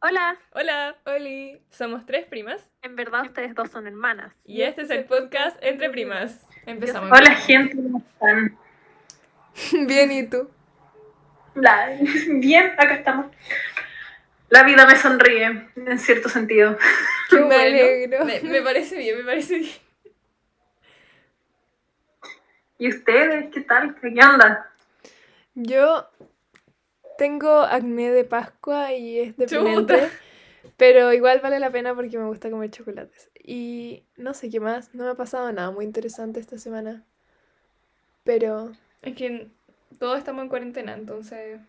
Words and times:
Hola, 0.00 0.38
Hola, 0.52 0.96
Oli. 1.04 1.60
Somos 1.70 2.06
tres 2.06 2.24
primas 2.26 2.60
en 2.82 2.96
verdad 2.96 3.22
ustedes 3.26 3.54
dos 3.54 3.70
son 3.70 3.86
hermanas. 3.86 4.32
y 4.46 4.62
este 4.62 4.82
es 4.82 4.90
el 4.90 5.04
podcast 5.04 5.56
Entre 5.62 5.90
Primas. 5.90 6.46
Empezamos. 6.66 7.10
Hola 7.12 7.34
gente, 7.34 7.76
¿cómo 7.76 7.98
están? 8.12 8.56
Bien, 9.86 10.10
¿y 10.12 10.26
tú? 10.28 10.48
La- 11.54 11.90
Bien, 12.28 12.72
acá 12.78 12.94
estamos. 12.94 13.26
La 14.48 14.62
vida 14.62 14.86
me 14.86 14.96
sonríe, 14.96 15.68
en 15.76 15.98
cierto 15.98 16.28
sentido. 16.28 16.78
Qué 17.30 17.36
Me 17.36 17.42
bueno. 17.44 17.60
alegro. 17.62 18.24
Me, 18.24 18.40
me 18.40 18.62
parece 18.62 18.96
bien, 18.98 19.18
me 19.18 19.24
parece 19.24 19.58
bien. 19.58 19.72
¿Y 22.78 22.88
ustedes 22.88 23.50
qué 23.52 23.60
tal? 23.62 23.94
¿Qué 24.00 24.08
onda? 24.08 24.70
Yo 25.54 26.08
tengo 27.16 27.60
acné 27.60 28.10
de 28.10 28.24
Pascua 28.24 28.92
y 28.92 29.20
es 29.20 29.36
deprimente, 29.36 29.94
Chuta. 29.94 30.10
pero 30.76 31.12
igual 31.12 31.40
vale 31.40 31.60
la 31.60 31.70
pena 31.70 31.94
porque 31.94 32.18
me 32.18 32.26
gusta 32.26 32.50
comer 32.50 32.70
chocolates. 32.70 33.30
Y 33.42 34.04
no 34.16 34.34
sé 34.34 34.50
qué 34.50 34.58
más, 34.58 34.94
no 34.94 35.04
me 35.04 35.10
ha 35.10 35.14
pasado 35.14 35.50
nada 35.52 35.70
muy 35.70 35.84
interesante 35.84 36.40
esta 36.40 36.58
semana. 36.58 37.04
Pero 38.24 38.72
Es 39.02 39.14
que 39.14 39.48
todos 39.98 40.18
estamos 40.18 40.42
en 40.42 40.48
cuarentena, 40.48 40.94
entonces. 40.94 41.60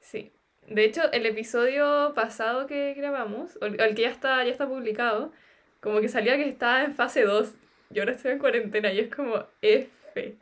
Sí. 0.00 0.32
De 0.68 0.84
hecho, 0.84 1.10
el 1.12 1.24
episodio 1.26 2.12
pasado 2.14 2.66
que 2.66 2.92
grabamos, 2.94 3.56
o 3.62 3.66
el 3.66 3.94
que 3.94 4.02
ya 4.02 4.10
está, 4.10 4.44
ya 4.44 4.50
está 4.50 4.66
publicado, 4.68 5.32
como 5.80 6.00
que 6.00 6.08
salía 6.08 6.36
que 6.36 6.48
estaba 6.48 6.82
en 6.82 6.94
fase 6.94 7.22
2 7.22 7.54
y 7.90 7.98
ahora 8.00 8.12
estoy 8.12 8.32
en 8.32 8.38
cuarentena 8.38 8.92
y 8.92 9.00
es 9.00 9.14
como 9.14 9.44
F. 9.62 10.36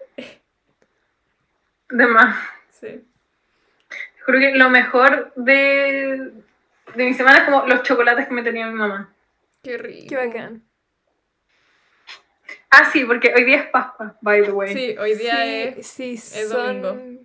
De 1.91 2.07
más. 2.07 2.37
Sí. 2.71 3.05
Creo 4.27 4.41
que 4.41 4.59
lo 4.59 4.71
mejor 4.71 5.33
de, 5.37 6.33
de 6.95 7.05
mi 7.05 7.15
semana 7.15 7.39
es 7.39 7.45
como 7.45 7.67
los 7.67 7.83
chocolates 7.83 8.27
que 8.29 8.35
me 8.35 8.43
tenía 8.43 8.67
mi 8.67 8.75
mamá. 8.75 9.13
Qué 9.63 9.79
rico. 9.79 10.07
qué 10.09 10.17
bacán. 10.17 10.63
Ah, 12.71 12.91
sí, 12.91 13.05
porque 13.05 13.33
hoy 13.37 13.45
día 13.45 13.57
es 13.59 13.67
Pascua, 13.69 14.17
by 14.21 14.43
the 14.45 14.51
way. 14.53 14.75
Sí, 14.75 14.97
hoy 14.99 15.15
día 15.15 15.37
Sí, 15.37 15.81
es 15.81 15.87
sí, 15.87 16.13
es 16.15 16.49
son... 16.49 16.83
domingo. 16.83 17.23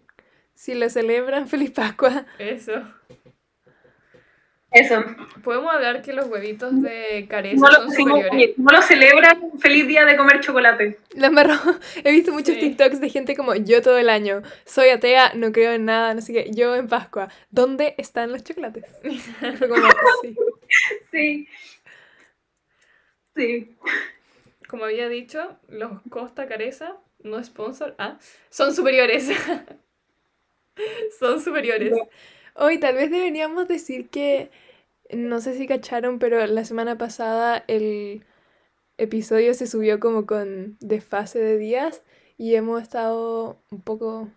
Si 0.53 0.75
lo 0.75 0.89
celebran, 0.89 1.47
feliz 1.49 1.71
Pascua. 1.71 2.25
eso. 2.37 2.83
Eso. 4.71 5.03
Podemos 5.43 5.73
hablar 5.73 6.03
que 6.03 6.13
los 6.13 6.27
huevitos 6.27 6.79
de 6.81 7.25
careza 7.27 7.55
No 7.59 7.69
lo, 7.69 7.75
son 7.75 7.91
superiores. 7.91 8.57
no 8.57 8.71
lo 8.71 8.81
celebran, 8.83 9.59
feliz 9.59 9.87
día 9.87 10.05
de 10.05 10.15
comer 10.15 10.41
chocolate. 10.41 10.99
La 11.15 11.27
embarró. 11.27 11.55
He 12.03 12.11
visto 12.11 12.31
muchos 12.31 12.53
Sí. 12.55 12.61
TikToks 12.61 13.01
de 13.01 13.09
gente 13.09 13.35
como 13.35 13.55
yo 13.55 13.81
todo 13.81 13.97
el 13.97 14.09
año. 14.09 14.43
Soy 14.65 14.89
atea, 14.89 15.31
no 15.33 15.51
creo 15.51 15.71
en 15.71 15.85
nada, 15.85 16.13
no 16.13 16.21
sé 16.21 16.33
qué. 16.33 16.51
Yo 16.53 16.75
en 16.75 16.87
Pascua. 16.87 17.29
¿Dónde 17.49 17.95
están 17.97 18.31
los 18.31 18.43
chocolates? 18.43 18.85
Fue 19.57 19.67
como, 19.69 19.87
sí. 20.21 20.35
Sí. 21.11 21.47
Sí. 23.35 23.75
Como 24.67 24.85
había 24.85 25.09
dicho, 25.09 25.57
los 25.67 25.93
Costa 26.11 26.47
Careza, 26.47 26.95
no 27.23 27.43
sponsor, 27.43 27.95
ah, 27.97 28.19
son 28.51 28.75
superiores. 28.75 29.29
son 31.19 31.41
superiores. 31.41 31.91
Hoy 32.55 32.79
tal 32.79 32.95
vez 32.95 33.11
deberíamos 33.11 33.67
decir 33.67 34.09
que, 34.09 34.51
no 35.11 35.39
sé 35.41 35.55
si 35.55 35.67
cacharon, 35.67 36.19
pero 36.19 36.45
la 36.47 36.65
semana 36.65 36.97
pasada 36.97 37.63
el 37.67 38.23
episodio 38.97 39.53
se 39.53 39.67
subió 39.67 39.99
como 39.99 40.25
con 40.25 40.77
desfase 40.79 41.39
de 41.39 41.57
días 41.57 42.03
y 42.37 42.55
hemos 42.55 42.81
estado 42.81 43.57
un 43.69 43.81
poco, 43.81 44.29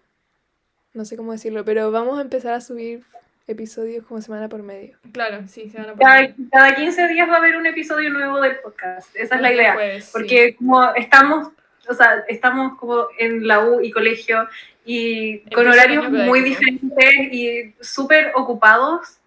no 0.94 1.04
sé 1.04 1.16
cómo 1.16 1.32
decirlo, 1.32 1.64
pero 1.64 1.90
vamos 1.90 2.18
a 2.18 2.22
empezar 2.22 2.54
a 2.54 2.60
subir 2.60 3.02
episodios 3.48 4.06
como 4.06 4.20
semana 4.20 4.48
por 4.48 4.62
medio. 4.62 4.98
Claro, 5.12 5.46
sí, 5.48 5.68
se 5.68 5.78
van 5.78 5.90
a 5.90 5.94
Cada, 5.94 6.14
poner. 6.14 6.34
cada 6.50 6.74
15 6.74 7.08
días 7.08 7.28
va 7.28 7.34
a 7.34 7.38
haber 7.38 7.56
un 7.56 7.66
episodio 7.66 8.10
nuevo 8.10 8.40
del 8.40 8.56
podcast. 8.60 9.14
Esa 9.16 9.36
es 9.36 9.40
la 9.40 9.52
idea. 9.52 10.00
Sí. 10.00 10.10
Porque 10.12 10.54
como 10.56 10.94
estamos, 10.94 11.48
o 11.88 11.94
sea, 11.94 12.24
estamos 12.28 12.78
como 12.78 13.06
en 13.18 13.46
la 13.46 13.64
U 13.68 13.80
y 13.80 13.90
colegio 13.90 14.48
y 14.84 15.38
con 15.54 15.66
horarios 15.66 16.10
muy 16.10 16.40
diferentes 16.40 17.14
y 17.32 17.74
súper 17.80 18.32
ocupados, 18.34 19.18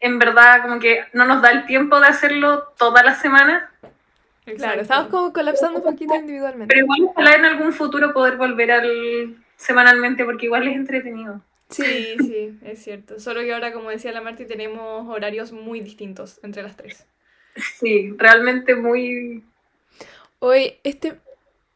en 0.00 0.18
verdad 0.18 0.62
como 0.62 0.78
que 0.80 1.04
no 1.12 1.24
nos 1.24 1.42
da 1.42 1.50
el 1.50 1.66
tiempo 1.66 2.00
de 2.00 2.08
hacerlo 2.08 2.72
toda 2.76 3.02
la 3.02 3.14
semana, 3.14 3.70
Claro, 4.44 4.82
estamos 4.82 5.08
como 5.08 5.32
colapsando 5.32 5.78
un 5.78 5.84
poquito 5.84 6.14
individualmente. 6.14 6.66
pero 6.68 6.84
igual 6.84 7.10
ojalá 7.10 7.34
en 7.34 7.44
algún 7.46 7.72
futuro 7.72 8.12
poder 8.12 8.36
volver 8.36 8.72
al 8.72 9.36
semanalmente 9.56 10.24
porque 10.24 10.46
igual 10.46 10.68
es 10.68 10.76
entretenido. 10.76 11.40
Sí, 11.70 12.16
sí, 12.18 12.58
es 12.62 12.84
cierto. 12.84 13.18
Solo 13.18 13.40
que 13.40 13.54
ahora, 13.54 13.72
como 13.72 13.88
decía 13.88 14.12
la 14.12 14.20
Marti, 14.20 14.44
tenemos 14.44 15.08
horarios 15.08 15.52
muy 15.52 15.80
distintos 15.80 16.38
entre 16.42 16.62
las 16.62 16.76
tres. 16.76 17.06
Sí, 17.56 18.14
realmente 18.18 18.74
muy... 18.74 19.42
Hoy, 20.40 20.74
este, 20.84 21.18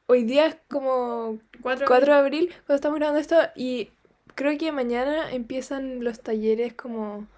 hoy 0.09 0.25
día 0.25 0.47
es 0.47 0.57
como 0.69 1.39
Cuatro. 1.61 1.87
4 1.87 2.13
de 2.13 2.19
abril 2.19 2.49
cuando 2.67 2.75
estamos 2.75 2.99
grabando 2.99 3.21
esto 3.21 3.37
y 3.55 3.91
creo 4.35 4.59
que 4.59 4.73
mañana 4.73 5.31
empiezan 5.31 6.03
los 6.03 6.21
talleres 6.21 6.73
como 6.73 7.29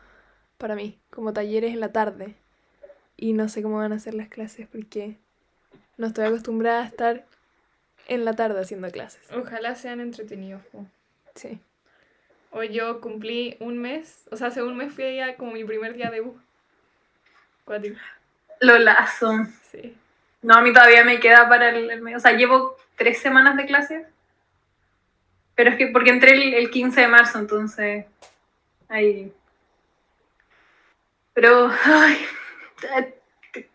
para 0.56 0.75
mí, 0.75 0.98
como 1.10 1.32
talleres 1.32 1.72
en 1.75 1.81
la 1.81 1.92
tarde. 1.92 2.34
Y 3.16 3.34
no 3.34 3.48
sé 3.50 3.62
cómo 3.62 3.76
van 3.76 3.92
a 3.92 3.98
ser 3.98 4.14
las 4.14 4.28
clases 4.28 4.66
porque 4.66 5.19
no 5.98 6.06
estoy 6.06 6.25
acostumbrada 6.25 6.82
a 6.82 6.86
estar 6.86 7.26
en 8.08 8.25
la 8.25 8.34
tarde 8.34 8.60
haciendo 8.60 8.91
clases. 8.91 9.20
Ojalá 9.32 9.75
sean 9.75 10.00
entretenidos. 10.00 10.62
po. 10.66 10.87
Sí. 11.34 11.60
Hoy 12.52 12.70
yo 12.70 13.00
cumplí 13.00 13.56
un 13.60 13.78
mes, 13.78 14.26
o 14.31 14.37
sea, 14.37 14.48
hace 14.48 14.62
un 14.62 14.76
mes 14.76 14.92
fui 14.92 15.04
allá 15.04 15.37
como 15.37 15.52
mi 15.52 15.64
primer 15.64 15.94
día 15.94 16.10
de 16.10 16.22
U. 16.22 16.41
Cuático. 17.64 17.98
Lo 18.60 18.78
lazo. 18.78 19.32
Sí. 19.70 19.94
No, 20.43 20.55
a 20.55 20.62
mí 20.62 20.73
todavía 20.73 21.05
me 21.05 21.21
queda 21.21 21.49
para 21.49 21.71
el, 21.71 21.91
el 21.91 22.01
medio. 22.01 22.17
O 22.17 22.21
sea, 22.21 22.33
llevo 22.33 22.77
tres 22.97 23.19
semanas 23.19 23.56
de 23.56 23.67
clase. 23.67 24.06
Pero 25.55 25.71
es 25.71 25.77
que 25.77 25.89
porque 25.89 26.11
entré 26.11 26.33
el, 26.33 26.55
el 26.55 26.71
15 26.71 27.01
de 27.01 27.09
marzo, 27.09 27.39
entonces. 27.39 28.06
Ahí. 28.89 29.33
Pero. 31.34 31.71
Ay, 31.84 32.25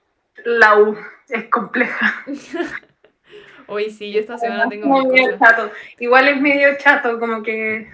la 0.46 0.80
U 0.80 0.98
es 1.30 1.46
compleja. 1.46 2.24
Hoy 3.68 3.90
sí, 3.90 4.12
yo 4.12 4.20
esta 4.20 4.38
semana 4.38 4.70
tengo 4.70 4.88
mis 5.02 5.12
medio 5.12 5.38
chato. 5.40 5.72
Igual 6.00 6.28
es 6.28 6.40
medio 6.40 6.78
chato, 6.78 7.20
como 7.20 7.42
que 7.42 7.92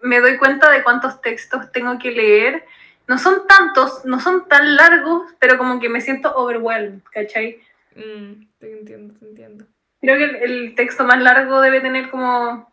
me 0.00 0.20
doy 0.20 0.38
cuenta 0.38 0.70
de 0.70 0.82
cuántos 0.82 1.20
textos 1.20 1.70
tengo 1.72 1.98
que 1.98 2.10
leer. 2.10 2.64
No 3.06 3.18
son 3.18 3.46
tantos, 3.46 4.04
no 4.04 4.20
son 4.20 4.48
tan 4.48 4.76
largos, 4.76 5.34
pero 5.38 5.58
como 5.58 5.80
que 5.80 5.88
me 5.88 6.00
siento 6.00 6.34
overwhelmed, 6.34 7.02
¿cachai? 7.10 7.60
Mm, 7.96 8.46
te 8.58 8.78
entiendo, 8.78 9.14
te 9.18 9.26
entiendo. 9.26 9.64
Creo 10.00 10.16
que 10.16 10.24
el, 10.24 10.36
el 10.36 10.74
texto 10.74 11.04
más 11.04 11.20
largo 11.20 11.60
debe 11.60 11.80
tener 11.80 12.10
como 12.10 12.70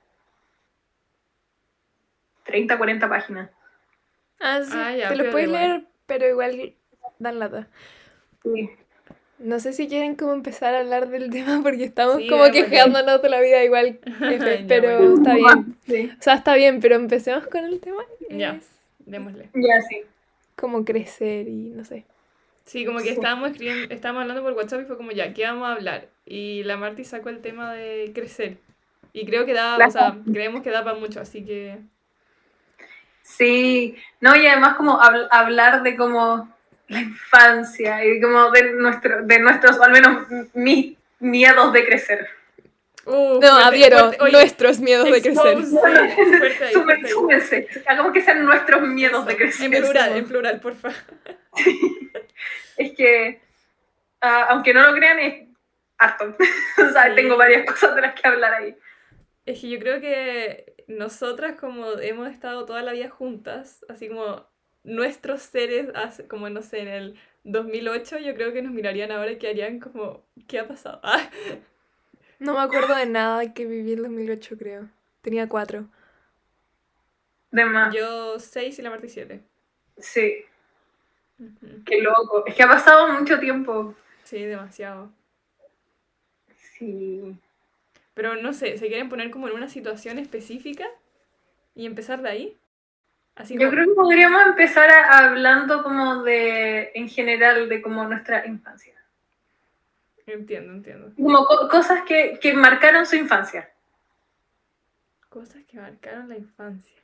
30, 2.45 2.77
40 2.77 3.09
páginas. 3.09 3.49
Ah, 4.39 4.61
sí, 4.63 4.71
Ah, 4.73 4.95
ya, 4.95 5.09
te 5.09 5.15
lo 5.15 5.29
puedes 5.31 5.47
igual. 5.47 5.61
leer, 5.69 5.85
pero 6.05 6.27
igual 6.29 6.73
dan 7.19 7.39
lata. 7.39 7.67
Sí. 8.43 8.69
No 9.39 9.59
sé 9.59 9.73
si 9.73 9.87
quieren 9.87 10.15
como 10.15 10.33
empezar 10.33 10.73
a 10.73 10.79
hablar 10.79 11.09
del 11.09 11.29
tema 11.31 11.61
porque 11.61 11.83
estamos 11.83 12.17
Sí, 12.17 12.27
como 12.29 12.43
démosle. 12.45 12.69
quejándonos 12.69 13.21
de 13.21 13.29
la 13.29 13.41
vida 13.41 13.63
igual, 13.63 13.99
pero 14.67 15.15
está 15.15 15.33
bien. 15.35 15.77
Sí, 15.85 16.11
O 16.17 16.21
sea, 16.21 16.35
está 16.35 16.55
bien, 16.55 16.79
pero 16.79 16.95
empecemos 16.95 17.45
con 17.47 17.65
el 17.65 17.79
tema. 17.79 18.03
Ya. 18.29 18.53
Es 18.55 18.67
Démosle. 18.99 19.49
ya 19.53 19.81
sí. 19.89 20.01
como 20.55 20.85
crecer 20.85 21.47
y 21.47 21.69
no 21.71 21.83
sé. 21.85 22.05
Sí, 22.67 22.85
como 22.85 22.99
que 22.99 23.11
estábamos 23.11 23.51
escribiendo, 23.51 23.93
estábamos 23.93 24.21
hablando 24.23 24.43
por 24.43 24.51
WhatsApp 24.51 24.81
y 24.81 24.85
fue 24.85 24.97
como 24.97 25.11
ya, 25.11 25.33
¿qué 25.33 25.45
vamos 25.45 25.67
a 25.67 25.71
hablar? 25.71 26.09
Y 26.25 26.63
la 26.63 26.75
Marti 26.75 27.05
sacó 27.05 27.29
el 27.29 27.39
tema 27.41 27.73
de 27.73 28.11
crecer. 28.13 28.57
Y 29.13 29.25
creo 29.25 29.45
que 29.45 29.53
da, 29.53 29.77
o 29.77 29.89
sea, 29.89 30.17
creemos 30.31 30.61
que 30.63 30.69
da 30.69 30.83
para 30.83 30.97
mucho, 30.97 31.21
así 31.21 31.45
que 31.45 31.79
Sí, 33.21 33.95
no, 34.19 34.35
y 34.35 34.45
además 34.47 34.75
como 34.75 34.99
habl- 34.99 35.27
hablar 35.31 35.81
de 35.83 35.95
como 35.95 36.53
la 36.87 36.99
infancia 37.01 38.05
y 38.05 38.21
como 38.21 38.51
de, 38.51 38.73
nuestro, 38.73 39.23
de 39.23 39.39
nuestros, 39.39 39.79
al 39.81 39.91
menos 39.91 40.27
mis 40.53 40.97
miedos 41.19 41.71
de 41.73 41.85
crecer. 41.85 42.27
Uh, 43.07 43.39
No, 43.39 43.39
fuerte, 43.39 43.63
adhiero, 43.63 43.97
fuerte, 43.99 44.17
oye, 44.23 44.31
nuestros 44.33 44.79
miedos 44.79 45.05
de 45.09 45.21
crecer. 45.21 45.57
ahí. 45.57 47.07
Súmense, 47.07 47.67
hagamos 47.85 48.11
que 48.11 48.21
sean 48.21 48.43
nuestros 48.45 48.81
miedos 48.81 49.25
de 49.25 49.37
crecer. 49.37 49.73
En 49.73 49.81
plural, 49.81 50.17
en 50.17 50.25
plural, 50.27 50.59
por 50.59 50.75
favor. 50.75 50.97
Es 52.77 52.93
que, 52.95 53.41
ah, 54.21 54.47
aunque 54.49 54.73
no 54.73 54.81
lo 54.87 54.93
crean, 54.93 55.19
es 55.19 55.47
harto. 55.97 56.35
o 56.77 56.91
sea, 56.91 57.05
Sí. 57.09 57.15
tengo 57.15 57.35
varias 57.37 57.65
cosas 57.65 57.95
de 57.95 58.01
las 58.01 58.13
que 58.19 58.27
hablar 58.27 58.53
ahí. 58.53 58.75
Es 59.45 59.59
que 59.61 59.69
yo 59.69 59.79
creo 59.79 59.99
que 59.99 60.75
nosotras 60.87 61.59
como 61.59 61.93
hemos 61.99 62.29
estado 62.29 62.65
toda 62.65 62.83
la 62.83 62.91
vida 62.91 63.09
juntas, 63.09 63.83
así 63.89 64.07
como 64.09 64.45
nuestros 64.83 65.41
seres, 65.41 65.87
hace- 65.95 66.27
como 66.27 66.49
no 66.49 66.61
sé, 66.61 66.81
en 66.81 66.87
el 66.89 67.19
2008, 67.45 68.19
yo 68.19 68.35
creo 68.35 68.53
que 68.53 68.61
nos 68.61 68.73
mirarían 68.73 69.11
ahora 69.11 69.31
y 69.31 69.37
que 69.37 69.49
harían 69.49 69.79
como, 69.79 70.27
¿qué 70.47 70.59
ha 70.59 70.67
pasado? 70.67 70.99
Ah, 71.03 71.29
No 72.39 72.53
me 72.53 72.59
acuerdo 72.59 72.95
de 72.95 73.05
nada 73.07 73.53
que 73.53 73.65
viví 73.65 73.93
en 73.93 74.03
2008, 74.03 74.57
creo. 74.57 74.87
Tenía 75.21 75.47
cuatro. 75.49 75.85
De 77.51 77.65
más. 77.65 77.93
Yo 77.93 78.39
6 78.39 78.77
y 78.77 78.81
la 78.81 78.89
parte 78.91 79.09
7. 79.09 79.41
Sí, 79.97 80.45
qué 81.85 82.01
loco. 82.01 82.45
Es 82.45 82.53
que 82.55 82.63
ha 82.63 82.67
pasado 82.67 83.07
mucho 83.13 83.39
tiempo. 83.39 83.95
Sí, 84.23 84.43
demasiado. 84.43 85.09
Sí. 86.77 87.35
Pero 88.13 88.35
no 88.35 88.53
sé, 88.53 88.77
¿se 88.77 88.87
quieren 88.87 89.09
poner 89.09 89.31
como 89.31 89.47
en 89.47 89.55
una 89.55 89.69
situación 89.69 90.19
específica 90.19 90.85
y 91.75 91.85
empezar 91.85 92.21
de 92.21 92.29
ahí? 92.29 92.57
Así 93.35 93.53
Yo 93.55 93.61
como- 93.61 93.71
creo 93.71 93.85
que 93.87 93.93
podríamos 93.93 94.41
empezar 94.47 94.89
a- 94.91 95.19
hablando 95.27 95.83
como 95.83 96.23
de, 96.23 96.91
en 96.95 97.07
general, 97.09 97.69
de 97.69 97.81
como 97.81 98.03
nuestra 98.05 98.45
infancia. 98.47 98.93
Entiendo, 100.27 100.73
entiendo. 100.73 101.11
Como 101.15 101.45
co- 101.45 101.69
cosas 101.69 102.03
que, 102.03 102.37
que 102.41 102.53
marcaron 102.53 103.05
su 103.05 103.15
infancia. 103.15 103.69
Cosas 105.29 105.63
que 105.65 105.77
marcaron 105.79 106.29
la 106.29 106.37
infancia. 106.37 106.95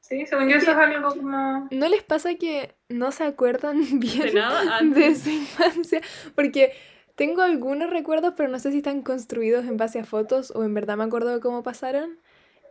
Sí, 0.00 0.24
según 0.26 0.48
yo 0.48 0.56
eso 0.56 0.70
es 0.70 0.76
algo 0.76 1.08
como... 1.08 1.68
¿No 1.70 1.88
les 1.88 2.02
pasa 2.02 2.34
que 2.36 2.74
no 2.88 3.12
se 3.12 3.24
acuerdan 3.24 3.80
bien 4.00 4.20
De 4.28 4.32
nada 4.32 4.80
de 4.82 5.14
su 5.14 5.28
infancia? 5.30 6.00
Porque 6.34 6.72
tengo 7.16 7.42
algunos 7.42 7.90
recuerdos, 7.90 8.34
pero 8.36 8.48
no 8.48 8.58
sé 8.60 8.70
si 8.70 8.78
están 8.78 9.02
construidos 9.02 9.64
en 9.66 9.76
base 9.76 9.98
a 9.98 10.04
fotos 10.04 10.52
o 10.54 10.62
en 10.64 10.72
verdad 10.72 10.96
me 10.96 11.04
acuerdo 11.04 11.30
de 11.34 11.40
cómo 11.40 11.62
pasaron. 11.64 12.18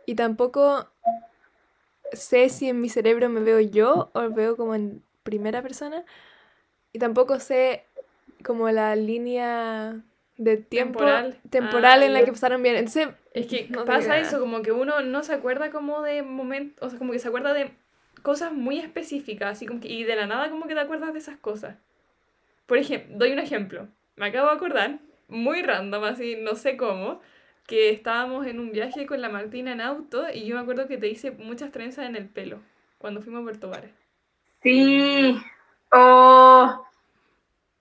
Y 0.06 0.14
tampoco 0.14 0.88
sé 2.12 2.48
si 2.48 2.68
en 2.68 2.80
mi 2.80 2.88
cerebro 2.88 3.28
me 3.28 3.40
veo 3.40 3.60
yo 3.60 4.10
o 4.14 4.30
veo 4.30 4.56
como 4.56 4.74
en 4.74 5.02
primera 5.22 5.62
persona. 5.62 6.04
Y 6.92 6.98
tampoco 6.98 7.38
sé 7.38 7.84
como 8.44 8.70
la 8.70 8.96
línea 8.96 10.00
de 10.36 10.56
tiempo 10.56 11.00
Temporal. 11.00 11.38
temporal 11.50 12.02
Ah, 12.02 12.06
en 12.06 12.14
la 12.14 12.24
que 12.24 12.32
pasaron 12.32 12.62
bien. 12.62 12.76
Entonces, 12.76 13.08
Es 13.34 13.46
que 13.46 13.68
No 13.70 13.84
pasa 13.84 14.18
eso, 14.18 14.40
como 14.40 14.62
que 14.62 14.72
uno 14.72 15.02
no 15.02 15.22
se 15.22 15.34
acuerda 15.34 15.70
como 15.70 16.02
de 16.02 16.22
momentos, 16.22 16.86
o 16.86 16.90
sea, 16.90 16.98
como 16.98 17.12
que 17.12 17.18
se 17.18 17.28
acuerda 17.28 17.52
de 17.52 17.70
cosas 18.22 18.52
muy 18.52 18.78
específicas, 18.78 19.52
así 19.52 19.66
como 19.66 19.80
que, 19.80 19.88
y 19.88 20.04
de 20.04 20.16
la 20.16 20.26
nada 20.26 20.50
como 20.50 20.66
que 20.66 20.74
te 20.74 20.80
acuerdas 20.80 21.12
de 21.12 21.18
esas 21.18 21.36
cosas. 21.38 21.76
Por 22.66 22.78
ejemplo, 22.78 23.16
doy 23.18 23.32
un 23.32 23.38
ejemplo. 23.38 23.88
Me 24.16 24.26
acabo 24.26 24.48
de 24.48 24.54
acordar, 24.56 24.98
muy 25.28 25.62
random, 25.62 26.04
así, 26.04 26.36
no 26.40 26.54
sé 26.54 26.76
cómo, 26.76 27.20
que 27.66 27.90
estábamos 27.90 28.46
en 28.46 28.58
un 28.60 28.72
viaje 28.72 29.06
con 29.06 29.20
la 29.20 29.28
Martina 29.28 29.72
en 29.72 29.80
auto 29.80 30.26
y 30.32 30.44
yo 30.46 30.56
me 30.56 30.62
acuerdo 30.62 30.88
que 30.88 30.98
te 30.98 31.08
hice 31.08 31.30
muchas 31.30 31.70
trenzas 31.70 32.06
en 32.06 32.16
el 32.16 32.28
pelo 32.28 32.60
cuando 32.98 33.22
fuimos 33.22 33.42
a 33.42 33.44
Puerto 33.44 33.70
Vares. 33.70 33.92
Sí. 34.62 35.36
Oh, 35.92 36.84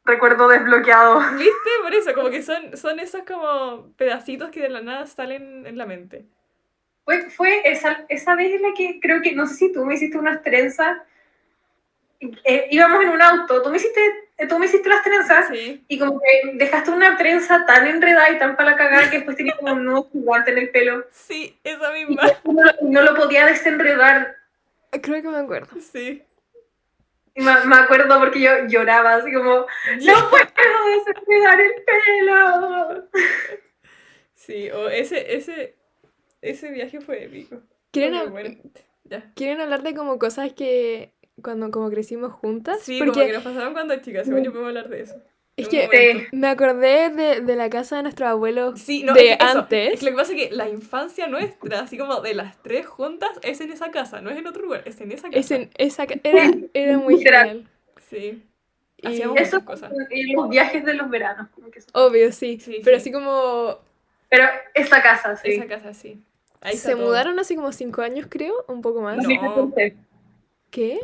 recuerdo 0.10 0.48
desbloqueado. 0.50 1.20
¿Viste? 1.38 1.70
Por 1.82 1.94
eso, 1.94 2.14
como 2.14 2.30
que 2.30 2.42
son, 2.42 2.76
son 2.76 3.00
esos 3.00 3.22
como 3.24 3.92
pedacitos 3.96 4.50
que 4.50 4.62
de 4.62 4.70
la 4.70 4.82
nada 4.82 5.06
salen 5.08 5.66
en 5.66 5.78
la 5.78 5.86
mente. 5.86 6.26
Fue, 7.06 7.30
fue 7.30 7.62
esa, 7.66 8.04
esa 8.10 8.36
vez 8.36 8.54
en 8.56 8.62
la 8.64 8.74
que 8.76 9.00
creo 9.00 9.22
que, 9.22 9.34
no 9.34 9.48
sé 9.48 9.56
si 9.56 9.72
tú 9.72 9.86
me 9.86 9.96
hiciste 9.96 10.18
unas 10.18 10.42
trenzas. 10.44 10.98
Eh, 12.44 12.68
íbamos 12.72 13.02
en 13.02 13.10
un 13.10 13.22
auto, 13.22 13.62
tú 13.62 13.70
me 13.70 13.78
hiciste, 13.78 14.02
eh, 14.38 14.46
tú 14.46 14.60
me 14.60 14.66
hiciste 14.66 14.90
las 14.90 15.02
trenzas 15.04 15.48
Sí. 15.48 15.86
y 15.88 15.98
como 15.98 16.20
que 16.20 16.52
dejaste 16.56 16.92
una 16.92 17.16
trenza 17.18 17.66
tan 17.66 17.88
enredada 17.88 18.30
y 18.30 18.38
tan 18.38 18.58
para 18.58 18.72
la 18.72 18.76
cagada 18.78 19.10
que 19.10 19.18
después 19.18 19.38
tenía 19.38 19.56
como 19.56 19.72
un 19.72 19.86
nudo 19.86 20.10
gigante 20.12 20.52
en 20.52 20.58
el 20.58 20.70
pelo. 20.70 21.06
Sí, 21.12 21.58
esa 21.64 21.98
Y 21.98 22.06
misma. 22.06 22.24
no, 22.44 22.62
lo- 22.64 22.74
no 22.90 23.02
lo 23.04 23.16
podía 23.16 23.46
desenredar. 23.46 24.36
creo 25.02 25.22
que 25.22 25.30
me 25.30 25.38
acuerdo. 25.38 25.70
Sí. 25.80 26.22
Y 27.40 27.42
me, 27.42 27.66
me 27.66 27.76
acuerdo 27.78 28.20
porque 28.20 28.42
yo 28.42 28.52
lloraba 28.68 29.16
así 29.16 29.32
como, 29.32 29.50
no 29.52 30.30
puedo 30.30 31.06
desenredar 31.06 31.62
el 31.62 31.72
pelo. 31.86 33.10
Sí, 34.34 34.70
o 34.72 34.90
ese, 34.90 35.36
ese, 35.36 35.78
ese 36.42 36.72
viaje 36.72 37.00
fue 37.00 37.24
épico. 37.24 37.62
¿Quieren, 37.92 38.16
hab-. 38.16 38.62
Ya. 39.06 39.32
¿Quieren 39.36 39.62
hablar 39.62 39.84
de 39.84 39.96
como 39.96 40.20
cosas 40.20 40.52
que 40.54 41.14
cuando 41.42 41.72
como 41.72 41.90
crecimos 41.90 42.34
juntas? 42.34 42.82
Sí, 42.82 43.00
Porque 43.00 43.12
como 43.14 43.26
que 43.26 43.34
nos 43.34 43.44
pasaron 43.44 43.72
cuando 43.72 43.96
chicas, 44.02 44.28
según 44.28 44.44
yo 44.44 44.52
podemos 44.52 44.70
hablar 44.70 44.90
de 44.90 45.02
eso. 45.02 45.16
Es 45.62 45.68
que. 45.70 46.28
Sí. 46.32 46.36
me 46.38 46.48
acordé 46.48 47.10
de, 47.10 47.42
de 47.42 47.56
la 47.56 47.70
casa 47.70 47.98
de 47.98 48.04
nuestros 48.04 48.30
abuelos 48.30 48.80
Sí, 48.80 49.04
no, 49.04 49.14
de 49.14 49.32
es 49.32 49.38
que 49.38 49.44
eso, 49.46 49.60
antes. 49.60 49.94
Es 49.94 50.00
que 50.00 50.06
lo 50.06 50.12
que 50.12 50.18
pasa 50.18 50.34
es 50.34 50.38
que 50.50 50.56
la 50.56 50.70
infancia 50.70 51.28
nuestra, 51.28 51.80
así 51.82 51.98
como 51.98 52.22
de 52.22 52.34
las 52.34 52.62
tres 52.64 52.86
juntas, 52.88 53.30
es 53.42 53.62
en 53.62 53.72
esa 53.72 53.92
casa, 53.92 54.22
no 54.22 54.30
es 54.30 54.38
en 54.38 54.48
otro 54.48 54.64
lugar, 54.64 54.84
es 54.86 55.00
en 55.02 55.12
esa 55.12 55.30
casa. 55.30 55.40
Es 55.40 55.52
en 55.52 55.70
esa 55.78 56.08
ca- 56.08 56.20
era, 56.24 56.52
era 56.74 56.98
muy 56.98 57.18
genial. 57.22 57.68
Sí. 58.10 58.44
Y- 59.02 59.08
Hacíamos 59.08 59.38
Eso 59.40 59.62
muchas 59.62 59.64
cosas. 59.82 59.94
y 60.12 60.34
los 60.34 60.50
viajes 60.50 60.84
de 60.84 60.94
los 60.94 61.10
veranos. 61.10 61.48
Como 61.50 61.72
que 61.72 61.80
son- 61.82 61.92
Obvio, 61.94 62.32
sí. 62.32 62.60
Sí, 62.60 62.82
pero 62.84 62.98
sí. 62.98 63.02
así 63.02 63.12
como 63.12 63.78
Pero 64.30 64.46
esa 64.74 65.02
casa, 65.02 65.36
sí. 65.38 65.52
Esa 65.52 65.68
casa, 65.68 65.94
sí. 65.94 66.22
Ahí 66.62 66.76
se 66.76 66.92
todo. 66.92 67.06
mudaron 67.06 67.40
hace 67.40 67.56
como 67.56 67.72
cinco 67.72 68.02
años, 68.02 68.28
creo, 68.30 68.54
un 68.68 68.82
poco 68.82 69.02
más. 69.02 69.16
No. 69.16 69.24
2014. 69.24 69.96
¿Qué? 70.70 71.00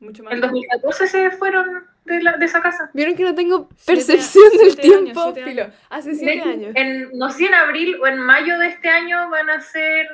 Mucho 0.00 0.22
más. 0.22 0.34
En 0.34 0.40
2014 0.42 1.06
se 1.08 1.30
fueron 1.30 1.86
de, 2.08 2.22
la- 2.22 2.36
de 2.36 2.44
esa 2.46 2.60
casa. 2.62 2.90
¿Vieron 2.94 3.14
que 3.14 3.22
no 3.24 3.34
tengo 3.34 3.68
Siete- 3.76 3.92
percepción 4.06 4.50
del 4.58 4.72
siete 4.72 4.82
años, 4.88 5.02
tiempo? 5.04 5.22
siete 5.32 5.44
Filo, 5.44 5.62
años. 5.64 5.74
hace 5.90 6.08
De 6.10 6.14
siete 6.16 6.34
hecho, 6.38 6.48
años. 6.48 6.72
En, 6.74 7.18
no 7.18 7.30
sé 7.30 7.38
si 7.38 7.46
en 7.46 7.54
abril 7.54 7.96
o 8.00 8.06
en 8.06 8.18
mayo 8.18 8.58
de 8.58 8.68
este 8.68 8.88
año 8.88 9.28
van 9.30 9.50
a 9.50 9.60
ser. 9.60 10.08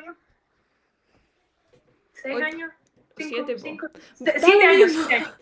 ¿Seis 2.12 2.36
Ocho. 2.36 2.44
años? 2.46 2.72
Cinco, 3.16 3.30
Siete, 3.46 3.58
cinco- 3.58 3.86
siete 4.14 4.64
años. 4.66 4.92
siete 4.92 5.14
años. 5.14 5.34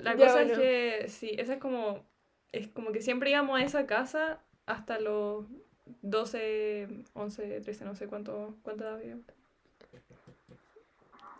La 0.00 0.14
Ya, 0.16 0.26
cosa 0.26 0.32
bueno. 0.34 0.52
es 0.52 0.58
que, 0.58 1.06
sí, 1.08 1.34
esa 1.38 1.54
es 1.54 1.58
como, 1.60 2.04
es 2.52 2.68
como 2.68 2.92
que 2.92 3.00
siempre 3.02 3.30
íbamos 3.30 3.58
a 3.60 3.64
esa 3.64 3.86
casa 3.86 4.38
hasta 4.66 5.00
los 5.00 5.46
12, 6.02 6.88
11, 7.14 7.60
13, 7.60 7.84
no 7.84 7.94
sé 7.94 8.06
cuánto, 8.06 8.54
cuánta 8.62 8.84
edad 8.84 8.94
había. 8.94 9.16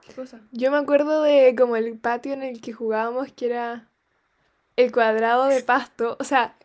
¿Qué 0.07 0.13
cosa? 0.15 0.41
Yo 0.53 0.71
me 0.71 0.77
acuerdo 0.77 1.23
de 1.23 1.55
como 1.57 1.77
el 1.77 1.99
patio 1.99 2.33
en 2.35 2.43
el 2.43 2.61
que 2.61 2.73
jugábamos, 2.73 3.33
que 3.33 3.47
era 3.47 3.89
el 4.77 4.93
cuadrado 4.93 5.47
de 5.47 5.63
pasto. 5.63 6.17
O 6.19 6.25
sea, 6.25 6.57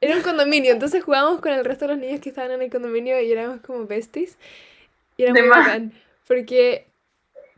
era 0.00 0.16
un 0.16 0.22
condominio, 0.22 0.72
entonces 0.72 1.02
jugábamos 1.02 1.40
con 1.40 1.52
el 1.52 1.64
resto 1.64 1.86
de 1.86 1.94
los 1.94 2.00
niños 2.00 2.20
que 2.20 2.28
estaban 2.28 2.50
en 2.50 2.62
el 2.62 2.70
condominio 2.70 3.20
y 3.20 3.32
éramos 3.32 3.60
como 3.60 3.86
besties. 3.86 4.36
Y 5.16 5.22
era 5.22 5.32
De 5.32 5.40
muy 5.40 5.50
bacán. 5.50 5.92
Porque, 6.26 6.86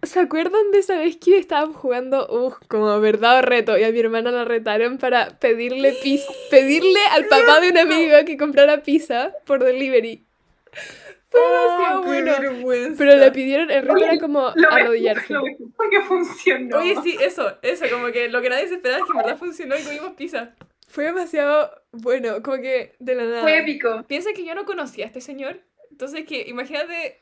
¿se 0.03 0.21
acuerdan 0.21 0.71
de 0.71 0.79
esa 0.79 0.97
vez 0.99 1.17
que 1.17 1.39
estábamos 1.39 1.77
jugando, 1.77 2.29
uh, 2.31 2.55
como 2.69 3.01
verdad 3.01 3.39
o 3.39 3.43
reto? 3.43 3.77
Y 3.77 3.85
a 3.85 3.91
mi 3.91 3.99
hermana 3.99 4.31
la 4.31 4.45
retaron 4.45 4.99
para 4.99 5.39
pedirle 5.39 5.95
pis 6.03 6.25
pedirle 6.51 7.01
al 7.11 7.27
papá 7.27 7.61
de 7.61 7.71
un 7.71 7.79
amigo 7.79 8.17
que 8.25 8.37
comprara 8.37 8.83
pizza 8.83 9.33
por 9.45 9.65
delivery. 9.65 10.25
Fue 11.31 11.41
demasiado 11.41 12.03
bueno. 12.03 12.33
Vergüenza! 12.41 12.95
Pero 12.99 13.17
le 13.17 13.31
pidieron, 13.33 13.71
el 13.71 13.83
reto 13.83 14.05
era 14.05 14.19
como 14.19 14.53
Lo 14.55 14.71
arrodillarse. 14.71 15.33
Lo 15.33 15.43
mejor 15.43 15.91
que 15.91 16.01
funcionó. 16.03 16.79
Oye, 16.79 16.97
sí, 17.03 17.17
eso, 17.21 17.59
eso, 17.63 17.85
como 17.91 18.11
que 18.13 18.29
lo 18.29 18.41
que 18.41 18.49
nadie 18.49 18.69
se 18.69 18.75
esperaba 18.75 19.01
es 19.01 19.05
que 19.05 19.13
en 19.13 19.19
verdad 19.19 19.39
funcionó 19.39 19.77
y 19.77 19.83
comimos 19.83 20.13
pizza. 20.15 20.55
Fue 20.89 21.05
demasiado 21.05 21.71
bueno, 21.93 22.43
como 22.43 22.57
que 22.63 22.95
de 22.99 23.15
la 23.15 23.25
nada. 23.25 23.43
Fue 23.43 23.59
épico. 23.59 24.05
Piensa 24.07 24.33
que 24.33 24.45
yo 24.45 24.55
no 24.55 24.65
conocía 24.65 25.05
a 25.05 25.09
este 25.09 25.21
señor, 25.21 25.61
entonces 25.91 26.25
que 26.25 26.49
imagínate 26.49 27.21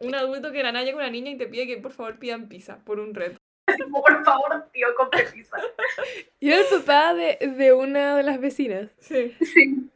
un 0.00 0.14
adulto 0.14 0.50
que 0.50 0.62
la 0.62 0.72
naya 0.72 0.92
con 0.92 1.02
una 1.02 1.10
niña 1.10 1.30
y 1.30 1.36
te 1.36 1.46
pide 1.46 1.66
que 1.66 1.76
por 1.76 1.92
favor 1.92 2.18
pidan 2.18 2.48
pizza 2.48 2.78
por 2.84 2.98
un 2.98 3.14
reto. 3.14 3.38
Por 3.92 4.24
favor, 4.24 4.68
tío, 4.72 4.88
compre 4.96 5.24
pizza. 5.32 5.56
Y 6.40 6.48
era 6.48 6.58
el 6.58 6.66
papá 6.66 7.14
de, 7.14 7.38
de 7.56 7.72
una 7.72 8.16
de 8.16 8.22
las 8.24 8.40
vecinas. 8.40 8.90
Sí. 8.98 9.32
Sí. 9.40 9.90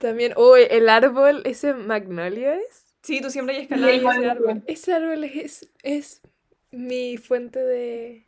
También, 0.00 0.32
oh, 0.36 0.56
el 0.56 0.88
árbol, 0.88 1.42
ese 1.44 1.74
magnolia 1.74 2.54
es. 2.54 2.86
Sí, 3.02 3.20
tú 3.20 3.30
siempre 3.30 3.56
hay 3.56 3.62
escalado 3.62 3.92
ese 3.92 4.26
árbol. 4.30 4.62
Ese 4.66 4.92
árbol 4.94 5.24
es, 5.24 5.70
es 5.82 6.22
mi 6.70 7.18
fuente 7.18 7.62
de 7.62 8.26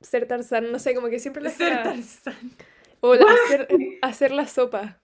ser 0.00 0.26
Tarzán, 0.26 0.72
no 0.72 0.80
sé, 0.80 0.94
como 0.94 1.08
que 1.08 1.20
siempre 1.20 1.42
lo 1.42 1.50
Ser. 1.50 1.82
Tarzán. 1.84 2.50
O 3.00 3.14
la- 3.14 3.24
hacer, 3.44 3.68
hacer 4.02 4.32
la 4.32 4.48
sopa. 4.48 5.00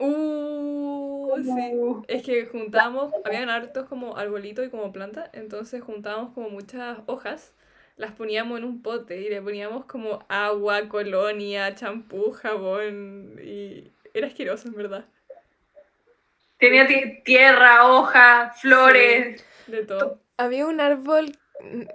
Uh, 0.00 1.36
sí. 1.44 2.04
Es 2.08 2.22
que 2.24 2.46
juntábamos, 2.46 3.12
habían 3.24 3.50
hartos 3.50 3.86
como 3.88 4.16
arbolitos 4.16 4.66
y 4.66 4.70
como 4.70 4.92
planta, 4.92 5.30
entonces 5.32 5.82
juntábamos 5.82 6.32
como 6.34 6.50
muchas 6.50 6.98
hojas, 7.06 7.52
las 7.96 8.12
poníamos 8.12 8.58
en 8.58 8.64
un 8.64 8.82
pote 8.82 9.20
y 9.20 9.28
le 9.28 9.42
poníamos 9.42 9.84
como 9.86 10.24
agua, 10.28 10.88
colonia, 10.88 11.74
champú, 11.74 12.32
jabón 12.32 13.40
y 13.44 13.90
era 14.14 14.26
asqueroso 14.26 14.68
en 14.68 14.74
verdad, 14.74 15.04
Tenía 16.58 16.86
ti- 16.86 17.22
tierra, 17.24 17.86
hoja, 17.88 18.52
flores. 18.60 19.44
de 19.68 19.84
todo. 19.84 20.20
Había 20.36 20.66
un 20.66 20.80
árbol, 20.80 21.32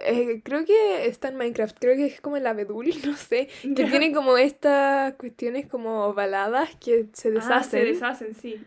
eh, 0.00 0.40
creo 0.42 0.64
que 0.64 1.06
está 1.06 1.28
en 1.28 1.36
Minecraft, 1.36 1.76
creo 1.78 1.96
que 1.96 2.06
es 2.06 2.20
como 2.20 2.36
el 2.38 2.46
abedul, 2.46 2.86
no 3.06 3.16
sé, 3.16 3.48
que 3.62 3.84
Ya. 3.84 3.90
tiene 3.90 4.12
como 4.12 4.38
estas 4.38 5.14
cuestiones 5.14 5.66
como 5.66 6.04
ovaladas 6.06 6.70
que 6.76 7.06
se 7.12 7.28
Ah, 7.28 7.32
deshacen. 7.32 7.70
se 7.80 7.84
deshacen, 7.84 8.34
sí, 8.34 8.64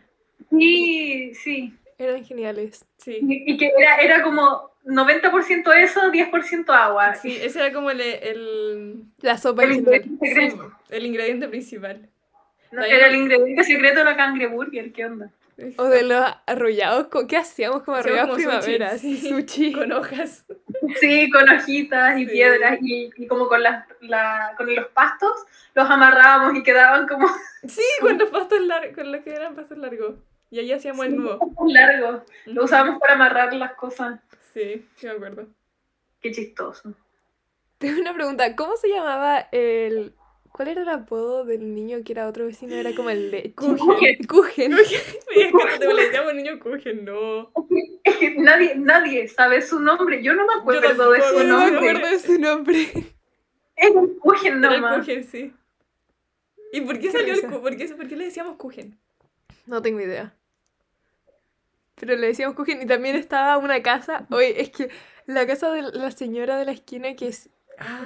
Sí, 0.50 1.34
sí. 1.34 1.74
Eran 1.98 2.24
geniales. 2.24 2.84
sí. 2.98 3.18
Y, 3.20 3.52
y 3.52 3.56
que 3.58 3.72
era, 3.76 3.96
era 3.96 4.22
como 4.22 4.70
90% 4.84 5.72
eso, 5.72 6.10
10% 6.12 6.72
agua. 6.72 7.16
Sí, 7.16 7.36
ese 7.36 7.58
era 7.58 7.72
como 7.72 7.90
el, 7.90 8.00
el, 8.00 9.04
La 9.20 9.36
sopa 9.36 9.64
El 9.64 9.72
ingrediente 9.72 10.26
sí, 10.32 10.48
el 10.90 11.06
ingrediente 11.06 11.48
principal. 11.48 12.08
No, 12.70 12.82
era 12.84 13.06
el 13.06 13.16
ingrediente 13.16 13.64
secreto 13.64 13.98
de 14.00 14.04
la 14.04 14.16
cangreburger, 14.16 14.92
¿qué 14.92 15.06
onda? 15.06 15.30
O 15.76 15.84
de 15.86 16.02
los 16.04 16.24
arrollados. 16.46 17.08
¿Qué 17.26 17.36
hacíamos 17.36 17.82
como 17.82 17.96
arrollados 17.96 18.28
como 18.30 18.38
sushi, 18.38 18.46
primavera? 18.46 18.96
sí, 18.98 19.16
Sushi. 19.28 19.72
Con 19.72 19.90
hojas. 19.92 20.44
Sí, 21.00 21.28
con 21.30 21.48
hojitas 21.48 22.16
y 22.18 22.26
Sí. 22.26 22.30
piedras 22.32 22.78
y, 22.80 23.10
y 23.16 23.26
como 23.26 23.48
con, 23.48 23.62
las 23.62 23.84
la, 24.00 24.54
con 24.56 24.72
los 24.72 24.86
pastos 24.88 25.32
los 25.74 25.90
amarrábamos 25.90 26.54
y 26.54 26.62
quedaban 26.62 27.08
como 27.08 27.26
Sí, 27.66 27.82
con 28.00 28.16
los 28.18 28.30
pastos 28.30 28.60
largos, 28.60 28.94
con 28.94 29.10
los 29.10 29.20
que 29.22 29.34
eran 29.34 29.56
pastos 29.56 29.78
largos. 29.78 30.14
Y 30.50 30.60
ahí 30.60 30.72
hacíamos 30.72 31.04
el 31.06 31.16
nudo. 31.16 31.40
largos. 31.66 32.22
Lo 32.46 32.64
usábamos 32.64 33.00
para 33.00 33.14
amarrar 33.14 33.52
las 33.54 33.72
cosas. 33.74 34.20
Sí, 34.54 34.86
sí 34.94 35.06
me 35.06 35.12
acuerdo. 35.12 35.46
Qué 36.20 36.30
chistoso. 36.30 36.94
Tengo 37.78 38.00
una 38.00 38.14
pregunta. 38.14 38.54
¿Cómo 38.54 38.76
se 38.76 38.88
llamaba 38.88 39.48
el... 39.52 40.14
¿Cuál 40.58 40.70
era 40.70 40.82
el 40.82 40.88
apodo 40.88 41.44
del 41.44 41.72
niño 41.72 41.98
que 42.04 42.10
era 42.10 42.26
otro 42.26 42.46
vecino? 42.46 42.74
Era 42.74 42.92
como 42.92 43.10
el 43.10 43.30
de... 43.30 43.54
Kuchen. 43.54 44.26
Kuchen. 44.26 44.72
Me 44.74 44.82
es 44.82 44.88
que 44.88 45.78
te 45.78 45.94
le 45.94 46.02
decíamos 46.02 46.34
niño 46.34 46.58
Kuchen, 46.58 47.04
no. 47.04 47.52
Es 48.02 48.16
que 48.16 48.34
nadie, 48.34 48.74
nadie 48.74 49.28
sabe 49.28 49.62
su 49.62 49.78
nombre. 49.78 50.20
Yo 50.20 50.34
no 50.34 50.44
me 50.48 50.54
acuerdo 50.54 50.80
de 50.80 50.88
tampoco, 50.88 51.14
su 51.14 51.38
Yo 51.38 51.44
no 51.44 51.58
me 51.58 51.70
nombre. 51.70 51.90
acuerdo 51.90 52.08
de 52.08 52.18
su 52.18 52.38
nombre. 52.40 52.88
Es 53.76 53.90
un 53.90 54.18
Kuchen 54.18 54.58
Era 54.64 54.74
el 54.74 54.80
nomás. 54.80 54.98
Kuchen, 54.98 55.22
sí. 55.22 55.52
¿Y 56.72 56.80
por 56.80 56.96
qué 56.96 57.02
Qué 57.02 57.12
salió 57.12 57.34
el. 57.34 57.40
Kuchen? 57.42 57.60
¿Por 57.62 57.76
qué, 57.76 57.88
por 57.94 58.08
qué 58.08 58.16
le 58.16 58.24
decíamos 58.24 58.56
Kuchen? 58.56 58.98
No 59.66 59.80
tengo 59.80 60.00
idea. 60.00 60.34
Pero 61.94 62.16
le 62.16 62.26
decíamos 62.26 62.56
Kuchen 62.56 62.82
y 62.82 62.86
también 62.86 63.14
estaba 63.14 63.58
una 63.58 63.80
casa. 63.80 64.26
Oye, 64.32 64.60
es 64.60 64.70
que 64.70 64.90
la 65.26 65.46
casa 65.46 65.70
de 65.70 65.82
la 65.82 66.10
señora 66.10 66.58
de 66.58 66.64
la 66.64 66.72
esquina 66.72 67.14
que 67.14 67.28
es 67.28 67.48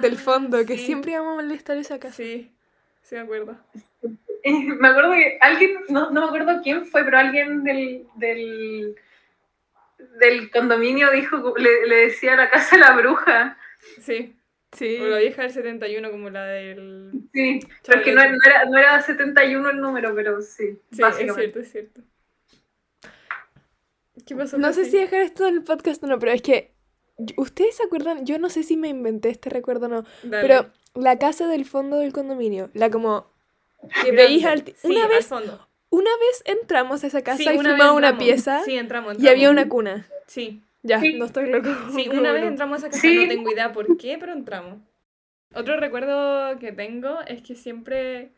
del 0.01 0.17
fondo, 0.17 0.65
que 0.65 0.77
siempre 0.77 1.11
íbamos 1.11 1.33
a 1.33 1.43
molestar 1.43 1.77
esa 1.77 1.99
casa. 1.99 2.15
Sí, 2.15 2.51
sí 3.01 3.15
me 3.15 3.21
acuerdo. 3.21 3.57
Eh, 4.43 4.51
Me 4.79 4.87
acuerdo 4.87 5.11
que 5.13 5.37
alguien, 5.41 5.79
no, 5.89 6.11
no 6.11 6.21
me 6.21 6.27
acuerdo 6.27 6.61
quién 6.61 6.85
fue, 6.85 7.03
pero 7.05 7.17
alguien 7.17 7.63
del, 7.63 8.05
del, 8.15 8.95
del 10.19 10.51
condominio 10.51 11.11
dijo, 11.11 11.53
le, 11.57 11.87
le 11.87 11.95
decía 12.07 12.33
a 12.33 12.37
la 12.37 12.49
casa 12.49 12.77
la 12.77 12.91
bruja. 12.95 13.57
Sí. 14.01 14.35
Sí. 14.73 14.97
O 14.99 15.05
la 15.05 15.19
vieja 15.19 15.43
del 15.43 15.51
71 15.51 16.11
como 16.11 16.29
la 16.29 16.45
del... 16.45 17.11
Sí, 17.31 17.59
pero 17.85 17.99
es 17.99 18.05
que 18.05 18.11
no, 18.11 18.21
no 18.27 18.37
era, 18.43 18.65
no 18.65 18.77
era 18.77 19.01
71 19.01 19.69
el 19.69 19.77
número, 19.77 20.15
pero 20.15 20.41
sí, 20.41 20.79
Sí, 20.91 21.01
es 21.03 21.15
cierto, 21.15 21.59
es 21.59 21.71
cierto. 21.71 22.01
¿Qué 24.25 24.35
pasó? 24.35 24.57
No 24.57 24.73
sé 24.73 24.85
si 24.85 24.97
dejar 24.97 25.21
esto 25.21 25.47
en 25.47 25.55
el 25.55 25.63
podcast 25.63 26.03
o 26.03 26.07
no, 26.07 26.17
pero 26.17 26.31
es 26.31 26.41
que. 26.41 26.72
¿Ustedes 27.37 27.75
se 27.77 27.83
acuerdan? 27.83 28.25
Yo 28.25 28.39
no 28.39 28.49
sé 28.49 28.63
si 28.63 28.75
me 28.77 28.87
inventé 28.89 29.29
este 29.29 29.49
recuerdo 29.49 29.85
o 29.85 29.89
no. 29.89 30.03
Dale. 30.23 30.41
Pero 30.47 30.65
la 30.95 31.17
casa 31.19 31.47
del 31.47 31.65
fondo 31.65 31.97
del 31.97 32.13
condominio, 32.13 32.69
la 32.73 32.89
como. 32.89 33.27
Que 34.03 34.11
veis 34.11 34.45
al. 34.45 34.63
Sí, 34.65 34.73
una 34.83 35.03
al 35.03 35.09
vez. 35.09 35.27
fondo. 35.27 35.67
Una 35.89 36.09
vez 36.17 36.41
entramos 36.45 37.03
a 37.03 37.07
esa 37.07 37.21
casa 37.21 37.37
Sí, 37.37 37.47
y 37.53 37.57
una 37.57 37.93
una 37.93 38.17
pieza 38.17 38.63
Sí, 38.63 38.75
entramos, 38.77 39.19
y 39.19 39.27
había 39.27 39.51
una 39.51 39.69
cuna. 39.69 40.07
Sí, 40.25 40.61
Ya, 40.81 40.99
Sí. 40.99 41.13
no 41.13 41.25
estoy 41.25 41.51
loco. 41.51 41.69
sí, 41.93 42.09
una 42.13 42.31
vez 42.31 42.43
entramos 42.45 42.83
a 42.83 42.87
esa 42.87 42.89
casa, 42.89 43.07
no 43.07 43.27
tengo 43.27 43.51
idea 43.51 43.71
por 43.73 43.95
qué, 43.97 44.17
pero 44.19 44.33
entramos. 44.33 44.79
Otro 45.53 45.77
recuerdo 45.77 46.57
que 46.57 46.71
tengo 46.71 47.19
es 47.27 47.43
que 47.43 47.53
siempre 47.55 48.31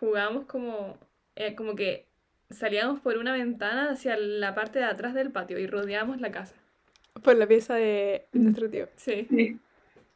jugábamos 0.00 0.46
como, 0.46 0.98
eh, 1.36 1.54
como 1.54 1.76
que 1.76 2.06
salíamos 2.50 2.98
por 2.98 3.18
una 3.18 3.32
ventana 3.32 3.90
hacia 3.92 4.16
la 4.16 4.56
parte 4.56 4.80
de 4.80 4.86
atrás 4.86 5.14
del 5.14 5.30
patio 5.30 5.60
y 5.60 5.66
rodeábamos 5.68 6.20
la 6.20 6.32
casa. 6.32 6.54
Por 7.22 7.36
la 7.36 7.46
pieza 7.46 7.74
de 7.74 8.26
nuestro 8.32 8.68
tío. 8.68 8.88
Sí, 8.96 9.26
Sí, 9.30 9.58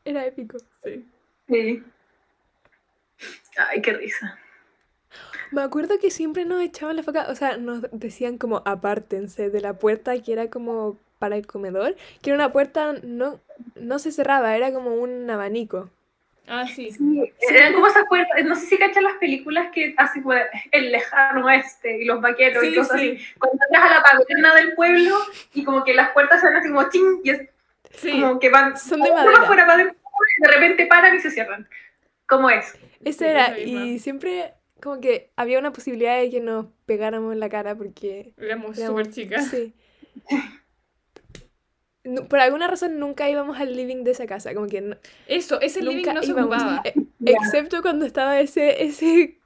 Era 0.04 0.26
épico. 0.26 0.58
sí. 0.84 1.06
sí. 1.48 1.82
Ay, 3.56 3.82
qué 3.82 3.92
risa. 3.92 4.38
Me 5.50 5.62
acuerdo 5.62 5.98
que 5.98 6.10
siempre 6.10 6.44
nos 6.44 6.62
echaban 6.62 6.96
la 6.96 7.02
foca, 7.02 7.26
o 7.28 7.34
sea, 7.34 7.56
nos 7.56 7.82
decían 7.92 8.38
como 8.38 8.62
apártense 8.64 9.50
de 9.50 9.60
la 9.60 9.74
puerta 9.74 10.16
que 10.22 10.32
era 10.32 10.48
como 10.48 10.96
para 11.18 11.36
el 11.36 11.46
comedor, 11.46 11.96
que 12.22 12.30
era 12.30 12.36
una 12.36 12.52
puerta 12.52 12.94
no, 13.02 13.40
no 13.74 13.98
se 13.98 14.12
cerraba, 14.12 14.56
era 14.56 14.72
como 14.72 14.94
un 14.94 15.28
abanico. 15.28 15.90
Ah, 16.46 16.66
sí. 16.66 16.90
Sí, 16.90 17.32
eran 17.48 17.74
como 17.74 17.86
esas 17.86 18.06
puertas, 18.08 18.44
no 18.44 18.56
sé 18.56 18.66
si 18.66 18.76
cachan 18.78 19.04
las 19.04 19.14
películas 19.18 19.70
que 19.72 19.94
hacen 19.96 20.22
pues, 20.22 20.42
el 20.72 20.90
lejano 20.90 21.44
oeste 21.46 21.98
y 22.02 22.04
los 22.04 22.20
vaqueros 22.20 22.64
y 22.64 22.70
Sí, 22.70 22.76
cosas 22.76 23.00
sí. 23.00 23.10
así. 23.18 23.34
Cuando 23.38 23.58
entras 23.68 23.84
a 23.90 23.94
la 23.94 24.02
taberna 24.02 24.54
del 24.56 24.74
pueblo 24.74 25.16
y 25.54 25.62
como 25.64 25.84
que 25.84 25.94
las 25.94 26.10
puertas 26.10 26.40
se 26.40 26.46
van 26.46 26.56
así 26.56 26.68
como 26.68 26.88
ching 26.90 27.20
y 27.24 27.30
es 27.30 27.42
Sí, 27.94 28.12
como 28.20 28.38
que 28.38 28.50
van 28.50 28.76
Son 28.76 29.00
de 29.00 29.12
madera. 29.12 29.42
afuera, 29.42 29.66
va 29.66 29.74
adentro, 29.74 29.96
y 30.38 30.42
de 30.42 30.48
repente 30.48 30.86
paran 30.86 31.14
y 31.16 31.20
se 31.20 31.30
cierran. 31.30 31.68
¿Cómo 32.26 32.48
es? 32.50 32.76
Sí, 33.04 33.24
era, 33.24 33.58
y 33.58 33.98
siempre 33.98 34.54
como 34.80 35.00
que 35.00 35.30
había 35.36 35.58
una 35.58 35.72
posibilidad 35.72 36.18
de 36.18 36.30
que 36.30 36.40
nos 36.40 36.66
pegáramos 36.86 37.32
en 37.32 37.40
la 37.40 37.48
cara 37.48 37.74
porque... 37.76 38.32
éramos 38.38 38.78
éramos- 38.78 39.00
súper 39.02 39.12
chicas. 39.12 39.46
Sí. 39.48 39.74
Por 42.28 42.38
alguna 42.40 42.66
razón 42.66 42.98
nunca 42.98 43.28
íbamos 43.28 43.58
al 43.60 43.76
living 43.76 44.04
de 44.04 44.12
esa 44.12 44.26
casa, 44.26 44.54
como 44.54 44.66
que 44.66 44.80
no- 44.80 44.96
Eso, 45.26 45.60
ese 45.60 45.82
living 45.82 46.04
no 46.14 46.22
se 46.22 46.30
íbamos. 46.30 46.56
ocupaba. 46.56 46.82
E-. 46.84 46.94
Excepto 47.26 47.82
cuando 47.82 48.06
estaba 48.06 48.40
ese, 48.40 48.82
ese... 48.84 49.36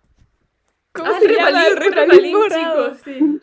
¿Cómo 0.92 1.10
Ah, 1.10 1.18
se 1.18 1.26
el 1.26 1.34
llama? 1.34 1.48
repalín, 1.50 1.66
El 1.66 1.72
un 1.72 1.82
repalín 1.82 2.10
repalín 2.10 2.32
morado. 2.36 2.94
chico, 2.96 3.00
sí. 3.04 3.40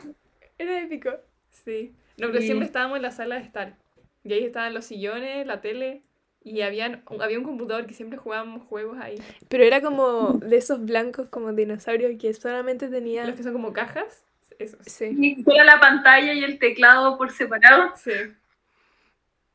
Era 0.58 0.80
épico. 0.82 1.10
Sí. 1.50 1.94
No, 2.18 2.28
pero 2.28 2.40
Sí. 2.40 2.46
siempre 2.46 2.66
estábamos 2.66 2.96
en 2.98 3.02
la 3.02 3.12
sala 3.12 3.36
de 3.36 3.42
estar. 3.42 3.76
Y 4.24 4.32
ahí 4.34 4.46
estaban 4.46 4.74
los 4.74 4.86
sillones, 4.86 5.46
la 5.46 5.60
tele. 5.60 6.04
Y 6.44 6.62
habían, 6.62 7.04
había 7.20 7.38
un 7.38 7.44
computador 7.44 7.86
que 7.86 7.94
siempre 7.94 8.18
jugábamos 8.18 8.64
juegos 8.68 8.98
ahí. 9.00 9.16
Pero 9.50 9.64
era 9.66 9.82
como 9.82 10.34
de 10.42 10.56
esos 10.58 10.84
blancos 10.86 11.28
como 11.30 11.52
dinosaurios 11.52 12.14
que 12.20 12.34
solamente 12.34 12.88
tenía... 12.88 13.26
Los 13.28 13.36
que 13.36 13.44
son 13.44 13.54
como 13.54 13.74
cajas. 13.74 14.24
Esos. 14.58 14.80
Sí. 14.86 15.16
Y 15.20 15.44
fuera 15.44 15.66
la 15.66 15.80
pantalla 15.80 16.34
y 16.34 16.44
el 16.44 16.58
teclado 16.60 17.18
por 17.18 17.32
separado. 17.32 17.92
Sí. 17.98 18.12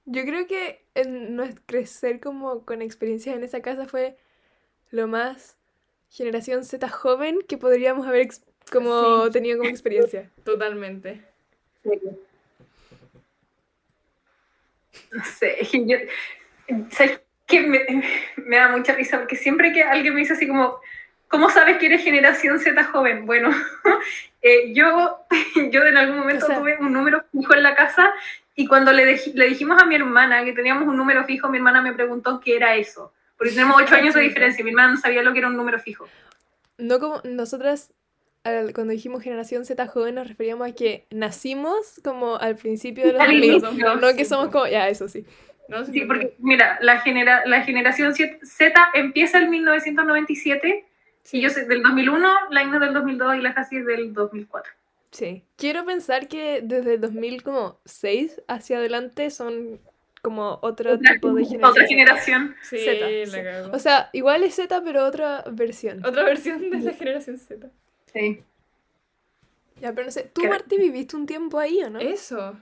Yo 0.06 0.24
creo 0.24 0.46
que 0.46 0.84
en 0.94 1.36
crecer 1.66 2.20
como 2.20 2.64
con 2.64 2.80
experiencias 2.80 3.36
en 3.36 3.42
esa 3.44 3.60
casa 3.60 3.86
fue 3.86 4.16
lo 4.90 5.08
más 5.08 5.56
generación 6.10 6.64
Z 6.64 6.88
joven 6.88 7.40
que 7.48 7.58
podríamos 7.58 8.06
haber 8.06 8.28
como 8.72 9.26
Sí. 9.26 9.32
tenido 9.32 9.58
como 9.58 9.68
experiencia. 9.68 10.30
Totalmente. 10.44 11.22
No 15.12 15.24
sé, 15.24 15.60
es 15.62 15.68
que 15.70 15.86
yo, 15.86 15.96
¿sabes 16.90 17.20
qué? 17.46 17.60
Me, 17.60 17.80
me 18.36 18.56
da 18.56 18.68
mucha 18.68 18.94
risa 18.94 19.18
porque 19.18 19.36
siempre 19.36 19.72
que 19.72 19.82
alguien 19.82 20.14
me 20.14 20.20
dice 20.20 20.32
así 20.32 20.48
como, 20.48 20.80
¿cómo 21.28 21.50
sabes 21.50 21.78
que 21.78 21.86
eres 21.86 22.02
generación 22.02 22.58
Z 22.58 22.82
joven? 22.84 23.26
Bueno, 23.26 23.50
eh, 24.42 24.72
yo, 24.74 25.18
yo 25.70 25.84
en 25.84 25.96
algún 25.96 26.18
momento 26.18 26.46
O 26.46 26.48
sea- 26.48 26.58
tuve 26.58 26.76
un 26.78 26.92
número 26.92 27.24
fijo 27.32 27.54
en 27.54 27.62
la 27.62 27.74
casa 27.74 28.12
y 28.56 28.66
cuando 28.66 28.92
le, 28.92 29.04
dej- 29.04 29.34
le 29.34 29.48
dijimos 29.48 29.80
a 29.80 29.86
mi 29.86 29.94
hermana 29.94 30.44
que 30.44 30.52
teníamos 30.52 30.88
un 30.88 30.96
número 30.96 31.22
fijo, 31.24 31.48
mi 31.48 31.58
hermana 31.58 31.80
me 31.82 31.92
preguntó 31.92 32.40
qué 32.40 32.56
era 32.56 32.74
eso. 32.74 33.12
Porque 33.36 33.52
tenemos 33.52 33.76
ocho 33.80 33.94
años 33.94 34.14
de 34.14 34.22
diferencia, 34.22 34.64
mi 34.64 34.70
hermana 34.70 34.94
no 34.94 34.96
sabía 34.96 35.22
lo 35.22 35.32
que 35.32 35.40
era 35.40 35.48
un 35.48 35.56
número 35.56 35.78
fijo. 35.78 36.08
No 36.78 36.98
como 36.98 37.20
nosotras 37.24 37.92
cuando 38.74 38.92
dijimos 38.92 39.22
generación 39.24 39.64
Z 39.64 39.86
joven 39.88 40.14
nos 40.14 40.28
referíamos 40.28 40.68
a 40.68 40.72
que 40.72 41.04
nacimos 41.10 42.00
como 42.04 42.36
al 42.36 42.54
principio 42.56 43.04
de 43.06 43.12
los 43.14 43.20
Al 43.22 43.28
2000, 43.32 43.44
inicio, 43.50 43.96
no 43.96 44.08
que 44.16 44.24
sí, 44.24 44.24
somos 44.26 44.46
po. 44.46 44.52
como, 44.52 44.66
ya 44.68 44.88
eso 44.88 45.08
sí. 45.08 45.26
No, 45.68 45.84
Sí, 45.84 46.02
porque 46.02 46.36
mira, 46.38 46.78
la, 46.80 47.00
genera, 47.00 47.42
la 47.44 47.62
generación 47.62 48.14
Z 48.14 48.88
empieza 48.94 49.38
en 49.40 49.50
1997 49.50 50.86
y 51.32 51.40
yo 51.40 51.50
soy 51.50 51.64
del 51.64 51.82
2001, 51.82 52.28
la 52.50 52.62
Ina 52.62 52.78
del 52.78 52.94
2002 52.94 53.36
y 53.36 53.40
la 53.40 53.52
Casi 53.52 53.80
del 53.80 54.14
2004. 54.14 54.72
Sí. 55.16 55.42
Quiero 55.56 55.86
pensar 55.86 56.28
que 56.28 56.60
desde 56.62 56.94
el 56.94 57.00
2006 57.00 58.42
hacia 58.48 58.76
adelante 58.76 59.30
son 59.30 59.80
como 60.20 60.58
otro 60.60 60.92
Otra, 60.94 61.12
tipo 61.14 61.32
de 61.32 61.44
generación. 61.46 61.64
otra 61.70 61.86
generación. 61.86 62.56
Sí, 62.62 62.78
Z, 62.78 63.08
la 63.08 63.26
sí. 63.26 63.42
cagó. 63.42 63.76
O 63.76 63.78
sea, 63.78 64.10
igual 64.12 64.42
es 64.42 64.54
Z, 64.56 64.82
pero 64.84 65.06
otra 65.06 65.42
versión. 65.50 66.04
Otra 66.04 66.24
versión 66.24 66.68
de 66.68 66.80
la 66.80 66.92
generación 66.92 67.38
Z. 67.38 67.68
Sí. 68.12 68.42
Ya, 69.80 69.92
pero 69.94 70.04
no 70.06 70.10
sé, 70.10 70.24
¿tú. 70.34 70.44
Marti, 70.44 70.76
viviste 70.76 71.16
un 71.16 71.24
tiempo 71.26 71.58
ahí 71.58 71.82
o 71.82 71.88
no? 71.88 71.98
Eso. 72.00 72.56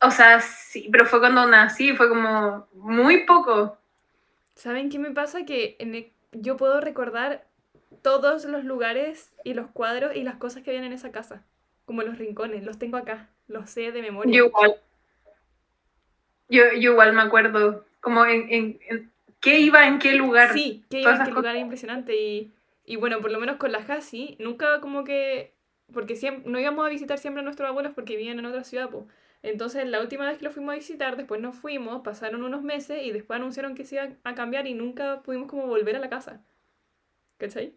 O 0.00 0.10
sea, 0.10 0.40
sí, 0.40 0.88
pero 0.92 1.06
fue 1.06 1.18
cuando 1.20 1.46
nací, 1.46 1.96
fue 1.96 2.08
como 2.08 2.66
muy 2.74 3.24
poco. 3.26 3.76
¿Saben 4.54 4.88
qué 4.88 4.98
me 5.00 5.10
pasa? 5.12 5.44
Que 5.44 5.76
en 5.80 5.94
el- 5.96 6.12
yo 6.32 6.56
puedo 6.56 6.80
recordar 6.80 7.44
todos 8.02 8.44
los 8.44 8.64
lugares 8.64 9.32
y 9.44 9.54
los 9.54 9.70
cuadros 9.70 10.14
y 10.16 10.22
las 10.24 10.36
cosas 10.36 10.62
que 10.62 10.70
habían 10.70 10.84
en 10.84 10.92
esa 10.92 11.12
casa. 11.12 11.44
Como 11.84 12.02
los 12.02 12.18
rincones, 12.18 12.64
los 12.64 12.78
tengo 12.78 12.96
acá. 12.96 13.28
Los 13.48 13.70
sé 13.70 13.92
de 13.92 14.02
memoria. 14.02 14.32
Yo 14.36 14.46
igual. 14.46 14.76
Yo, 16.48 16.64
yo 16.78 16.92
igual 16.92 17.12
me 17.14 17.22
acuerdo, 17.22 17.84
como 18.00 18.24
en, 18.26 18.46
en- 18.50 18.80
en 18.88 19.12
qué 19.40 19.60
iba 19.60 19.86
en 19.86 19.98
qué 19.98 20.14
lugar. 20.14 20.52
Sí, 20.52 20.84
que 20.90 21.02
todas 21.02 21.18
qué 21.18 21.22
esas 21.24 21.34
lugar 21.34 21.56
impresionante. 21.56 22.16
Y, 22.16 22.52
y 22.84 22.96
bueno, 22.96 23.20
por 23.20 23.30
lo 23.30 23.40
menos 23.40 23.56
con 23.56 23.72
la 23.72 23.78
Hasi, 23.78 24.36
nunca 24.38 24.80
como 24.80 25.04
que. 25.04 25.52
Porque 25.92 26.16
siempre, 26.16 26.50
no 26.50 26.58
íbamos 26.58 26.86
a 26.86 26.88
visitar 26.88 27.18
siempre 27.18 27.40
a 27.40 27.44
nuestros 27.44 27.68
abuelos 27.68 27.92
porque 27.94 28.16
vivían 28.16 28.38
en 28.38 28.46
otra 28.46 28.64
ciudad, 28.64 28.88
pues. 28.90 29.04
Entonces, 29.42 29.86
la 29.86 30.00
última 30.00 30.26
vez 30.26 30.38
que 30.38 30.44
lo 30.44 30.50
fuimos 30.52 30.72
a 30.72 30.76
visitar, 30.78 31.16
después 31.16 31.40
nos 31.40 31.56
fuimos, 31.56 32.02
pasaron 32.02 32.44
unos 32.44 32.62
meses 32.62 33.02
y 33.02 33.10
después 33.10 33.36
anunciaron 33.38 33.74
que 33.74 33.84
se 33.84 33.96
iba 33.96 34.08
a 34.24 34.34
cambiar 34.34 34.66
y 34.68 34.74
nunca 34.74 35.22
pudimos 35.22 35.48
como 35.48 35.66
volver 35.66 35.96
a 35.96 35.98
la 35.98 36.08
casa. 36.08 36.40
¿Cachai? 37.38 37.74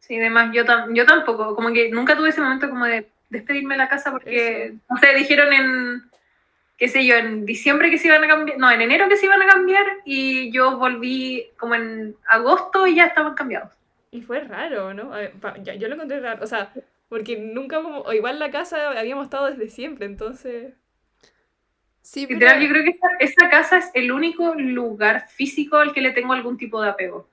Sí, 0.00 0.16
además, 0.16 0.50
yo, 0.54 0.64
tam- 0.64 0.94
yo 0.94 1.04
tampoco, 1.04 1.54
como 1.54 1.72
que 1.72 1.90
nunca 1.90 2.16
tuve 2.16 2.30
ese 2.30 2.40
momento 2.40 2.68
como 2.70 2.86
de 2.86 3.08
despedirme 3.30 3.74
de 3.74 3.78
la 3.78 3.88
casa 3.88 4.10
porque, 4.10 4.66
Eso. 4.66 4.76
no 4.88 4.96
sé, 4.96 5.14
dijeron 5.14 5.52
en, 5.52 6.02
qué 6.78 6.88
sé 6.88 7.04
yo, 7.04 7.16
en 7.16 7.44
diciembre 7.44 7.90
que 7.90 7.98
se 7.98 8.08
iban 8.08 8.24
a 8.24 8.28
cambiar, 8.28 8.58
no, 8.58 8.70
en 8.70 8.80
enero 8.80 9.08
que 9.08 9.16
se 9.16 9.26
iban 9.26 9.42
a 9.42 9.46
cambiar 9.46 9.84
y 10.04 10.50
yo 10.50 10.78
volví 10.78 11.50
como 11.58 11.74
en 11.74 12.16
agosto 12.26 12.86
y 12.86 12.94
ya 12.94 13.06
estaban 13.06 13.34
cambiados. 13.34 13.72
Y 14.10 14.22
fue 14.22 14.40
raro, 14.40 14.94
¿no? 14.94 15.10
Ver, 15.10 15.32
yo 15.78 15.88
lo 15.88 15.94
encontré 15.96 16.20
raro, 16.20 16.42
o 16.42 16.46
sea, 16.46 16.72
porque 17.10 17.36
nunca 17.36 17.82
como, 17.82 18.00
o 18.00 18.12
igual 18.14 18.38
la 18.38 18.50
casa 18.50 18.98
habíamos 18.98 19.24
estado 19.24 19.46
desde 19.46 19.68
siempre, 19.68 20.06
entonces... 20.06 20.72
Sí, 22.00 22.26
pero... 22.26 22.38
Literal, 22.40 22.62
yo 22.62 22.68
creo 22.70 22.84
que 22.84 22.90
esta, 22.90 23.08
esta 23.18 23.50
casa 23.50 23.78
es 23.78 23.90
el 23.92 24.10
único 24.10 24.54
lugar 24.54 25.28
físico 25.28 25.76
al 25.76 25.92
que 25.92 26.00
le 26.00 26.12
tengo 26.12 26.32
algún 26.32 26.56
tipo 26.56 26.80
de 26.80 26.88
apego. 26.88 27.28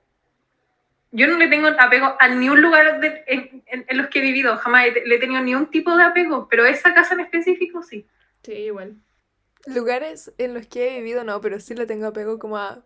Yo 1.15 1.27
no 1.27 1.37
le 1.37 1.47
tengo 1.47 1.67
apego 1.67 2.15
a 2.19 2.27
ni 2.27 2.49
un 2.49 2.61
lugar 2.61 2.99
de- 2.99 3.23
en, 3.27 3.63
en- 3.67 3.85
en 3.87 3.97
los 3.97 4.07
que 4.09 4.19
he 4.19 4.21
vivido, 4.21 4.55
jamás 4.57 4.85
he 4.87 5.05
le 5.05 5.15
he 5.15 5.19
tenido 5.19 5.41
ni 5.41 5.55
un 5.55 5.67
tipo 5.71 5.95
de 5.95 6.03
apego, 6.03 6.47
pero 6.49 6.65
esa 6.65 6.93
casa 6.93 7.13
en 7.13 7.21
específico 7.21 7.81
sí. 7.83 8.05
Sí, 8.43 8.51
igual. 8.53 8.95
Lugares 9.65 10.31
en 10.37 10.53
los 10.53 10.67
que 10.67 10.87
he 10.89 10.97
vivido 10.99 11.23
no, 11.23 11.41
pero 11.41 11.59
sí 11.59 11.73
le 11.73 11.85
tengo 11.87 12.05
apego 12.07 12.37
como 12.37 12.57
a 12.57 12.83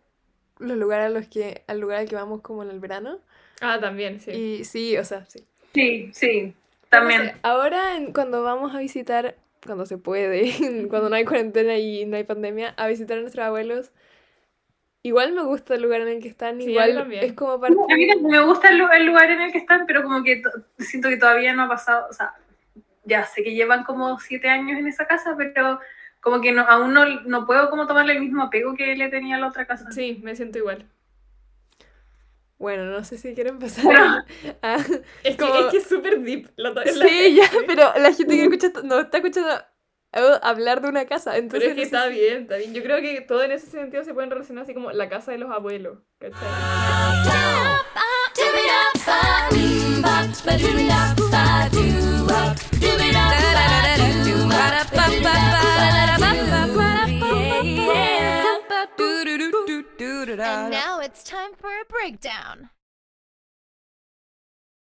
los 0.60 0.78
lugares 0.78 1.08
a 1.08 1.10
los 1.10 1.28
que, 1.28 1.64
al 1.68 1.80
lugar 1.80 2.00
al 2.00 2.10
que 2.10 2.16
vamos 2.16 2.42
como 2.42 2.64
en 2.64 2.70
el 2.70 2.80
verano. 2.80 3.20
Ah, 3.62 3.80
también, 3.82 4.20
sí. 4.22 4.32
Y 4.32 4.64
sí, 4.64 4.96
o 4.98 5.04
sea, 5.04 5.26
sí. 5.26 5.46
Sí, 5.74 6.10
sí, 6.14 6.54
también. 6.90 7.24
sé, 7.26 7.36
ahora 7.44 7.98
en- 7.98 8.14
cuando 8.14 8.44
vamos 8.44 8.74
a 8.76 8.80
visitar, 8.80 9.36
cuando 9.66 9.86
se 9.86 9.98
puede, 9.98 10.52
cuando 10.90 11.10
no 11.10 11.16
hay 11.16 11.26
cuarentena 11.26 11.78
y 11.78 12.06
no 12.06 12.16
hay 12.18 12.24
pandemia, 12.24 12.74
a 12.78 12.88
visitar 12.88 13.18
a 13.18 13.22
nuestros 13.22 13.46
abuelos, 13.46 13.92
igual 15.04 15.34
me 15.34 15.44
gusta 15.44 15.76
el 15.76 15.82
lugar 15.82 16.02
en 16.02 16.08
el 16.10 16.22
que 16.22 16.28
están, 16.30 16.60
Sí, 16.62 16.70
igual 16.72 16.96
también. 16.96 17.24
es 17.24 17.34
como 17.34 17.60
parte... 17.60 17.78
A 17.90 17.96
mí 17.96 18.08
me 18.22 18.40
gusta 18.42 18.70
el, 18.70 18.78
lu- 18.80 18.92
el 18.92 19.06
lugar 19.06 19.30
en 19.32 19.42
el 19.42 19.52
que 19.52 19.58
están, 19.60 19.86
pero 19.86 20.04
como 20.04 20.24
que 20.24 20.38
to- 20.38 20.50
siento 20.78 21.10
que 21.10 21.18
todavía 21.18 21.54
no 21.54 21.64
ha 21.64 21.68
pasado, 21.70 22.08
o 22.10 22.14
sea, 22.14 22.34
ya 23.06 23.26
sé 23.26 23.44
que 23.44 23.54
llevan 23.56 23.84
como 23.84 24.20
siete 24.20 24.50
años 24.50 24.78
en 24.80 24.88
esa 24.88 25.06
casa, 25.08 25.36
pero 25.38 25.80
como 26.22 26.42
que 26.42 26.52
no, 26.52 26.62
aún 26.64 26.94
no, 26.94 27.06
no 27.22 27.46
puedo 27.46 27.70
como 27.70 27.88
tomarle 27.88 28.14
el 28.14 28.20
mismo 28.20 28.44
apego 28.44 28.76
que 28.76 28.96
le 28.96 29.10
tenía 29.10 29.38
a 29.38 29.40
la 29.40 29.48
otra 29.48 29.66
casa. 29.66 29.92
Sí, 29.92 30.20
me 30.22 30.36
siento 30.36 30.58
igual. 30.58 30.86
Bueno, 32.58 32.86
no 32.86 33.04
sé 33.06 33.18
si 33.18 33.34
quieren 33.34 33.58
pasar 33.58 33.96
a... 34.62 34.76
Es 35.24 35.38
que 35.38 35.46
es, 35.46 35.66
que 35.72 35.78
es 35.78 35.88
súper 35.88 36.20
deep. 36.20 36.50
la- 36.58 36.72
la- 36.72 36.86
Sí, 36.86 37.36
ya, 37.36 37.46
sí. 37.48 37.58
pero 37.68 37.94
la 37.98 38.12
gente 38.14 38.36
que 38.36 38.44
escucha 38.44 38.68
esto 38.68 38.84
no 38.84 39.00
está 39.00 39.18
escuchando 39.20 39.50
hablar 40.12 40.82
de 40.82 40.90
una 40.90 41.06
casa, 41.06 41.32
Pero 41.32 41.44
entonces 41.44 41.70
es 41.70 41.76
que 41.76 41.82
está 41.84 42.08
bien, 42.08 42.44
está 42.44 42.58
bien. 42.58 42.74
Yo 42.74 42.82
creo 42.84 43.02
que 43.02 43.22
todo 43.22 43.44
en 43.44 43.52
ese 43.52 43.68
sentido 43.68 44.04
se 44.04 44.14
pueden 44.14 44.30
relacionar 44.32 44.64
así 44.64 44.74
como 44.74 44.92
la 44.92 45.10
casa 45.10 45.32
de 45.32 45.38
los 45.38 45.52
abuelos, 45.52 46.00
¿cachai? 46.20 46.48
And 60.40 60.72
now 60.72 61.00
it's 61.00 61.24
time 61.24 61.54
for 61.58 61.70
a 61.70 61.86
breakdown. 61.90 62.70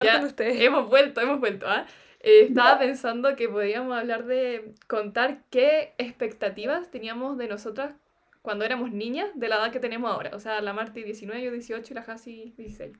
Ya, 0.00 0.22
hemos 0.38 0.88
vuelto, 0.88 1.20
hemos 1.20 1.40
vuelto, 1.40 1.66
¿ah? 1.66 1.84
Eh, 1.84 2.07
estaba 2.20 2.78
pensando 2.78 3.36
que 3.36 3.48
podíamos 3.48 3.96
hablar 3.96 4.24
de 4.24 4.74
contar 4.86 5.42
qué 5.50 5.94
expectativas 5.98 6.90
teníamos 6.90 7.38
de 7.38 7.48
nosotras 7.48 7.94
cuando 8.42 8.64
éramos 8.64 8.92
niñas 8.92 9.30
de 9.34 9.48
la 9.48 9.56
edad 9.56 9.72
que 9.72 9.80
tenemos 9.80 10.10
ahora. 10.10 10.30
O 10.34 10.40
sea, 10.40 10.60
la 10.60 10.72
Marti 10.72 11.02
19, 11.02 11.42
yo 11.42 11.52
18 11.52 11.92
y 11.92 11.94
la 11.94 12.00
Hasi 12.00 12.54
16. 12.56 12.96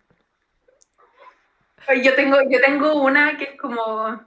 Oye, 1.88 2.02
Yo 2.02 2.14
tengo, 2.14 2.37
yo 2.48 2.60
tengo 2.60 3.00
una 3.02 3.38
que 3.38 3.44
es 3.44 3.60
como, 3.60 4.20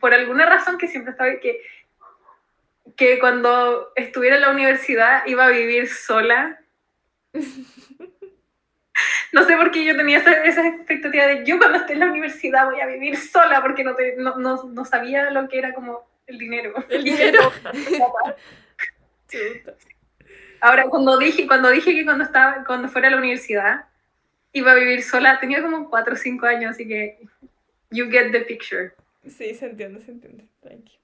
por 0.00 0.14
alguna 0.14 0.46
razón 0.46 0.78
que 0.78 0.88
siempre 0.88 1.12
estaba, 1.12 1.38
que, 1.40 1.60
que 2.96 3.18
cuando 3.18 3.92
estuviera 3.94 4.36
en 4.36 4.42
la 4.42 4.50
universidad 4.50 5.26
iba 5.26 5.44
a 5.44 5.50
vivir 5.50 5.88
sola. 5.88 6.58
No 9.32 9.44
sé 9.44 9.56
por 9.56 9.70
qué 9.70 9.84
yo 9.84 9.96
tenía 9.96 10.18
esa, 10.18 10.32
esa 10.44 10.66
expectativa 10.66 11.26
de 11.26 11.44
yo 11.44 11.58
cuando 11.58 11.78
esté 11.78 11.92
en 11.92 12.00
la 12.00 12.06
universidad 12.06 12.66
voy 12.66 12.80
a 12.80 12.86
vivir 12.86 13.16
sola 13.16 13.60
porque 13.60 13.84
no, 13.84 13.94
te- 13.94 14.16
no, 14.16 14.36
no, 14.36 14.64
no 14.64 14.84
sabía 14.84 15.30
lo 15.30 15.48
que 15.48 15.58
era 15.58 15.74
como 15.74 16.06
el 16.26 16.38
dinero. 16.38 16.74
El 16.88 17.04
dinero. 17.04 17.52
Ahora, 20.60 20.84
cuando 20.84 21.18
dije, 21.18 21.46
cuando 21.46 21.70
dije 21.70 21.94
que 21.94 22.04
cuando, 22.04 22.24
estaba, 22.24 22.64
cuando 22.64 22.88
fuera 22.88 23.08
a 23.08 23.10
la 23.12 23.16
universidad 23.18 23.84
iba 24.52 24.72
a 24.72 24.74
vivir 24.74 25.02
sola, 25.02 25.38
tenía 25.38 25.62
como 25.62 25.88
4 25.88 26.14
o 26.14 26.16
5 26.16 26.46
años, 26.46 26.70
así 26.72 26.88
que 26.88 27.18
you 27.90 28.10
get 28.10 28.32
the 28.32 28.40
picture. 28.40 28.92
Sí, 29.28 29.54
se 29.54 29.66
entiende, 29.66 30.00
se 30.00 30.10
entiende. 30.10 30.44
Tranqui. 30.62 30.98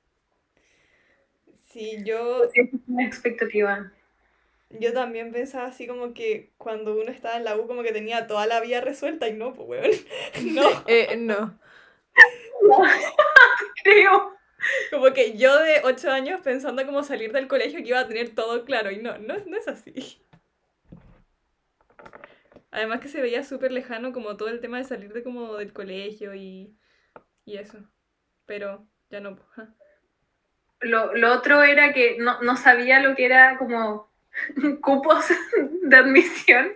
Sí, 1.70 1.98
yo, 2.04 2.44
es 2.54 2.68
una 2.88 3.04
expectativa. 3.04 3.92
Yo 4.80 4.92
también 4.92 5.32
pensaba 5.32 5.66
así 5.66 5.87
como 5.87 6.14
que 6.14 6.52
cuando 6.58 6.94
uno 6.94 7.10
estaba 7.10 7.37
en 7.37 7.44
la 7.44 7.56
U 7.56 7.66
como 7.66 7.82
que 7.82 7.92
tenía 7.92 8.26
toda 8.26 8.46
la 8.46 8.60
vida 8.60 8.80
resuelta 8.80 9.28
y 9.28 9.34
no, 9.34 9.54
pues 9.54 9.68
weón. 9.68 9.90
No. 10.54 10.84
Eh, 10.87 11.16
no. 11.16 11.58
Creo. 13.82 14.34
Como 14.90 15.12
que 15.12 15.37
yo 15.37 15.58
de 15.58 15.82
8 15.84 16.10
años 16.10 16.40
pensando 16.42 16.84
como 16.87 17.02
salir 17.02 17.32
del 17.32 17.48
colegio 17.48 17.80
que 17.80 17.88
iba 17.88 18.00
a 18.00 18.08
tener 18.08 18.34
todo 18.34 18.64
claro 18.64 18.90
y 18.90 18.98
no, 18.98 19.18
no, 19.18 19.37
no 19.46 19.56
es 19.56 19.68
así. 19.68 20.22
Además 22.70 23.00
que 23.00 23.08
se 23.08 23.20
veía 23.20 23.44
súper 23.44 23.72
lejano 23.72 24.12
como 24.12 24.37
todo 24.37 24.48
el 24.48 24.60
tema 24.60 24.78
de 24.78 24.84
salir 24.84 25.12
de 25.12 25.22
como 25.22 25.56
del 25.56 25.72
colegio 25.72 26.34
y, 26.34 26.76
y 27.44 27.58
eso. 27.58 27.78
Pero 28.46 28.87
ya 29.10 29.20
no. 29.20 29.37
pues, 29.37 29.46
ajá. 29.52 29.74
Lo, 30.80 31.14
lo 31.14 31.32
otro 31.32 31.62
era 31.62 31.92
que 31.92 32.16
no, 32.18 32.40
no 32.42 32.56
sabía 32.56 33.00
lo 33.00 33.14
que 33.14 33.26
era 33.26 33.58
como 33.58 34.13
cupos 34.80 35.26
de 35.82 35.96
admisión, 35.96 36.72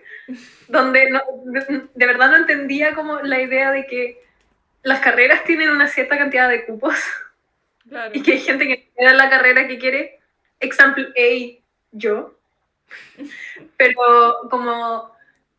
donde 0.67 1.09
no- 1.09 1.23
de, 1.45 1.87
de 1.93 2.05
verdad 2.05 2.31
no 2.31 2.37
entendía 2.37 2.93
como 2.93 3.19
la 3.21 3.41
idea 3.41 3.71
de 3.71 3.85
que 3.85 4.21
las 4.83 4.99
carreras 5.01 5.43
tienen 5.43 5.69
una 5.69 5.87
cierta 5.87 6.17
cantidad 6.17 6.49
de 6.49 6.65
cupos. 6.65 6.95
Claro. 7.87 8.11
y 8.13 8.21
que 8.21 8.33
hay 8.33 8.39
gente 8.39 8.67
que 8.67 8.89
era 8.95 9.13
la 9.13 9.31
carrera 9.31 9.67
que 9.67 9.79
quiere, 9.79 10.19
example 10.59 11.07
A, 11.17 11.59
yo, 11.91 12.37
pero 13.77 14.01
como 14.51 15.11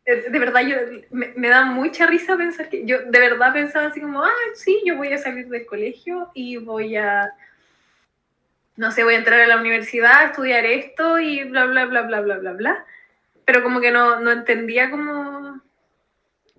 de, 0.05 0.29
de 0.29 0.39
verdad 0.39 0.61
yo 0.61 0.77
me, 1.09 1.33
me 1.35 1.49
da 1.49 1.65
mucha 1.65 2.05
risa 2.07 2.37
pensar 2.37 2.69
que 2.69 2.85
yo 2.85 2.99
de 3.01 3.19
verdad 3.19 3.53
pensaba 3.53 3.87
así 3.87 3.99
como, 3.99 4.23
ah, 4.23 4.31
sí, 4.55 4.81
yo 4.85 4.95
voy 4.95 5.11
a 5.11 5.17
salir 5.17 5.47
del 5.47 5.65
colegio 5.65 6.29
y 6.33 6.57
voy 6.57 6.95
a, 6.95 7.33
no 8.77 8.91
sé, 8.91 9.03
voy 9.03 9.15
a 9.15 9.17
entrar 9.17 9.39
a 9.41 9.47
la 9.47 9.57
universidad, 9.59 10.25
estudiar 10.25 10.65
esto 10.65 11.19
y 11.19 11.43
bla, 11.43 11.65
bla, 11.65 11.85
bla, 11.85 12.01
bla, 12.03 12.21
bla, 12.21 12.37
bla, 12.37 12.53
bla, 12.53 12.85
pero 13.45 13.63
como 13.63 13.79
que 13.81 13.91
no, 13.91 14.19
no 14.19 14.31
entendía 14.31 14.89
como 14.89 15.61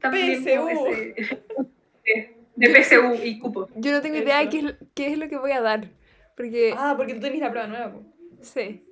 también 0.00 0.44
como 0.44 0.66
PSU. 0.68 0.86
ese- 0.86 1.38
de, 2.04 2.36
de 2.56 2.68
PSU 2.70 3.14
y 3.22 3.38
cupo. 3.38 3.68
Yo 3.76 3.92
no 3.92 4.00
tengo 4.02 4.16
idea 4.16 4.40
Eso. 4.42 4.50
qué 4.50 4.58
es, 4.58 4.74
qué 4.94 5.06
es 5.12 5.18
lo 5.18 5.28
que 5.28 5.38
voy 5.38 5.52
a 5.52 5.60
dar. 5.60 5.88
Porque, 6.36 6.74
Ah, 6.76 6.94
porque 6.96 7.14
tú 7.14 7.20
tenés 7.20 7.40
la 7.40 7.50
prueba 7.50 7.68
nueva. 7.68 7.92
sí. 8.40 8.84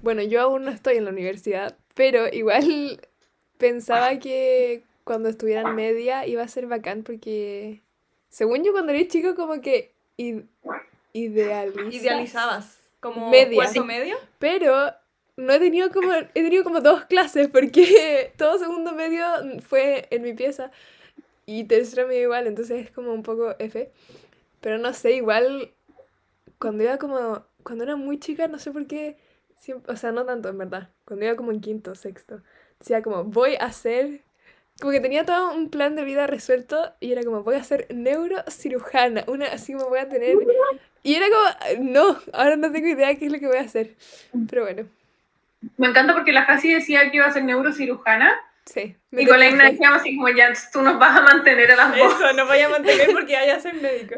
Bueno, 0.00 0.22
yo 0.22 0.40
aún 0.42 0.64
no 0.64 0.70
estoy 0.70 0.96
en 0.98 1.04
la 1.06 1.10
universidad, 1.12 1.78
pero 1.94 2.26
igual 2.30 3.00
pensaba 3.58 4.18
que 4.18 4.82
cuando 5.04 5.28
estuviera 5.30 5.62
en 5.62 5.74
media 5.74 6.26
iba 6.26 6.42
a 6.42 6.48
ser 6.48 6.66
bacán 6.66 7.02
porque, 7.04 7.80
según 8.28 8.64
yo 8.64 8.72
cuando 8.72 8.92
era 8.92 9.06
chico, 9.08 9.34
como 9.34 9.60
que 9.62 9.92
idealizas. 11.14 11.94
Idealizabas. 11.94 12.78
Como 13.00 13.30
Media. 13.30 13.54
cuarto 13.54 13.84
medio. 13.84 14.16
Pero 14.38 14.92
no 15.36 15.52
he 15.52 15.58
tenido 15.58 15.90
como, 15.90 16.12
he 16.12 16.42
tenido 16.42 16.64
como 16.64 16.80
dos 16.80 17.04
clases 17.06 17.48
porque 17.48 18.32
todo 18.38 18.58
segundo 18.58 18.92
medio 18.92 19.24
fue 19.66 20.06
en 20.10 20.22
mi 20.22 20.34
pieza 20.34 20.70
y 21.46 21.64
tercero 21.64 22.06
medio 22.06 22.22
igual, 22.22 22.46
entonces 22.46 22.86
es 22.86 22.90
como 22.90 23.12
un 23.12 23.22
poco 23.22 23.54
F. 23.58 23.90
Pero 24.60 24.78
no 24.78 24.92
sé, 24.94 25.12
igual 25.12 25.72
cuando 26.58 26.84
iba 26.84 26.98
como, 26.98 27.44
cuando 27.62 27.84
era 27.84 27.96
muy 27.96 28.18
chica, 28.18 28.48
no 28.48 28.58
sé 28.58 28.70
por 28.70 28.86
qué, 28.86 29.18
siempre, 29.56 29.92
o 29.92 29.96
sea, 29.96 30.12
no 30.12 30.24
tanto 30.24 30.48
en 30.48 30.58
verdad, 30.58 30.90
cuando 31.04 31.26
iba 31.26 31.36
como 31.36 31.52
en 31.52 31.60
quinto, 31.60 31.94
sexto, 31.94 32.42
decía 32.78 33.02
como, 33.02 33.24
voy 33.24 33.56
a 33.60 33.70
ser, 33.72 34.22
como 34.80 34.92
que 34.92 35.00
tenía 35.00 35.24
todo 35.24 35.54
un 35.54 35.70
plan 35.70 35.94
de 35.94 36.04
vida 36.04 36.26
resuelto 36.26 36.92
y 37.00 37.12
era 37.12 37.22
como, 37.22 37.42
voy 37.42 37.56
a 37.56 37.64
ser 37.64 37.86
neurocirujana, 37.94 39.24
una 39.28 39.46
así 39.46 39.72
como 39.72 39.88
voy 39.88 40.00
a 40.00 40.08
tener... 40.08 40.36
Y 41.02 41.14
era 41.14 41.26
como, 41.28 41.84
no, 41.84 42.18
ahora 42.32 42.56
no 42.56 42.72
tengo 42.72 42.88
idea 42.88 43.14
qué 43.16 43.26
es 43.26 43.32
lo 43.32 43.38
que 43.38 43.46
voy 43.46 43.58
a 43.58 43.62
hacer. 43.62 43.94
Pero 44.48 44.62
bueno, 44.62 44.88
Me 45.76 45.88
encanta 45.88 46.14
porque 46.14 46.32
la 46.32 46.46
Casi 46.46 46.72
decía 46.72 47.10
que 47.10 47.18
iba 47.18 47.26
a 47.26 47.32
ser 47.32 47.44
neurocirujana 47.44 48.32
sí. 48.64 48.96
y 49.12 49.26
con 49.26 49.38
la 49.38 49.48
Igna 49.48 49.70
decíamos 49.70 50.00
así 50.00 50.16
como 50.16 50.30
ya 50.30 50.52
tú 50.72 50.80
nos 50.82 50.98
vas 50.98 51.18
a 51.18 51.22
mantener 51.22 51.70
a 51.72 51.76
las 51.76 51.96
dos. 51.96 52.14
Eso, 52.14 52.32
no 52.32 52.46
vaya 52.46 52.66
a 52.66 52.70
mantener 52.70 53.12
porque 53.12 53.34
vaya 53.34 53.56
a 53.56 53.60
ser 53.60 53.74
médico. 53.74 54.16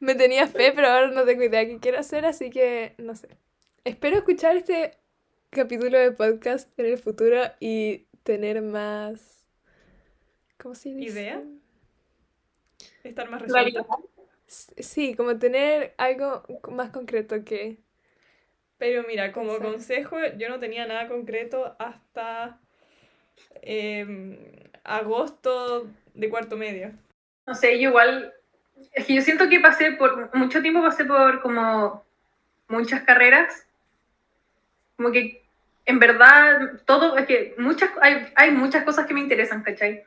Me 0.00 0.14
tenía 0.14 0.46
fe, 0.46 0.72
pero 0.74 0.88
ahora 0.88 1.08
no 1.08 1.24
tengo 1.24 1.42
idea 1.42 1.66
qué 1.66 1.78
quiero 1.80 1.98
hacer, 1.98 2.24
así 2.24 2.50
que 2.50 2.94
no 2.98 3.16
sé. 3.16 3.28
Espero 3.84 4.16
escuchar 4.16 4.56
este 4.56 4.92
capítulo 5.50 5.98
de 5.98 6.12
podcast 6.12 6.68
en 6.78 6.86
el 6.86 6.98
futuro 6.98 7.42
y 7.58 8.06
tener 8.22 8.62
más... 8.62 9.37
¿Cómo 10.60 10.74
se 10.74 10.90
dice? 10.90 11.20
¿Idea? 11.20 11.42
estar 13.04 13.30
más 13.30 13.42
resuelta. 13.42 13.86
Sí, 14.46 15.14
como 15.14 15.38
tener 15.38 15.94
algo 15.98 16.42
más 16.70 16.90
concreto 16.90 17.44
que... 17.44 17.78
Pero 18.78 19.02
mira, 19.06 19.32
como 19.32 19.52
Exacto. 19.52 19.72
consejo, 19.72 20.16
yo 20.36 20.48
no 20.48 20.60
tenía 20.60 20.86
nada 20.86 21.08
concreto 21.08 21.76
hasta 21.78 22.60
em, 23.62 24.38
agosto 24.84 25.88
de 26.14 26.30
cuarto 26.30 26.56
medio. 26.56 26.92
No 27.46 27.54
sé, 27.54 27.80
yo 27.80 27.90
igual, 27.90 28.32
es 28.92 29.04
que 29.04 29.14
yo 29.14 29.22
siento 29.22 29.48
que 29.48 29.58
pasé 29.58 29.92
por, 29.92 30.34
mucho 30.36 30.62
tiempo 30.62 30.80
pasé 30.80 31.04
por 31.04 31.42
como 31.42 32.04
muchas 32.68 33.02
carreras, 33.02 33.66
como 34.96 35.10
que 35.10 35.42
en 35.84 35.98
verdad 35.98 36.80
todo, 36.84 37.16
es 37.16 37.26
que 37.26 37.54
muchas, 37.58 37.90
hay, 38.00 38.28
hay 38.36 38.50
muchas 38.52 38.84
cosas 38.84 39.06
que 39.06 39.14
me 39.14 39.20
interesan, 39.20 39.62
¿cachai? 39.62 40.04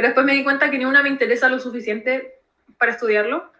Pero 0.00 0.08
después 0.08 0.24
me 0.24 0.32
di 0.32 0.42
cuenta 0.42 0.70
que 0.70 0.78
ni 0.78 0.86
una 0.86 1.02
me 1.02 1.10
interesa 1.10 1.50
lo 1.50 1.58
suficiente 1.58 2.40
para 2.78 2.92
estudiarlo. 2.92 3.52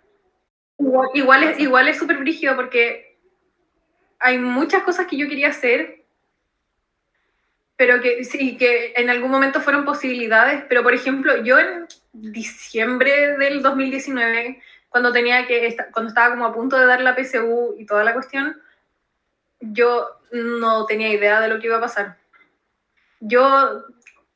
Igual, 0.78 1.08
igual 1.12 1.42
es 1.42 1.60
igual 1.60 1.88
es 1.88 1.98
súper 1.98 2.16
brígido 2.16 2.56
porque 2.56 3.18
hay 4.18 4.38
muchas 4.38 4.82
cosas 4.82 5.06
que 5.06 5.18
yo 5.18 5.28
quería 5.28 5.48
hacer, 5.48 6.02
pero 7.76 8.00
que 8.00 8.24
sí, 8.24 8.56
que 8.56 8.94
en 8.96 9.10
algún 9.10 9.30
momento 9.30 9.60
fueron 9.60 9.84
posibilidades, 9.84 10.64
pero 10.66 10.82
por 10.82 10.94
ejemplo, 10.94 11.44
yo 11.44 11.58
en 11.58 11.86
diciembre 12.14 13.36
del 13.36 13.60
2019, 13.60 14.62
cuando 14.88 15.12
tenía 15.12 15.46
que 15.46 15.76
cuando 15.92 16.08
estaba 16.08 16.30
como 16.30 16.46
a 16.46 16.54
punto 16.54 16.78
de 16.78 16.86
dar 16.86 17.02
la 17.02 17.14
PSU 17.14 17.74
y 17.78 17.84
toda 17.84 18.02
la 18.02 18.14
cuestión, 18.14 18.58
yo 19.60 20.08
no 20.32 20.86
tenía 20.86 21.12
idea 21.12 21.38
de 21.38 21.48
lo 21.48 21.60
que 21.60 21.66
iba 21.66 21.76
a 21.76 21.82
pasar. 21.82 22.16
Yo, 23.20 23.84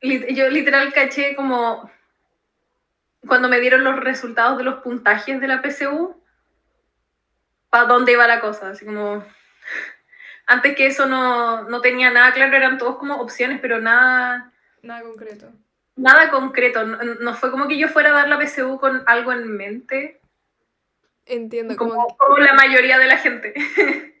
yo 0.03 0.49
literal 0.51 0.93
caché 0.93 1.35
como 1.35 1.94
cuando 3.27 3.49
me 3.49 3.59
dieron 3.59 3.83
los 3.83 3.95
resultados 3.99 4.57
de 4.57 4.63
los 4.63 4.75
puntajes 4.81 5.39
de 5.39 5.47
la 5.47 5.61
PSU, 5.61 6.15
para 7.69 7.85
dónde 7.85 8.13
iba 8.13 8.27
la 8.27 8.39
cosa, 8.39 8.69
así 8.69 8.85
como 8.85 9.23
antes 10.47 10.75
que 10.75 10.87
eso 10.87 11.05
no, 11.07 11.63
no 11.63 11.81
tenía 11.81 12.11
nada 12.11 12.31
claro, 12.33 12.55
eran 12.55 12.77
todos 12.77 12.97
como 12.97 13.15
opciones, 13.15 13.59
pero 13.61 13.79
nada, 13.81 14.51
Nada 14.81 15.01
concreto. 15.01 15.51
nada 15.95 16.29
concreto. 16.29 16.85
No, 16.85 16.97
no 17.03 17.33
fue 17.33 17.49
como 17.51 17.67
que 17.67 17.77
yo 17.77 17.87
fuera 17.87 18.11
a 18.11 18.13
dar 18.13 18.29
la 18.29 18.39
PSU 18.39 18.79
con 18.79 19.03
algo 19.07 19.31
en 19.33 19.47
mente, 19.57 20.21
Entiendo, 21.27 21.75
como, 21.75 21.93
como, 21.95 22.17
como 22.17 22.37
la 22.37 22.53
mayoría 22.53 22.99
de 22.99 23.07
la 23.07 23.17
gente. 23.17 23.53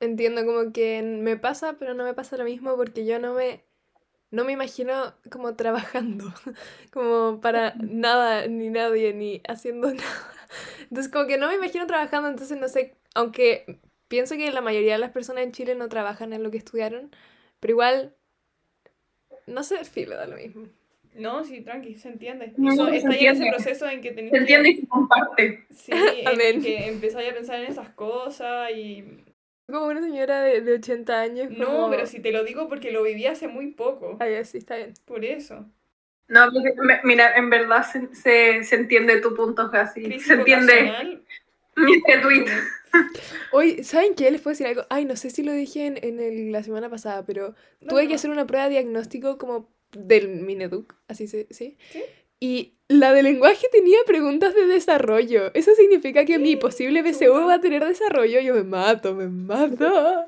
entiendo 0.00 0.46
como 0.46 0.72
que 0.72 1.02
me 1.02 1.36
pasa, 1.36 1.74
pero 1.78 1.92
no 1.94 2.04
me 2.04 2.14
pasa 2.14 2.36
lo 2.36 2.44
mismo 2.44 2.76
porque 2.76 3.04
yo 3.04 3.18
no 3.18 3.34
me, 3.34 3.64
no 4.30 4.44
me 4.44 4.52
imagino 4.52 5.14
como 5.30 5.54
trabajando, 5.54 6.32
como 6.92 7.40
para 7.40 7.74
nada, 7.76 8.46
ni 8.46 8.70
nadie, 8.70 9.12
ni 9.12 9.42
haciendo 9.48 9.88
nada. 9.94 10.32
Entonces 10.82 11.10
como 11.10 11.26
que 11.26 11.38
no 11.38 11.48
me 11.48 11.54
imagino 11.54 11.86
trabajando, 11.86 12.28
entonces 12.28 12.58
no 12.58 12.68
sé, 12.68 12.96
aunque 13.14 13.80
pienso 14.08 14.36
que 14.36 14.50
la 14.50 14.60
mayoría 14.60 14.94
de 14.94 14.98
las 14.98 15.10
personas 15.10 15.44
en 15.44 15.52
Chile 15.52 15.74
no 15.74 15.88
trabajan 15.88 16.32
en 16.32 16.42
lo 16.42 16.50
que 16.50 16.58
estudiaron, 16.58 17.10
pero 17.60 17.72
igual, 17.72 18.14
no 19.46 19.62
sé, 19.62 19.84
filo, 19.84 20.16
da 20.16 20.26
lo 20.26 20.36
mismo. 20.36 20.66
No, 21.14 21.44
sí, 21.44 21.60
tranqui, 21.60 21.96
se 21.96 22.08
entiende. 22.08 22.52
No, 22.56 22.72
Eso, 22.72 22.86
se 22.86 22.96
está 22.98 23.14
en 23.16 23.26
ese 23.26 23.46
proceso 23.50 23.88
en 23.88 24.00
que 24.00 24.12
tenés 24.12 24.30
¿Se 24.30 24.38
entiende 24.38 24.70
y 24.70 24.76
se 24.76 24.86
comparte? 24.86 25.66
que, 25.66 25.74
sí, 25.74 25.92
en 25.92 26.62
que 26.62 26.86
empezáis 26.88 27.30
a 27.30 27.34
pensar 27.34 27.60
en 27.60 27.66
esas 27.66 27.90
cosas 27.90 28.70
y... 28.72 29.04
Como 29.70 29.86
una 29.86 30.02
señora 30.02 30.42
de, 30.42 30.60
de 30.60 30.74
80 30.74 31.20
años. 31.20 31.50
No, 31.50 31.66
como- 31.66 31.90
pero 31.90 32.06
si 32.06 32.20
te 32.20 32.32
lo 32.32 32.44
digo 32.44 32.68
porque 32.68 32.90
lo 32.92 33.02
viví 33.02 33.26
hace 33.26 33.48
muy 33.48 33.68
poco. 33.68 34.16
Ay, 34.20 34.34
así 34.34 34.58
está 34.58 34.76
bien. 34.76 34.94
Por 35.04 35.24
eso. 35.24 35.66
No, 36.28 36.48
porque, 36.52 36.74
me- 36.82 37.00
mira, 37.04 37.34
en 37.36 37.50
verdad 37.50 37.84
se, 37.90 38.14
se, 38.14 38.62
se 38.64 38.76
entiende 38.76 39.20
tu 39.20 39.34
punto, 39.34 39.70
casi. 39.70 40.18
Se 40.20 40.34
entiende 40.34 41.20
este 41.76 42.18
tweet. 42.22 42.46
Hoy, 43.52 43.82
¿saben 43.84 44.14
qué? 44.14 44.30
Les 44.30 44.40
puedo 44.40 44.52
decir 44.52 44.66
algo. 44.66 44.82
Ay, 44.90 45.04
no 45.04 45.16
sé 45.16 45.30
si 45.30 45.42
lo 45.42 45.52
dije 45.52 45.86
en, 45.86 45.98
en 46.02 46.20
el- 46.20 46.52
la 46.52 46.62
semana 46.62 46.88
pasada, 46.88 47.24
pero 47.24 47.54
no, 47.80 47.88
tuve 47.88 48.04
no. 48.04 48.08
que 48.08 48.14
hacer 48.14 48.30
una 48.30 48.46
prueba 48.46 48.64
de 48.64 48.70
diagnóstico 48.70 49.38
como 49.38 49.68
del 49.92 50.28
Mineduc, 50.28 50.94
así 51.08 51.26
se, 51.26 51.48
¿sí? 51.50 51.76
¿Sí? 51.90 52.02
Y 52.40 52.74
la 52.88 53.12
de 53.12 53.22
lenguaje 53.22 53.68
tenía 53.70 53.98
preguntas 54.06 54.54
de 54.54 54.66
desarrollo. 54.66 55.52
Eso 55.54 55.74
significa 55.74 56.24
que 56.24 56.38
mi 56.38 56.56
posible 56.56 57.02
chuta. 57.12 57.28
va 57.46 57.54
a 57.54 57.60
tener 57.60 57.84
desarrollo. 57.84 58.40
Yo 58.40 58.54
me 58.54 58.64
mato, 58.64 59.14
me 59.14 59.28
mato. 59.28 60.26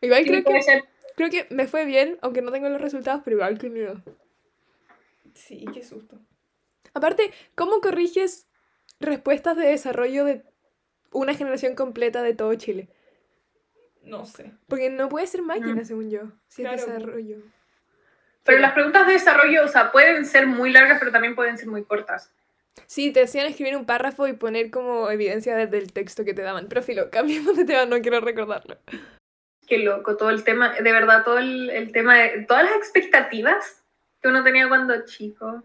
Igual 0.00 0.24
creo 0.26 0.44
que, 0.44 0.62
ser. 0.62 0.84
creo 1.16 1.30
que 1.30 1.46
me 1.50 1.66
fue 1.66 1.86
bien, 1.86 2.18
aunque 2.20 2.42
no 2.42 2.52
tengo 2.52 2.68
los 2.68 2.80
resultados, 2.80 3.22
pero 3.24 3.36
igual 3.36 3.58
que 3.58 3.70
no. 3.70 4.02
Sí, 5.34 5.64
qué 5.72 5.82
susto. 5.82 6.18
Aparte, 6.92 7.32
¿cómo 7.56 7.80
corriges 7.80 8.46
respuestas 9.00 9.56
de 9.56 9.66
desarrollo 9.66 10.24
de 10.24 10.44
una 11.12 11.34
generación 11.34 11.74
completa 11.74 12.22
de 12.22 12.34
todo 12.34 12.54
Chile? 12.54 12.88
No 14.02 14.26
sé. 14.26 14.52
Porque 14.68 14.90
no 14.90 15.08
puede 15.08 15.26
ser 15.26 15.42
máquina, 15.42 15.80
Mm. 15.82 15.84
según 15.86 16.10
yo, 16.10 16.20
si 16.46 16.62
Claro. 16.62 16.76
es 16.76 16.86
desarrollo. 16.86 17.38
Pero 18.44 18.58
las 18.58 18.72
preguntas 18.72 19.06
de 19.06 19.14
desarrollo, 19.14 19.64
o 19.64 19.68
sea, 19.68 19.90
pueden 19.90 20.26
ser 20.26 20.46
muy 20.46 20.70
largas, 20.70 20.98
pero 20.98 21.10
también 21.10 21.34
pueden 21.34 21.56
ser 21.58 21.68
muy 21.68 21.82
cortas. 21.84 22.30
Sí, 22.86 23.12
te 23.12 23.22
hacían 23.22 23.46
escribir 23.46 23.76
un 23.76 23.86
párrafo 23.86 24.26
y 24.28 24.34
poner 24.34 24.70
como 24.70 25.10
evidencia 25.10 25.56
desde 25.56 25.78
el 25.78 25.92
texto 25.92 26.24
que 26.24 26.34
te 26.34 26.42
daban. 26.42 26.66
Pero 26.68 26.82
filo, 26.82 27.10
cambiemos 27.10 27.56
de 27.56 27.64
tema, 27.64 27.86
no 27.86 28.00
quiero 28.00 28.20
recordarlo. 28.20 28.76
Qué 29.66 29.78
loco, 29.78 30.16
todo 30.16 30.28
el 30.28 30.44
tema, 30.44 30.74
de 30.74 30.92
verdad, 30.92 31.24
todo 31.24 31.38
el, 31.38 31.70
el 31.70 31.90
tema 31.92 32.16
de 32.16 32.42
todas 32.42 32.64
las 32.64 32.76
expectativas 32.76 33.82
que 34.20 34.28
uno 34.28 34.44
tenía 34.44 34.68
cuando 34.68 35.04
chico, 35.06 35.62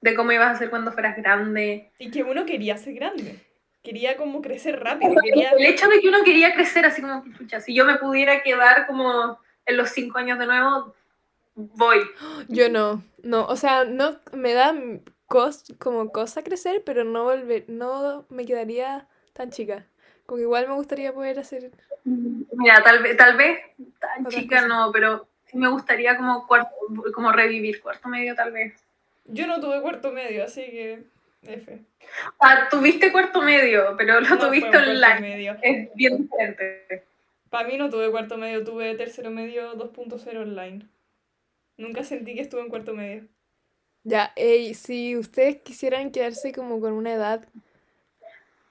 de 0.00 0.14
cómo 0.14 0.32
ibas 0.32 0.56
a 0.56 0.58
ser 0.58 0.70
cuando 0.70 0.92
fueras 0.92 1.16
grande. 1.16 1.90
Y 1.98 2.10
que 2.10 2.24
uno 2.24 2.44
quería 2.44 2.76
ser 2.76 2.94
grande. 2.94 3.40
Quería 3.82 4.16
como 4.16 4.42
crecer 4.42 4.80
rápido. 4.80 5.14
Quería... 5.22 5.50
El 5.50 5.66
hecho 5.66 5.88
de 5.88 6.00
que 6.00 6.08
uno 6.08 6.24
quería 6.24 6.54
crecer 6.54 6.86
así 6.86 7.02
como, 7.02 7.22
pucha, 7.38 7.60
si 7.60 7.72
yo 7.72 7.84
me 7.84 7.96
pudiera 7.96 8.42
quedar 8.42 8.88
como 8.88 9.38
en 9.64 9.76
los 9.76 9.90
cinco 9.90 10.18
años 10.18 10.40
de 10.40 10.46
nuevo, 10.46 10.94
voy. 11.56 12.00
Yo 12.48 12.68
no, 12.68 13.02
no, 13.22 13.46
o 13.46 13.56
sea, 13.56 13.84
no 13.84 14.20
me 14.32 14.52
da 14.52 14.74
cos, 15.26 15.64
como 15.78 16.12
cosa 16.12 16.42
crecer, 16.44 16.82
pero 16.84 17.02
no 17.04 17.24
volver, 17.24 17.64
no 17.68 18.26
me 18.28 18.44
quedaría 18.44 19.08
tan 19.32 19.50
chica. 19.50 19.86
Como 20.26 20.36
que 20.36 20.42
igual 20.42 20.68
me 20.68 20.74
gustaría 20.74 21.12
poder 21.12 21.38
hacer. 21.38 21.72
Mira, 22.04 22.82
tal 22.82 23.02
vez, 23.02 23.16
tal 23.16 23.36
vez, 23.36 23.60
tan 23.98 24.26
chica 24.26 24.56
cosas. 24.56 24.68
no, 24.68 24.92
pero 24.92 25.28
me 25.52 25.68
gustaría 25.68 26.16
como, 26.16 26.46
cuarto, 26.46 26.70
como 27.14 27.32
revivir 27.32 27.80
cuarto 27.80 28.08
medio 28.08 28.34
tal 28.34 28.52
vez. 28.52 28.84
Yo 29.24 29.46
no 29.46 29.60
tuve 29.60 29.80
cuarto 29.82 30.12
medio, 30.12 30.44
así 30.44 30.62
que... 30.62 31.04
F. 31.42 31.78
Ah, 32.40 32.68
tuviste 32.70 33.12
cuarto 33.12 33.40
medio, 33.40 33.94
pero 33.96 34.20
lo 34.20 34.28
No 34.28 34.38
tuviste 34.38 34.76
online. 34.76 35.20
medio. 35.20 35.56
Es 35.62 35.94
bien 35.94 36.18
diferente. 36.18 37.04
Para 37.50 37.68
mí 37.68 37.76
no 37.76 37.88
tuve 37.88 38.10
cuarto 38.10 38.36
medio, 38.36 38.64
tuve 38.64 38.94
tercero 38.96 39.30
medio 39.30 39.74
2.0 39.76 40.36
online. 40.42 40.88
Nunca 41.76 42.04
sentí 42.04 42.34
que 42.34 42.40
estuve 42.42 42.62
en 42.62 42.68
cuarto 42.68 42.94
medio. 42.94 43.26
Ya, 44.04 44.32
ey, 44.36 44.74
si 44.74 45.16
ustedes 45.16 45.56
quisieran 45.62 46.10
quedarse 46.10 46.52
como 46.52 46.80
con 46.80 46.92
una 46.92 47.12
edad. 47.12 47.46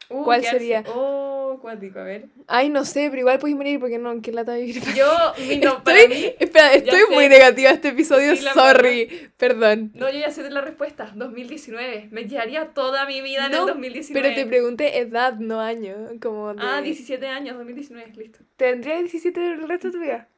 Uh, 0.07 0.23
¿Cuál 0.23 0.43
sería? 0.45 0.83
Oh, 0.87 1.57
cuático, 1.61 1.99
a 1.99 2.03
ver. 2.03 2.27
Ay, 2.47 2.69
no 2.69 2.85
sé, 2.85 3.07
pero 3.09 3.21
igual 3.21 3.39
podéis 3.39 3.57
morir 3.57 3.79
porque 3.79 3.97
no, 3.97 4.21
que 4.21 4.31
lata 4.31 4.53
vivir. 4.55 4.81
Yo, 4.95 5.07
mi- 5.47 5.57
no, 5.57 5.77
Estoy, 5.77 6.07
mí... 6.07 6.35
espera, 6.39 6.73
estoy 6.73 6.99
sé. 7.01 7.13
muy 7.13 7.27
negativa 7.27 7.71
a 7.71 7.73
este 7.73 7.87
episodio, 7.89 8.35
Sí, 8.35 8.45
sorry, 8.53 9.29
perdón. 9.37 9.91
No, 9.95 10.09
yo 10.11 10.19
ya 10.19 10.29
sé 10.31 10.43
de 10.43 10.51
la 10.51 10.61
respuesta. 10.61 11.11
2019. 11.15 12.09
Me 12.11 12.27
quedaría 12.27 12.67
toda 12.73 13.05
mi 13.07 13.21
vida 13.21 13.47
en 13.47 13.53
No, 13.53 13.61
el 13.61 13.67
2019. 13.67 14.21
Pero 14.29 14.35
te 14.35 14.45
pregunté 14.47 14.99
edad, 14.99 15.33
no 15.39 15.59
año. 15.59 15.95
Como 16.21 16.53
de... 16.53 16.61
Ah, 16.63 16.81
17 16.81 17.27
años, 17.27 17.57
2019, 17.57 18.13
listo. 18.15 18.39
¿Tendría 18.57 18.99
17 18.99 19.53
el 19.53 19.67
resto 19.67 19.87
de 19.87 19.93
tu 19.93 19.99
vida? 20.01 20.29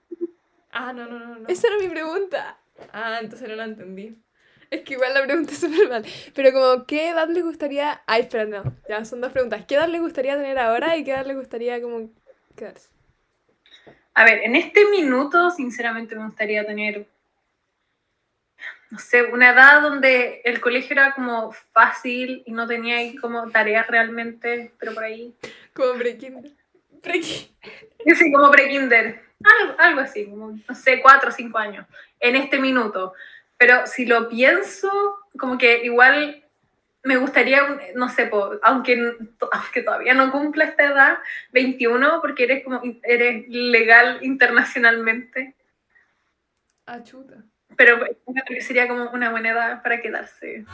Ah, 0.80 0.94
no, 0.94 1.08
no, 1.08 1.18
no, 1.18 1.40
no. 1.40 1.48
Esa 1.48 1.68
era 1.68 1.78
mi 1.80 1.88
pregunta. 1.90 2.56
Ah, 2.94 3.18
entonces 3.20 3.50
no 3.50 3.56
la 3.56 3.64
entendí. 3.66 4.16
Es 4.70 4.82
que 4.82 4.94
igual 4.94 5.14
la 5.16 5.24
pregunta 5.24 5.52
es 5.54 5.58
súper 5.60 5.90
mal. 5.90 6.06
Pero 6.36 6.52
como, 6.52 6.86
¿qué 6.86 7.10
edad 7.10 7.28
les 7.30 7.44
gustaría...? 7.44 8.04
Ay, 8.06 8.22
espera, 8.22 8.46
no. 8.46 8.64
Ya, 8.88 9.04
son 9.04 9.20
dos 9.22 9.32
preguntas. 9.32 9.66
¿Qué 9.68 9.74
edad 9.76 9.88
les 9.88 10.02
gustaría 10.02 10.36
tener 10.36 10.60
ahora 10.60 10.96
y 10.96 11.04
qué 11.04 11.12
edad 11.12 11.26
les 11.26 11.36
gustaría 11.36 11.82
como 11.82 12.12
quedarse? 12.56 12.90
A 14.14 14.24
ver, 14.24 14.42
en 14.44 14.56
este 14.56 14.86
minuto, 14.92 15.50
sinceramente, 15.50 16.16
me 16.16 16.26
gustaría 16.26 16.64
tener, 16.66 17.08
no 18.92 19.00
sé, 19.00 19.24
una 19.24 19.52
edad 19.52 19.82
donde 19.82 20.42
el 20.44 20.60
colegio 20.62 20.94
era 20.94 21.14
como 21.14 21.52
fácil 21.74 22.44
y 22.46 22.52
no 22.52 22.68
tenía 22.68 22.98
ahí 22.98 23.16
como 23.16 23.50
tareas 23.50 23.88
realmente, 23.88 24.74
pero 24.80 24.94
por 24.94 25.04
ahí. 25.04 25.34
Como. 25.74 25.94
Prequi- 27.02 27.50
Yo 28.06 28.16
sí, 28.16 28.32
como 28.32 28.52
pre-kinder. 28.52 29.27
Algo, 29.44 29.76
algo 29.78 30.02
así, 30.02 30.26
como, 30.26 30.58
no 30.68 30.76
sé, 30.76 31.02
cuatro 31.02 31.30
o 31.30 31.32
cinco 31.32 31.58
años, 31.58 31.86
en 32.20 32.36
este 32.36 32.60
minuto. 32.60 33.14
Pero 33.58 33.88
si 33.88 34.06
lo 34.06 34.30
pienso, 34.30 34.90
como 35.38 35.58
que 35.58 35.84
igual 35.84 36.44
me 37.04 37.18
gustaría, 37.18 37.62
no 37.96 38.10
sé, 38.10 38.26
po, 38.26 38.52
aunque, 38.64 39.14
aunque 39.52 39.82
todavía 39.82 40.14
no 40.14 40.32
cumpla 40.32 40.66
esta 40.66 40.84
edad, 40.84 41.18
21, 41.54 42.20
porque 42.22 42.44
eres 42.44 42.64
como 42.64 42.82
eres 43.04 43.48
legal 43.48 44.20
internacionalmente. 44.22 45.56
Ah, 46.86 47.02
chuta. 47.04 47.44
Pero 47.78 48.00
sería 48.60 48.88
como 48.88 49.10
una 49.12 49.30
buena 49.32 49.50
edad 49.50 49.84
para 49.84 50.02
quedarse. 50.02 50.66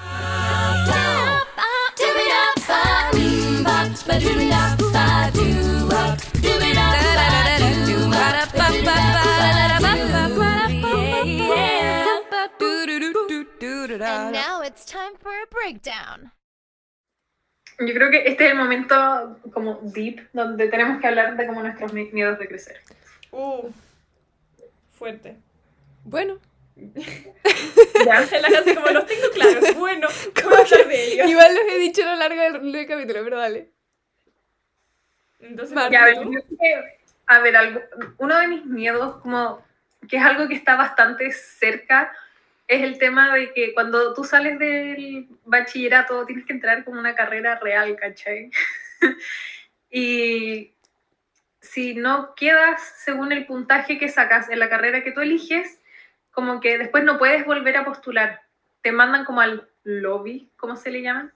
Up. 14.03 14.09
And 14.27 14.31
now 14.33 14.61
it's 14.61 14.85
time 14.85 15.15
for 15.21 15.31
a 15.31 15.45
breakdown. 15.49 16.31
Yo 17.79 17.93
creo 17.93 18.11
que 18.11 18.27
este 18.27 18.45
es 18.45 18.51
el 18.51 18.57
momento 18.57 19.39
como 19.53 19.79
deep 19.81 20.29
donde 20.33 20.67
tenemos 20.67 21.01
que 21.01 21.07
hablar 21.07 21.35
de 21.35 21.47
como 21.47 21.61
nuestros 21.63 21.91
mi- 21.93 22.11
miedos 22.11 22.37
de 22.37 22.47
crecer. 22.47 22.79
Uh, 23.31 23.69
fuerte. 24.91 25.37
Bueno, 26.03 26.39
¿Ya? 26.75 28.21
La 28.41 28.49
casi 28.49 28.75
como 28.75 28.89
los 28.89 29.05
tengo 29.05 29.29
claros. 29.33 29.75
Bueno, 29.75 30.07
hablar 30.43 30.87
de 30.87 31.03
ellos. 31.13 31.29
igual 31.29 31.55
los 31.55 31.73
he 31.73 31.77
dicho 31.79 32.03
a 32.03 32.13
lo 32.13 32.15
largo 32.15 32.41
del, 32.41 32.71
del 32.71 32.87
capítulo, 32.87 33.23
pero 33.23 33.37
dale. 33.39 33.71
Entonces, 35.39 35.73
Marta, 35.75 35.91
Ya, 35.91 36.03
a 36.03 36.05
ver, 36.05 36.15
yo 36.23 36.31
que- 36.31 36.97
a 37.25 37.39
ver, 37.39 37.55
algo, 37.55 37.81
uno 38.17 38.37
de 38.37 38.47
mis 38.47 38.65
miedos, 38.65 39.17
como 39.21 39.63
que 40.09 40.17
es 40.17 40.23
algo 40.23 40.47
que 40.47 40.55
está 40.55 40.75
bastante 40.75 41.31
cerca, 41.31 42.11
es 42.67 42.83
el 42.83 42.97
tema 42.97 43.33
de 43.33 43.53
que 43.53 43.73
cuando 43.73 44.13
tú 44.13 44.23
sales 44.23 44.57
del 44.59 45.27
bachillerato 45.45 46.25
tienes 46.25 46.45
que 46.45 46.53
entrar 46.53 46.83
como 46.83 46.99
una 46.99 47.15
carrera 47.15 47.59
real, 47.59 47.95
¿cachai? 47.95 48.51
y 49.91 50.73
si 51.59 51.95
no 51.95 52.35
quedas 52.35 52.81
según 52.97 53.31
el 53.31 53.45
puntaje 53.45 53.97
que 53.97 54.09
sacas 54.09 54.49
en 54.49 54.59
la 54.59 54.69
carrera 54.69 55.03
que 55.03 55.11
tú 55.11 55.21
eliges, 55.21 55.79
como 56.31 56.59
que 56.59 56.77
después 56.77 57.03
no 57.03 57.17
puedes 57.17 57.45
volver 57.45 57.77
a 57.77 57.85
postular. 57.85 58.41
Te 58.81 58.91
mandan 58.91 59.25
como 59.25 59.41
al 59.41 59.69
lobby, 59.83 60.49
¿cómo 60.57 60.75
se 60.75 60.91
le 60.91 61.01
llaman? 61.01 61.33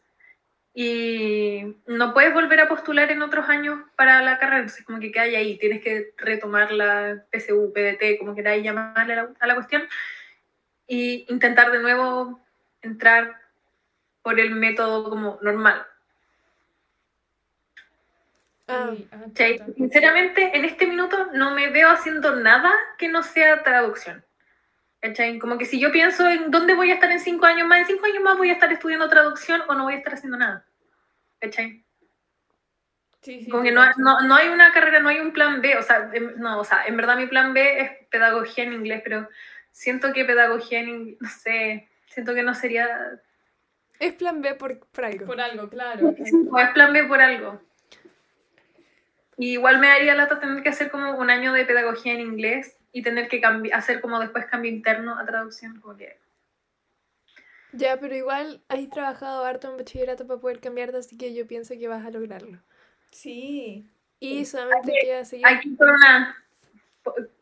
y 0.79 1.75
no 1.87 2.13
puedes 2.13 2.35
volver 2.35 2.59
a 2.59 2.67
postular 2.67 3.11
en 3.11 3.23
otros 3.23 3.49
años 3.49 3.79
para 3.95 4.21
la 4.21 4.37
carrera, 4.37 4.59
entonces 4.59 4.85
como 4.85 4.99
que 4.99 5.11
queda 5.11 5.23
ahí, 5.23 5.57
tienes 5.57 5.81
que 5.81 6.13
retomar 6.17 6.71
la 6.71 7.23
PSU, 7.31 7.73
PDT, 7.73 8.19
como 8.19 8.35
queráis 8.35 8.63
llamarle 8.63 9.13
a 9.13 9.15
la, 9.15 9.29
a 9.39 9.47
la 9.47 9.55
cuestión, 9.55 9.81
y 10.87 11.25
intentar 11.29 11.71
de 11.71 11.79
nuevo 11.79 12.39
entrar 12.81 13.39
por 14.21 14.39
el 14.39 14.51
método 14.55 15.09
como 15.09 15.37
normal. 15.41 15.85
Ah, 18.67 18.89
Ay, 18.91 19.09
ah. 19.11 19.65
Sinceramente, 19.75 20.57
en 20.57 20.65
este 20.65 20.87
minuto 20.87 21.31
no 21.33 21.51
me 21.51 21.69
veo 21.69 21.89
haciendo 21.89 22.35
nada 22.35 22.71
que 22.97 23.07
no 23.07 23.23
sea 23.23 23.63
traducción. 23.63 24.23
¿cachai? 25.01 25.39
Como 25.39 25.57
que 25.57 25.65
si 25.65 25.79
yo 25.79 25.91
pienso 25.91 26.27
en 26.27 26.51
dónde 26.51 26.73
voy 26.73 26.91
a 26.91 26.95
estar 26.95 27.11
en 27.11 27.19
cinco 27.19 27.45
años 27.45 27.67
más, 27.67 27.79
en 27.79 27.87
cinco 27.87 28.05
años 28.05 28.23
más 28.23 28.37
voy 28.37 28.49
a 28.49 28.53
estar 28.53 28.71
estudiando 28.71 29.09
traducción 29.09 29.61
o 29.67 29.73
no 29.73 29.83
voy 29.83 29.93
a 29.93 29.97
estar 29.97 30.13
haciendo 30.13 30.37
nada. 30.37 30.65
¿Cachai? 31.39 31.83
Sí, 33.21 33.43
sí, 33.43 33.49
Como 33.49 33.63
que 33.63 33.71
no, 33.71 33.85
no, 33.97 34.21
no 34.21 34.35
hay 34.35 34.47
una 34.47 34.71
carrera, 34.71 34.99
no 34.99 35.09
hay 35.09 35.19
un 35.19 35.33
plan 35.33 35.61
B, 35.61 35.77
o 35.77 35.81
sea, 35.81 36.09
em- 36.13 36.35
no, 36.37 36.59
o 36.59 36.63
sea, 36.63 36.85
en 36.85 36.95
verdad 36.95 37.17
mi 37.17 37.25
plan 37.25 37.53
B 37.53 37.81
es 37.81 37.91
pedagogía 38.09 38.63
en 38.63 38.73
inglés, 38.73 39.01
pero 39.03 39.27
siento 39.77 40.11
que 40.11 40.25
pedagogía 40.25 40.79
en 40.79 40.89
inglés, 40.89 41.17
no 41.19 41.29
sé, 41.29 41.87
siento 42.09 42.33
que 42.33 42.41
no 42.41 42.55
sería, 42.55 43.21
es 43.99 44.13
plan 44.13 44.41
B 44.41 44.55
por, 44.55 44.79
por 44.87 45.05
algo. 45.05 45.25
Por 45.27 45.39
algo, 45.39 45.69
claro. 45.69 46.07
o 46.51 46.59
es 46.59 46.69
plan 46.71 46.93
B 46.93 47.03
por 47.03 47.21
algo. 47.21 47.61
Y 49.37 49.51
igual 49.53 49.79
me 49.79 49.87
daría 49.87 50.15
lata 50.15 50.39
tener 50.39 50.63
que 50.63 50.69
hacer 50.69 50.89
como 50.89 51.15
un 51.15 51.29
año 51.29 51.53
de 51.53 51.63
pedagogía 51.65 52.13
en 52.13 52.21
inglés 52.21 52.77
y 52.91 53.03
tener 53.03 53.27
que 53.27 53.39
cambi- 53.39 53.71
hacer 53.71 54.01
como 54.01 54.19
después 54.19 54.45
cambio 54.47 54.71
interno 54.71 55.17
a 55.19 55.25
traducción, 55.25 55.79
como 55.79 55.95
que... 55.95 56.17
Ya, 57.73 57.99
pero 57.99 58.15
igual 58.15 58.63
has 58.69 58.89
trabajado 58.89 59.45
harto 59.45 59.69
en 59.69 59.77
bachillerato 59.77 60.25
para 60.25 60.39
poder 60.39 60.59
cambiarte, 60.59 60.97
así 60.97 61.17
que 61.17 61.35
yo 61.35 61.45
pienso 61.45 61.75
que 61.77 61.87
vas 61.87 62.03
a 62.03 62.09
lograrlo. 62.09 62.59
Sí. 63.11 63.87
Y 64.19 64.45
solamente 64.45 64.91
Hay 64.91 64.99
que- 64.99 65.05
queda 65.05 65.25
seguir. 65.25 65.45
Hay 65.45 65.59
que 65.59 65.69
ir 65.69 65.77
con 65.77 65.89
una, 65.89 66.43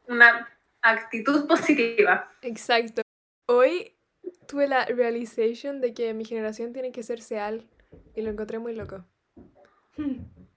una 0.08 0.50
actitud 0.89 1.48
positiva. 1.48 2.32
Exacto. 2.41 3.02
Hoy 3.48 3.95
tuve 4.48 4.67
la 4.67 4.86
realization 4.86 5.82
de 5.82 5.93
que 5.93 6.13
mi 6.13 6.26
generación 6.26 6.74
tiene 6.74 6.91
que 6.91 7.04
ser 7.04 7.21
SEAL 7.21 7.67
y 8.15 8.21
lo 8.21 8.30
encontré 8.32 8.60
muy 8.60 8.76
loco. 8.76 9.06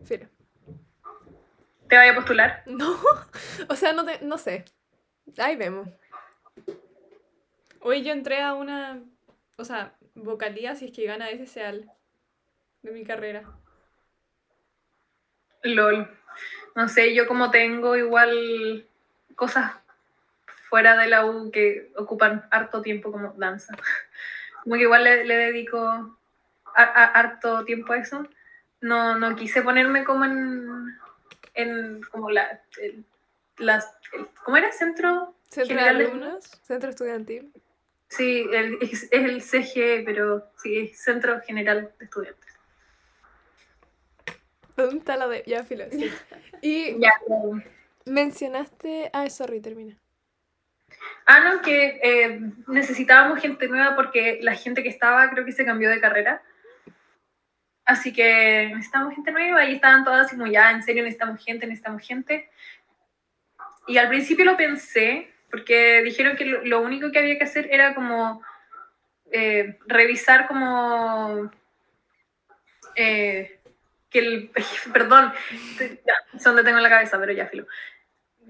Filo. 0.04 0.26
¿Te 1.88 1.96
vaya 1.96 2.12
a 2.12 2.14
postular? 2.14 2.62
No, 2.66 2.96
o 3.68 3.74
sea, 3.74 3.92
no, 3.92 4.04
te- 4.04 4.20
no 4.24 4.36
sé. 4.38 4.64
Ahí 5.38 5.56
vemos. 5.56 5.88
Hoy 7.80 8.02
yo 8.02 8.12
entré 8.12 8.42
a 8.42 8.54
una, 8.54 9.00
o 9.56 9.64
sea, 9.64 9.94
vocalía 10.14 10.74
si 10.74 10.86
es 10.86 10.92
que 10.92 11.04
gana 11.06 11.30
ese 11.30 11.46
SEAL 11.46 11.90
de 12.82 12.90
mi 12.90 13.04
carrera. 13.04 13.44
LOL. 15.62 16.08
No 16.74 16.88
sé, 16.88 17.14
yo 17.14 17.26
como 17.26 17.50
tengo 17.50 17.96
igual 17.96 18.86
cosas 19.34 19.72
fuera 20.68 20.96
de 20.96 21.08
la 21.08 21.24
U 21.26 21.50
que 21.50 21.92
ocupan 21.96 22.46
harto 22.50 22.82
tiempo 22.82 23.10
como 23.12 23.32
danza. 23.36 23.74
Como 24.64 24.76
que 24.76 24.82
igual 24.82 25.04
le, 25.04 25.24
le 25.24 25.36
dedico 25.36 25.78
a- 25.78 26.16
a- 26.82 27.04
harto 27.18 27.64
tiempo 27.64 27.92
a 27.92 27.98
eso. 27.98 28.26
No, 28.80 29.18
no 29.18 29.34
quise 29.34 29.62
ponerme 29.62 30.04
como 30.04 30.24
en, 30.24 30.96
en 31.54 32.00
como 32.10 32.30
la, 32.30 32.60
el- 32.80 33.04
las, 33.58 33.92
el- 34.12 34.28
¿cómo 34.44 34.56
era? 34.56 34.70
Centro 34.72 35.34
Centro 35.48 35.76
de 35.76 35.88
alumnos, 35.88 36.44
centro 36.62 36.90
estudiantil. 36.90 37.50
Sí, 38.08 38.46
el- 38.52 38.78
es, 38.82 39.04
es 39.04 39.24
el 39.24 39.42
CGE, 39.42 40.02
pero 40.04 40.46
sí, 40.62 40.78
es 40.78 40.98
Centro 41.02 41.40
General 41.40 41.90
de 41.98 42.04
Estudiantes. 42.04 42.44
¿Dónde 44.76 44.98
está 44.98 45.16
la 45.16 45.26
de? 45.28 45.42
Ya, 45.46 45.64
filo. 45.64 45.84
sí. 45.90 46.10
Y 46.62 47.00
Ya. 47.00 47.12
mencionaste. 48.04 49.10
Ah, 49.12 49.28
sorry, 49.30 49.60
termina. 49.60 49.96
Ah, 51.30 51.40
no, 51.40 51.60
que 51.60 52.00
eh, 52.02 52.40
necesitábamos 52.68 53.40
gente 53.40 53.68
nueva 53.68 53.94
porque 53.94 54.38
la 54.40 54.54
gente 54.54 54.82
que 54.82 54.88
estaba 54.88 55.28
creo 55.28 55.44
que 55.44 55.52
se 55.52 55.66
cambió 55.66 55.90
de 55.90 56.00
carrera. 56.00 56.42
Así 57.84 58.12
que 58.12 58.68
necesitábamos 58.70 59.14
gente 59.14 59.32
nueva 59.32 59.64
y 59.66 59.74
estaban 59.74 60.04
todas 60.04 60.26
así 60.26 60.36
como 60.36 60.50
ya, 60.50 60.70
en 60.70 60.82
serio 60.82 61.02
necesitamos 61.02 61.44
gente, 61.44 61.66
necesitamos 61.66 62.02
gente. 62.02 62.48
Y 63.86 63.98
al 63.98 64.08
principio 64.08 64.46
lo 64.46 64.56
pensé 64.56 65.30
porque 65.50 66.02
dijeron 66.02 66.36
que 66.36 66.44
lo, 66.44 66.80
único 66.80 67.10
que 67.10 67.18
había 67.18 67.38
que 67.38 67.44
hacer 67.44 67.68
era 67.70 67.94
como 67.94 68.42
eh, 69.30 69.78
revisar 69.86 70.46
como 70.46 71.50
eh, 72.94 73.60
que 74.08 74.18
el, 74.18 74.50
perdón, 74.94 75.32
es 76.34 76.44
donde 76.44 76.64
tengo 76.64 76.78
la 76.78 76.88
cabeza, 76.88 77.18
pero 77.18 77.32
ya 77.32 77.46
filo 77.48 77.66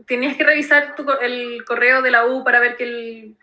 tenías 0.07 0.37
que 0.37 0.45
revisar 0.45 0.95
tu 0.95 1.07
el 1.21 1.65
correo 1.65 2.03
de 2.03 2.11
la 2.11 2.27
U 2.27 2.45
para 2.45 2.61
ver 2.61 2.77
que 2.77 2.85
el 2.85 3.37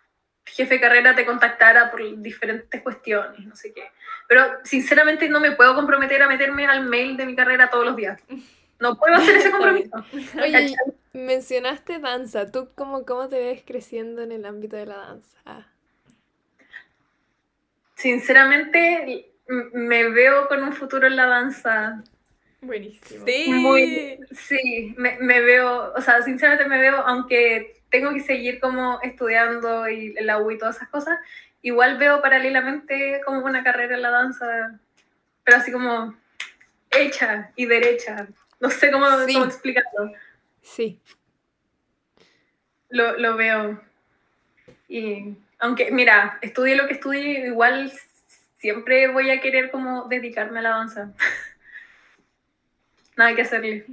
jefe 0.45 0.75
de 0.75 0.81
carrera 0.81 1.15
te 1.15 1.25
contactara 1.25 1.91
por 1.91 2.01
diferentes 2.21 2.81
cuestiones, 2.81 3.45
no 3.45 3.55
sé 3.55 3.73
qué. 3.73 3.91
Pero 4.27 4.43
sinceramente 4.63 5.29
no 5.29 5.39
me 5.39 5.51
puedo 5.51 5.75
comprometer 5.75 6.21
a 6.21 6.27
meterme 6.27 6.65
al 6.65 6.85
mail 6.85 7.17
de 7.17 7.25
mi 7.25 7.35
carrera 7.35 7.69
todos 7.69 7.85
los 7.85 7.95
días. 7.95 8.21
No 8.79 8.95
puedo 8.97 9.15
hacer 9.15 9.37
ese 9.37 9.51
compromiso. 9.51 10.05
Oye, 10.41 10.75
mencionaste 11.13 11.99
danza. 11.99 12.51
¿Tú 12.51 12.69
cómo, 12.75 13.05
cómo 13.05 13.29
te 13.29 13.39
ves 13.39 13.63
creciendo 13.65 14.21
en 14.21 14.31
el 14.31 14.45
ámbito 14.45 14.75
de 14.75 14.85
la 14.85 14.97
danza? 14.97 15.39
Ah, 15.45 15.67
Sinceramente 17.95 19.31
me 19.47 20.09
veo 20.09 20.47
con 20.47 20.63
un 20.63 20.73
futuro 20.73 21.07
en 21.07 21.15
la 21.15 21.27
danza. 21.27 22.03
Buenísimo. 22.65 23.25
Muy, 23.47 24.19
sí, 24.31 24.93
me, 24.97 25.17
me 25.19 25.39
veo, 25.41 25.93
o 25.93 26.01
sea, 26.01 26.21
sinceramente 26.23 26.67
me 26.67 26.79
veo, 26.79 26.97
aunque 26.97 27.81
tengo 27.89 28.11
que 28.13 28.19
seguir 28.21 28.59
como 28.59 28.99
estudiando 29.01 29.87
y 29.89 30.13
la 30.15 30.39
U 30.39 30.51
y 30.51 30.57
todas 30.57 30.77
esas 30.77 30.89
cosas, 30.89 31.17
igual 31.61 31.97
veo 31.97 32.21
paralelamente 32.21 33.21
como 33.25 33.45
una 33.45 33.63
carrera 33.63 33.95
en 33.95 34.01
la 34.01 34.09
danza, 34.09 34.79
pero 35.43 35.57
así 35.57 35.71
como 35.71 36.15
hecha 36.91 37.51
y 37.55 37.65
derecha. 37.65 38.27
No 38.59 38.69
sé 38.69 38.91
cómo, 38.91 39.05
Sí. 39.25 39.33
cómo 39.33 39.45
explicarlo. 39.45 40.11
Sí. 40.61 40.99
Lo, 42.89 43.17
lo 43.17 43.35
veo. 43.35 43.81
Y 44.87 45.35
aunque, 45.59 45.91
mira, 45.91 46.39
estudie 46.41 46.75
lo 46.75 46.87
que 46.87 46.93
estudie, 46.93 47.47
igual 47.47 47.91
siempre 48.57 49.07
voy 49.09 49.29
a 49.29 49.41
querer 49.41 49.71
como 49.71 50.07
dedicarme 50.07 50.59
a 50.59 50.63
la 50.63 50.69
danza. 50.69 51.13
Nada 53.15 53.35
que 53.35 53.41
hacerle. 53.41 53.85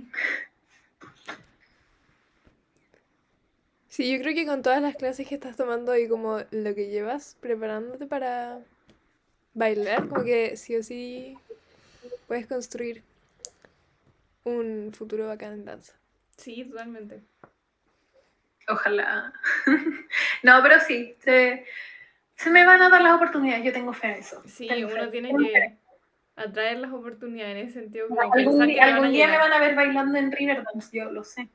Sí, 3.89 4.11
yo 4.11 4.23
creo 4.23 4.35
que 4.35 4.47
con 4.47 4.63
todas 4.63 4.81
las 4.81 4.97
clases 4.97 5.29
que 5.29 5.35
estás 5.35 5.57
tomando 5.57 5.97
y 5.97 6.09
como 6.09 6.41
lo 6.51 6.75
que 6.75 6.89
llevas 6.89 7.37
preparándote 7.41 8.07
para 8.07 8.61
bailar, 9.55 10.09
como 10.09 10.25
que 10.25 10.57
sí 10.57 10.77
o 10.77 10.83
sí 10.83 11.37
puedes 12.27 12.47
construir 12.47 13.03
un 14.45 14.93
futuro 14.97 15.27
bacán 15.27 15.53
en 15.53 15.65
danza. 15.67 15.93
Sí, 16.39 16.65
totalmente. 16.65 17.21
Ojalá. 18.67 19.33
no, 20.43 20.63
pero 20.63 20.81
sí, 20.81 21.15
se, 21.21 21.67
se 22.35 22.51
me 22.51 22.65
van 22.65 22.81
a 22.81 22.89
dar 22.89 23.03
las 23.03 23.15
oportunidades, 23.15 23.65
yo 23.65 23.73
tengo 23.73 23.93
fe 23.93 24.07
en 24.07 24.13
eso. 24.15 24.43
Sí, 24.47 24.69
Tengo 24.69 24.89
fe, 24.89 25.01
uno 25.03 25.11
tiene 25.11 25.37
que 25.37 25.82
atraer 26.45 26.79
las 26.79 26.93
oportunidades 26.93 27.57
en 27.57 27.67
ese 27.69 27.81
sentido. 27.81 28.09
Como 28.09 28.21
Algún, 28.21 28.45
pensar 28.45 28.67
que 28.67 28.73
día- 28.75 28.83
van 28.85 28.93
a 28.93 28.97
algún 28.97 29.13
día 29.13 29.29
me 29.29 29.39
van 29.39 29.53
a 29.53 29.59
ver 29.59 29.75
bailando 29.75 30.19
en 30.19 30.33
Riverdance, 30.33 30.97
yo 30.97 31.11
lo 31.11 31.25
sé. 31.25 31.49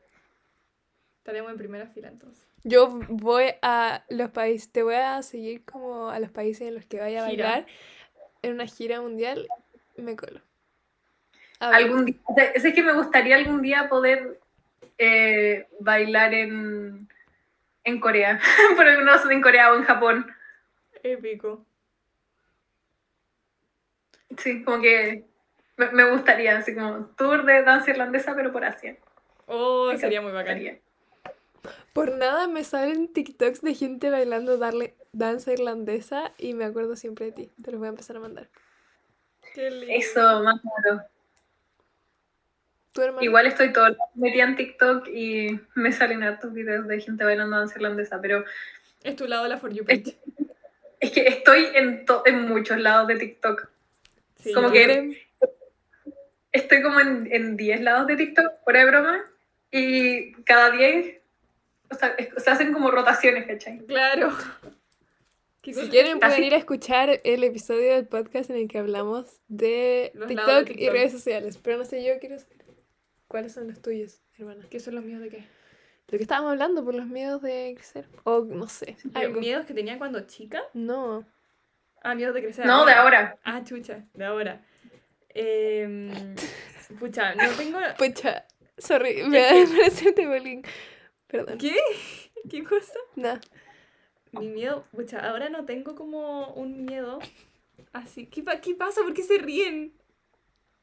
Estaremos 1.19 1.51
en 1.51 1.57
primera 1.57 1.87
fila 1.87 2.07
entonces. 2.07 2.47
Yo 2.63 2.87
voy 3.09 3.45
a 3.61 4.03
los 4.09 4.29
países, 4.31 4.71
te 4.71 4.83
voy 4.83 4.95
a 4.95 5.21
seguir 5.23 5.63
como 5.65 6.09
a 6.09 6.19
los 6.19 6.31
países 6.31 6.67
en 6.67 6.75
los 6.75 6.85
que 6.85 6.99
vaya 6.99 7.23
a 7.25 7.29
Gira. 7.29 7.45
bailar 7.49 7.67
en 8.41 8.53
una 8.53 8.65
gira 8.67 9.01
mundial, 9.01 9.47
me 9.97 10.15
colo. 10.15 10.41
Algún 11.59 12.05
día, 12.05 12.15
o 12.25 12.33
sea, 12.35 12.43
es 12.51 12.73
que 12.73 12.83
me 12.83 12.93
gustaría 12.93 13.35
algún 13.35 13.61
día 13.61 13.89
poder 13.89 14.39
eh, 14.99 15.67
bailar 15.79 16.33
en, 16.33 17.07
en 17.83 17.99
Corea, 17.99 18.39
por 18.75 18.87
alguna 18.87 19.13
razón 19.13 19.31
en 19.31 19.41
Corea 19.41 19.71
o 19.71 19.75
en 19.75 19.83
Japón. 19.83 20.27
Épico. 21.03 21.65
Sí, 24.37 24.63
como 24.63 24.81
que 24.81 25.25
me, 25.77 25.91
me 25.91 26.09
gustaría, 26.11 26.57
así 26.57 26.73
como 26.75 27.05
tour 27.17 27.45
de 27.45 27.63
danza 27.63 27.91
irlandesa, 27.91 28.35
pero 28.35 28.51
por 28.51 28.63
Asia. 28.65 28.97
Oh, 29.45 29.89
Me 29.91 29.97
sería 29.97 30.21
muy 30.21 30.31
bacán. 30.33 30.61
por 31.93 32.11
nada 32.17 32.47
me 32.47 32.63
salen 32.63 33.11
TikToks 33.13 33.61
de 33.61 33.73
gente 33.73 34.09
bailando 34.09 34.57
darle 34.57 34.95
danza 35.13 35.53
irlandesa 35.53 36.33
y 36.37 36.53
me 36.53 36.65
acuerdo 36.65 36.95
siempre 36.95 37.27
de 37.27 37.31
ti. 37.31 37.51
Te 37.63 37.71
los 37.71 37.79
voy 37.79 37.87
a 37.87 37.89
empezar 37.89 38.17
a 38.17 38.19
mandar. 38.19 38.49
Qué 39.53 39.71
lindo. 39.71 39.87
Eso, 39.95 40.43
más 40.43 40.59
claro. 40.61 41.03
Igual 43.21 43.45
estoy 43.45 43.71
todo 43.71 43.85
el 43.87 43.97
metida 44.15 44.43
en 44.43 44.55
TikTok 44.55 45.07
y 45.07 45.59
me 45.75 45.91
salen 45.91 46.23
hartos 46.23 46.51
videos 46.51 46.87
de 46.87 46.99
gente 46.99 47.23
bailando 47.23 47.55
danza 47.57 47.75
irlandesa, 47.75 48.19
pero 48.19 48.43
Es 49.03 49.15
tu 49.15 49.27
lado 49.27 49.43
de 49.43 49.49
la 49.49 49.57
For 49.57 49.71
You 49.71 49.85
page. 49.85 50.17
es 50.99 51.11
que 51.11 51.27
estoy 51.27 51.67
en, 51.75 52.05
to- 52.05 52.23
en 52.25 52.47
muchos 52.47 52.77
lados 52.79 53.07
de 53.07 53.15
TikTok. 53.17 53.69
Sí, 54.47 54.53
como 54.53 54.71
que 54.71 55.27
estoy 56.51 56.81
como 56.81 56.99
en, 56.99 57.27
en 57.31 57.57
10 57.57 57.81
lados 57.81 58.07
de 58.07 58.15
TikTok, 58.15 58.63
fuera 58.63 58.79
de 58.79 58.91
broma, 58.91 59.31
y 59.71 60.33
cada 60.43 60.71
10 60.71 61.17
o 61.89 61.95
sea, 61.95 62.15
se 62.37 62.49
hacen 62.49 62.73
como 62.73 62.91
rotaciones, 62.91 63.45
¿cachai? 63.45 63.79
Claro. 63.85 64.31
¿Qué 65.61 65.73
Si 65.73 65.89
quieren 65.89 66.19
pueden 66.19 66.43
ir 66.43 66.53
a 66.53 66.57
escuchar 66.57 67.21
el 67.23 67.43
episodio 67.43 67.93
del 67.95 68.07
podcast 68.07 68.49
en 68.49 68.57
el 68.57 68.67
que 68.67 68.77
hablamos 68.77 69.41
de 69.47 70.11
Los 70.13 70.27
TikTok, 70.27 70.67
de 70.67 70.83
y 70.83 70.89
redes 70.89 71.11
sociales. 71.11 71.57
Pero 71.61 71.77
no 71.77 71.85
sé, 71.85 72.03
yo 72.03 72.19
quiero 72.19 72.39
saber 72.39 72.65
cuáles 73.27 73.53
son 73.53 73.67
los 73.67 73.81
tuyos, 73.81 74.21
hermana. 74.37 74.65
¿Qué 74.69 74.79
son 74.79 74.95
los 74.95 75.03
míos 75.03 75.21
de 75.21 75.29
qué? 75.29 75.43
Lo 76.09 76.17
que 76.17 76.23
estábamos 76.23 76.51
hablando 76.51 76.85
por 76.85 76.95
los 76.95 77.07
miedos 77.07 77.41
de 77.41 77.73
crecer. 77.75 78.07
O 78.23 78.41
no 78.41 78.67
sé, 78.67 78.95
algo. 79.13 79.39
¿Miedos 79.39 79.65
que 79.65 79.73
tenía 79.73 79.97
cuando 79.97 80.21
chica? 80.21 80.63
No. 80.73 81.25
Ah, 82.03 82.15
miedos 82.15 82.33
de 82.33 82.41
crecer. 82.41 82.65
No, 82.65 82.85
de 82.85 82.93
ahora. 82.93 83.37
Ah, 83.43 83.63
chucha, 83.63 84.05
de 84.13 84.25
ahora. 84.25 84.61
Em, 85.29 86.09
pucha, 86.99 87.35
no 87.35 87.49
tengo. 87.51 87.79
Pucha, 87.97 88.45
sorry, 88.77 89.23
me 89.23 89.39
da 89.39 89.49
parece 89.75 90.11
bullying. 90.11 90.61
Perdón. 91.27 91.57
¿Qué? 91.57 91.75
¿Qué 92.49 92.63
cosa? 92.63 92.97
Nada. 93.15 93.41
Mi 94.31 94.47
miedo, 94.47 94.85
pucha, 94.91 95.19
ahora 95.27 95.49
no 95.49 95.65
tengo 95.65 95.95
como 95.95 96.53
un 96.53 96.85
miedo 96.85 97.19
así. 97.93 98.27
¿Qué, 98.27 98.43
pa- 98.43 98.61
qué 98.61 98.75
pasa? 98.75 99.01
¿Por 99.01 99.13
qué 99.13 99.23
se 99.23 99.37
ríen? 99.37 99.93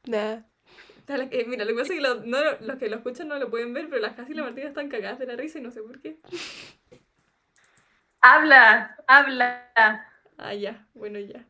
Nada. 0.05 0.45
Eh, 1.07 1.45
mira, 1.47 1.63
lo 1.65 1.71
que 1.71 1.79
pasa 1.81 1.93
es 1.93 1.99
que 1.99 2.01
lo- 2.01 2.21
no, 2.25 2.43
lo- 2.43 2.59
los 2.61 2.77
que 2.77 2.89
lo 2.89 2.97
escuchan 2.97 3.27
no 3.27 3.37
lo 3.37 3.49
pueden 3.49 3.73
ver, 3.73 3.87
pero 3.89 4.01
las 4.01 4.13
Casi 4.15 4.31
y 4.31 4.35
la 4.35 4.43
Martina 4.43 4.67
están 4.67 4.89
cagadas 4.89 5.19
de 5.19 5.27
la 5.27 5.35
risa 5.35 5.59
y 5.59 5.61
no 5.61 5.71
sé 5.71 5.81
por 5.81 5.99
qué. 6.01 6.17
Habla, 8.21 8.95
habla. 9.07 10.11
Ah, 10.37 10.53
ya, 10.53 10.87
bueno, 10.93 11.19
ya. 11.19 11.47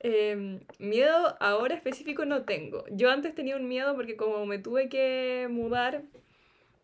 Em, 0.00 0.60
miedo 0.78 1.36
ahora 1.40 1.74
específico 1.74 2.24
no 2.26 2.44
tengo. 2.44 2.84
Yo 2.92 3.10
antes 3.10 3.34
tenía 3.34 3.56
un 3.56 3.68
miedo 3.68 3.94
porque 3.96 4.16
como 4.16 4.44
me 4.46 4.58
tuve 4.58 4.88
que 4.88 5.48
mudar, 5.50 6.04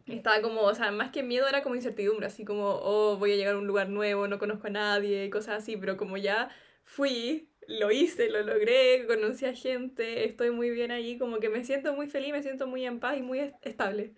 estaba 0.07 0.43
como, 0.43 0.63
o 0.63 0.75
sea, 0.75 0.91
más 0.93 1.11
que 1.13 1.23
miedo 1.23 1.49
era 1.49 1.63
como 1.63 1.77
incertidumbre, 1.77 2.27
así 2.27 2.45
como, 2.45 2.67
oh, 2.83 3.17
voy 3.19 3.33
a 3.33 3.37
llegar 3.37 3.55
a 3.57 3.59
un 3.59 3.67
lugar 3.69 3.89
nuevo, 3.91 4.29
no 4.29 4.39
conozco 4.39 4.69
a 4.69 4.71
nadie, 4.71 5.31
cosas 5.31 5.63
así, 5.63 5.77
pero 5.77 5.97
como 5.97 6.17
ya 6.19 6.51
fui, 6.85 7.51
lo 7.69 7.91
hice, 7.93 8.31
lo 8.31 8.43
logré, 8.43 9.07
conocí 9.07 9.47
a 9.47 9.55
gente, 9.55 10.25
estoy 10.27 10.51
muy 10.53 10.71
bien 10.71 10.91
ahí, 10.93 11.19
como 11.19 11.41
que 11.41 11.49
me 11.51 11.65
siento 11.65 11.95
muy 11.95 12.09
feliz, 12.09 12.33
me 12.33 12.43
siento 12.43 12.67
muy 12.69 12.85
en 12.87 13.01
paz 13.01 13.19
y 13.19 13.23
muy 13.23 13.41
est- 13.41 13.57
estable. 13.63 14.15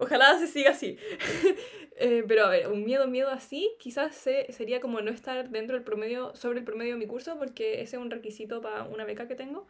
Ojalá 0.00 0.38
se 0.38 0.46
siga 0.46 0.70
así. 0.70 0.98
Eh, 2.02 2.24
pero 2.26 2.46
a 2.46 2.48
ver, 2.48 2.68
un 2.68 2.82
miedo, 2.84 3.06
miedo 3.08 3.28
así, 3.28 3.70
quizás 3.78 4.14
se- 4.16 4.50
sería 4.52 4.80
como 4.80 5.02
no 5.02 5.10
estar 5.10 5.50
dentro 5.50 5.76
del 5.76 5.84
promedio, 5.84 6.34
sobre 6.34 6.60
el 6.60 6.64
promedio 6.64 6.94
de 6.94 6.98
mi 6.98 7.06
curso, 7.06 7.38
porque 7.38 7.82
ese 7.82 7.96
es 7.96 8.02
un 8.02 8.10
requisito 8.10 8.62
para 8.62 8.84
una 8.84 9.04
beca 9.04 9.28
que 9.28 9.34
tengo. 9.34 9.66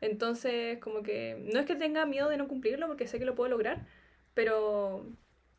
Entonces, 0.00 0.78
como 0.78 1.02
que 1.02 1.36
no 1.52 1.60
es 1.60 1.66
que 1.66 1.74
tenga 1.76 2.06
miedo 2.06 2.30
de 2.30 2.38
no 2.38 2.48
cumplirlo, 2.48 2.86
porque 2.86 3.06
sé 3.06 3.18
que 3.18 3.26
lo 3.26 3.34
puedo 3.34 3.50
lograr, 3.50 3.86
pero 4.32 5.04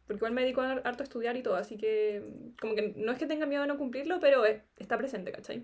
porque 0.08 0.18
igual 0.18 0.34
me 0.34 0.42
dedico 0.42 0.62
a 0.62 0.72
harto 0.72 1.04
a 1.04 1.06
estudiar 1.06 1.38
y 1.38 1.44
todo, 1.44 1.56
así 1.58 1.78
que 1.78 2.24
como 2.60 2.74
que 2.76 2.94
no 2.98 3.12
es 3.12 3.20
que 3.20 3.28
tenga 3.28 3.46
miedo 3.46 3.62
de 3.62 3.68
no 3.68 3.78
cumplirlo, 3.78 4.20
pero 4.20 4.46
es- 4.46 4.64
está 4.80 4.98
presente, 4.98 5.32
¿cachai? 5.32 5.64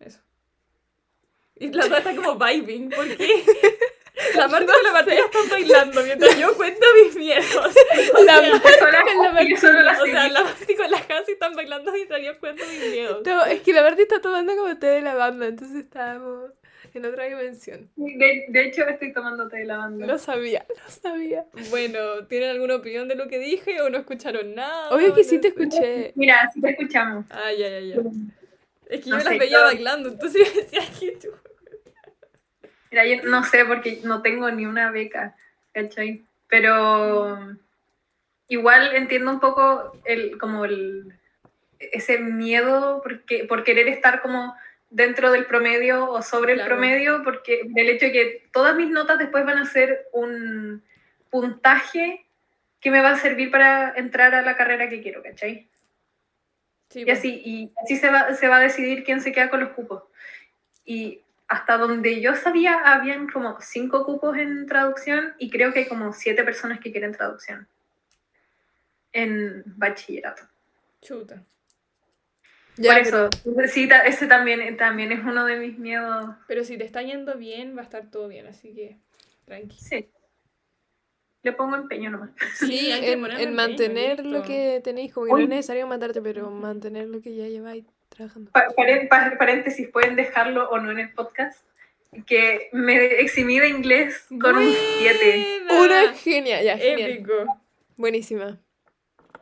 Eso. 0.00 0.20
Y 1.56 1.70
la 1.72 1.84
otra 1.86 1.98
está 1.98 2.14
como 2.16 2.36
vibing, 2.38 2.88
¿por 2.90 3.06
qué? 3.16 3.44
La 4.38 4.48
Marta 4.48 4.72
y 4.80 4.84
la 4.84 4.92
Martina 4.92 5.20
están 5.24 5.48
bailando 5.50 6.02
mientras 6.02 6.38
yo 6.38 6.56
cuento 6.56 6.86
mis 7.04 7.16
miedos. 7.16 7.46
O 8.14 8.24
La 8.24 8.40
la- 8.40 8.60
con 8.60 8.70
la 8.92 9.32
la 9.42 9.52
o 9.52 9.56
sea, 9.58 10.28
la 10.28 10.42
Marta 10.42 10.66
con 10.76 10.90
las 10.90 11.06
Casi 11.06 11.32
están 11.32 11.54
bailando 11.54 11.92
mientras 11.92 12.22
yo 12.22 12.38
cuento 12.38 12.64
mis 12.66 12.90
miedos. 12.92 13.22
No, 13.26 13.44
es 13.44 13.60
que 13.62 13.72
la 13.72 13.82
Marta 13.82 14.02
está 14.02 14.20
tomando 14.20 14.54
como 14.56 14.76
té 14.78 14.86
de 14.86 15.02
lavanda, 15.02 15.46
entonces 15.46 15.76
estábamos 15.84 16.52
en 16.94 17.04
otra 17.04 17.24
dimensión. 17.24 17.90
De, 17.96 18.46
de 18.48 18.62
hecho, 18.66 18.82
estoy 18.88 19.12
tomando 19.12 19.48
té 19.48 19.58
de 19.58 19.64
lavanda. 19.66 20.06
Lo 20.06 20.18
sabía, 20.18 20.64
lo 20.68 20.90
sabía. 20.90 21.44
Bueno, 21.70 22.26
¿tienen 22.28 22.50
alguna 22.50 22.76
opinión 22.76 23.08
de 23.08 23.14
lo 23.14 23.28
que 23.28 23.38
dije 23.38 23.80
o 23.82 23.90
no 23.90 23.98
escucharon 23.98 24.54
nada? 24.54 24.88
Obvio 24.90 25.14
que 25.14 25.22
No 25.22 25.28
sí 25.28 25.38
te 25.40 25.48
escuché. 25.48 26.12
Mira, 26.16 26.50
si 26.52 26.60
te 26.60 26.70
escuchamos. 26.70 27.26
Ay, 27.30 27.62
ay, 27.62 27.74
ay, 27.74 27.92
ay. 27.92 28.04
Es 28.88 29.04
que 29.04 29.10
No 29.10 29.18
yo 29.18 29.24
las 29.24 29.32
sé, 29.34 29.38
veía 29.38 29.58
yo- 29.58 29.64
bailando, 29.64 30.08
entonces 30.08 30.42
yo 30.54 30.60
decía 30.62 30.80
que 30.98 31.10
tú. 31.12 31.28
Mira, 32.90 33.06
yo 33.06 33.22
no 33.24 33.44
sé 33.44 33.64
porque 33.64 34.00
no 34.04 34.22
tengo 34.22 34.50
ni 34.50 34.66
una 34.66 34.90
beca, 34.90 35.36
¿cachai? 35.72 36.24
Pero 36.48 37.56
igual 38.48 38.94
entiendo 38.94 39.30
un 39.30 39.40
poco 39.40 39.92
el, 40.04 40.38
como 40.38 40.64
el, 40.64 41.12
ese 41.78 42.18
miedo 42.18 43.00
porque, 43.02 43.44
por 43.44 43.64
querer 43.64 43.88
estar 43.88 44.22
como 44.22 44.54
dentro 44.90 45.30
del 45.30 45.44
promedio 45.44 46.10
o 46.10 46.22
sobre 46.22 46.54
el 46.54 46.64
promedio, 46.64 47.22
porque 47.22 47.62
del 47.66 47.90
hecho 47.90 48.06
de 48.06 48.12
que 48.12 48.48
todas 48.52 48.74
mis 48.74 48.88
notas 48.88 49.18
después 49.18 49.44
van 49.44 49.58
a 49.58 49.66
ser 49.66 50.06
un 50.12 50.82
puntaje 51.30 52.24
que 52.80 52.90
me 52.90 53.00
va 53.00 53.10
a 53.10 53.18
servir 53.18 53.50
para 53.50 53.92
entrar 53.96 54.34
a 54.34 54.42
la 54.42 54.56
carrera 54.56 54.88
que 54.88 55.02
quiero, 55.02 55.22
¿cachai? 55.22 55.68
Sí, 56.88 57.04
Y 57.06 57.10
así, 57.10 57.42
y 57.44 57.72
así 57.82 57.96
se, 57.96 58.08
va, 58.08 58.32
se 58.34 58.48
va 58.48 58.56
a 58.56 58.60
decidir 58.60 59.04
quién 59.04 59.20
se 59.20 59.32
queda 59.32 59.50
con 59.50 59.60
los 59.60 59.70
cupos. 59.70 60.04
Y 60.86 61.20
hasta 61.48 61.78
donde 61.78 62.20
yo 62.20 62.34
sabía, 62.34 62.78
habían 62.84 63.28
como 63.28 63.58
cinco 63.60 64.04
cupos 64.04 64.36
en 64.36 64.66
traducción 64.66 65.34
y 65.38 65.50
creo 65.50 65.72
que 65.72 65.80
hay 65.80 65.88
como 65.88 66.12
siete 66.12 66.44
personas 66.44 66.78
que 66.80 66.92
quieren 66.92 67.12
traducción 67.12 67.66
en 69.12 69.62
bachillerato. 69.76 70.42
Chuta. 71.00 71.42
Ya, 72.76 72.94
Por 72.94 73.02
pero- 73.04 73.28
eso, 73.64 73.72
sí, 73.72 73.88
ta- 73.88 74.02
ese 74.06 74.26
también, 74.26 74.76
también 74.76 75.10
es 75.10 75.20
uno 75.24 75.44
de 75.46 75.56
mis 75.56 75.78
miedos. 75.78 76.36
Pero 76.46 76.62
si 76.64 76.76
te 76.78 76.84
está 76.84 77.02
yendo 77.02 77.34
bien, 77.36 77.76
va 77.76 77.80
a 77.80 77.84
estar 77.84 78.10
todo 78.10 78.28
bien, 78.28 78.46
así 78.46 78.72
que 78.74 78.98
tranqui. 79.46 79.76
Sí. 79.78 80.08
Le 81.42 81.52
pongo 81.52 81.76
empeño 81.76 82.10
nomás. 82.10 82.30
Sí, 82.54 82.90
en 82.90 83.04
empeño, 83.22 83.50
mantener 83.52 84.24
lo 84.24 84.42
que 84.42 84.80
tenéis, 84.84 85.12
como 85.12 85.26
que 85.26 85.32
no 85.32 85.38
es 85.38 85.48
necesario 85.48 85.86
matarte, 85.86 86.20
pero 86.20 86.50
mantener 86.50 87.08
lo 87.08 87.20
que 87.20 87.34
ya 87.34 87.46
lleváis 87.48 87.84
trabajando. 88.08 88.50
Pa- 88.52 88.66
paréntesis, 89.38 89.88
pueden 89.88 90.16
dejarlo 90.16 90.68
o 90.70 90.78
no 90.78 90.90
en 90.90 90.98
el 91.00 91.12
podcast. 91.12 91.64
Que 92.26 92.70
me 92.72 93.20
eximí 93.20 93.58
de 93.60 93.68
inglés 93.68 94.24
con 94.40 94.56
un 94.56 94.72
7. 94.98 95.60
Buena. 95.68 95.82
Una 96.06 96.12
genia, 96.14 96.62
ya, 96.62 96.78
genial. 96.78 97.10
Épico. 97.10 97.60
Buenísima. 97.96 98.58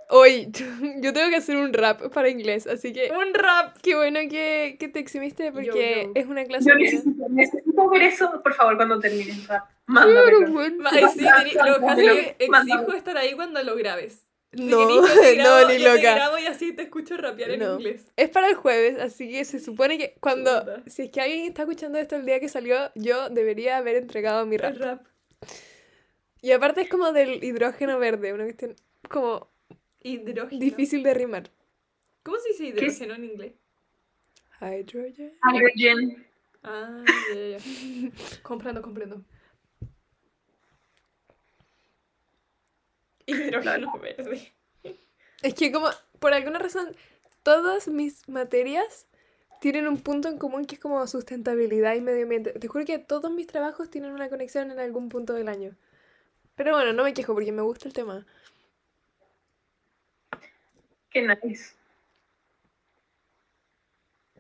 Hoy, 0.09 0.49
yo 1.01 1.13
tengo 1.13 1.31
que 1.31 1.37
hacer 1.37 1.57
un 1.57 1.73
rap 1.73 2.01
para 2.13 2.29
inglés, 2.29 2.67
así 2.67 2.93
que 2.93 3.11
Un 3.13 3.35
rap. 3.35 3.77
qué 3.83 3.95
bueno 3.95 4.19
que, 4.29 4.77
que 4.81 4.89
te 4.89 4.99
eximiste 4.99 5.53
porque 5.53 6.03
yo. 6.07 6.13
es 6.15 6.27
una 6.27 6.45
clase 6.45 6.69
Yo 6.69 6.75
buena. 6.75 6.91
necesito, 6.91 7.29
necesito 7.29 7.89
ver 7.91 8.03
eso, 8.03 8.43
por 8.43 8.55
favor, 8.55 8.77
cuando 8.77 8.99
termines 9.01 9.39
el 9.39 9.47
rap. 9.47 9.65
Ay, 9.89 11.05
sí, 11.15 11.21
tení- 11.25 11.55
lo 11.55 11.81
Mándamelo, 11.81 12.15
que 12.15 12.37
exijo 12.41 12.93
estar 12.95 13.17
ahí 13.17 13.35
cuando 13.35 13.63
lo 13.63 13.77
grabes. 13.77 14.26
No, 14.57 15.03
te 15.03 15.35
grabo- 15.37 15.63
no, 15.63 15.69
ni 15.69 15.79
yo 15.79 15.93
te 15.93 15.97
loca. 15.97 16.15
grabo 16.15 16.39
y 16.39 16.47
así 16.47 16.73
te 16.73 16.83
escucho 16.83 17.17
rapear 17.17 17.51
en 17.53 17.61
No. 17.61 17.75
inglés. 17.75 18.07
Es 18.17 18.29
para 18.31 18.49
el 18.49 18.55
jueves, 18.55 18.99
así 19.01 19.31
que 19.31 19.45
se 19.45 19.61
supone 19.61 19.99
que 19.99 20.15
cuando, 20.21 20.65
si 20.87 21.03
es 21.03 21.11
que 21.11 21.21
alguien 21.21 21.47
está 21.47 21.63
escuchando 21.63 21.99
esto 21.99 22.17
el 22.17 22.25
día 22.27 22.41
que 22.41 22.49
salió, 22.49 22.91
yo 22.95 23.29
debería 23.31 23.77
haber 23.77 23.97
entregado 23.97 24.45
mi 24.47 24.57
rap. 24.57 24.73
El 24.75 24.79
rap. 24.81 25.07
Y 26.43 26.53
aparte 26.53 26.83
es 26.83 26.89
como 26.89 27.13
del 27.13 27.43
hidrógeno 27.43 27.99
verde, 27.99 28.33
una 28.33 28.45
cuestión 28.45 28.77
como 29.09 29.49
Hidrógeno. 30.03 30.61
difícil 30.61 31.03
de 31.03 31.15
rimar. 31.15 31.51
¿Cómo 32.23 32.37
se 32.39 32.49
dice 32.51 32.73
¿Qué 32.75 32.85
hidrógeno 32.87 33.15
en 33.15 33.25
inglés? 33.25 33.53
Hydrogen. 34.61 35.33
Hydrogen. 35.53 36.27
Ah, 36.63 37.05
ya, 37.29 37.35
ya, 37.35 37.59
ya. 37.59 38.11
comprendo, 38.43 38.83
comprendo. 38.83 39.23
Hidrógeno 43.49 43.99
verde. 43.99 44.53
Es 45.43 45.55
que 45.55 45.73
como, 45.73 45.89
por 46.19 46.33
alguna 46.33 46.59
razón, 46.59 46.97
todas 47.43 47.89
mis 47.89 48.29
materias 48.29 49.07
tienen 49.61 49.89
un 49.89 50.01
punto 50.01 50.29
en 50.29 50.39
común 50.39 50.67
que 50.67 50.77
es 50.77 50.81
como 50.81 51.07
sustentabilidad 51.07 51.95
y 51.95 52.01
medio 52.01 52.23
ambiente. 52.23 52.53
Te 52.53 52.69
juro 52.69 52.85
que 52.85 52.99
todos 52.99 53.31
mis 53.31 53.47
trabajos 53.47 53.91
tienen 53.91 54.13
una 54.13 54.29
conexión 54.29 54.71
en 54.71 54.79
algún 54.79 55.09
punto 55.09 55.33
del 55.33 55.49
año. 55.49 55.77
Pero 56.55 56.73
bueno, 56.73 56.93
no 56.93 57.05
me 57.05 57.15
quejo 57.15 57.35
porque 57.35 57.53
me 57.53 57.63
gusta 57.63 57.89
el 57.89 57.95
tema. 57.95 58.27
Qué 61.11 61.23
nice. 61.23 61.75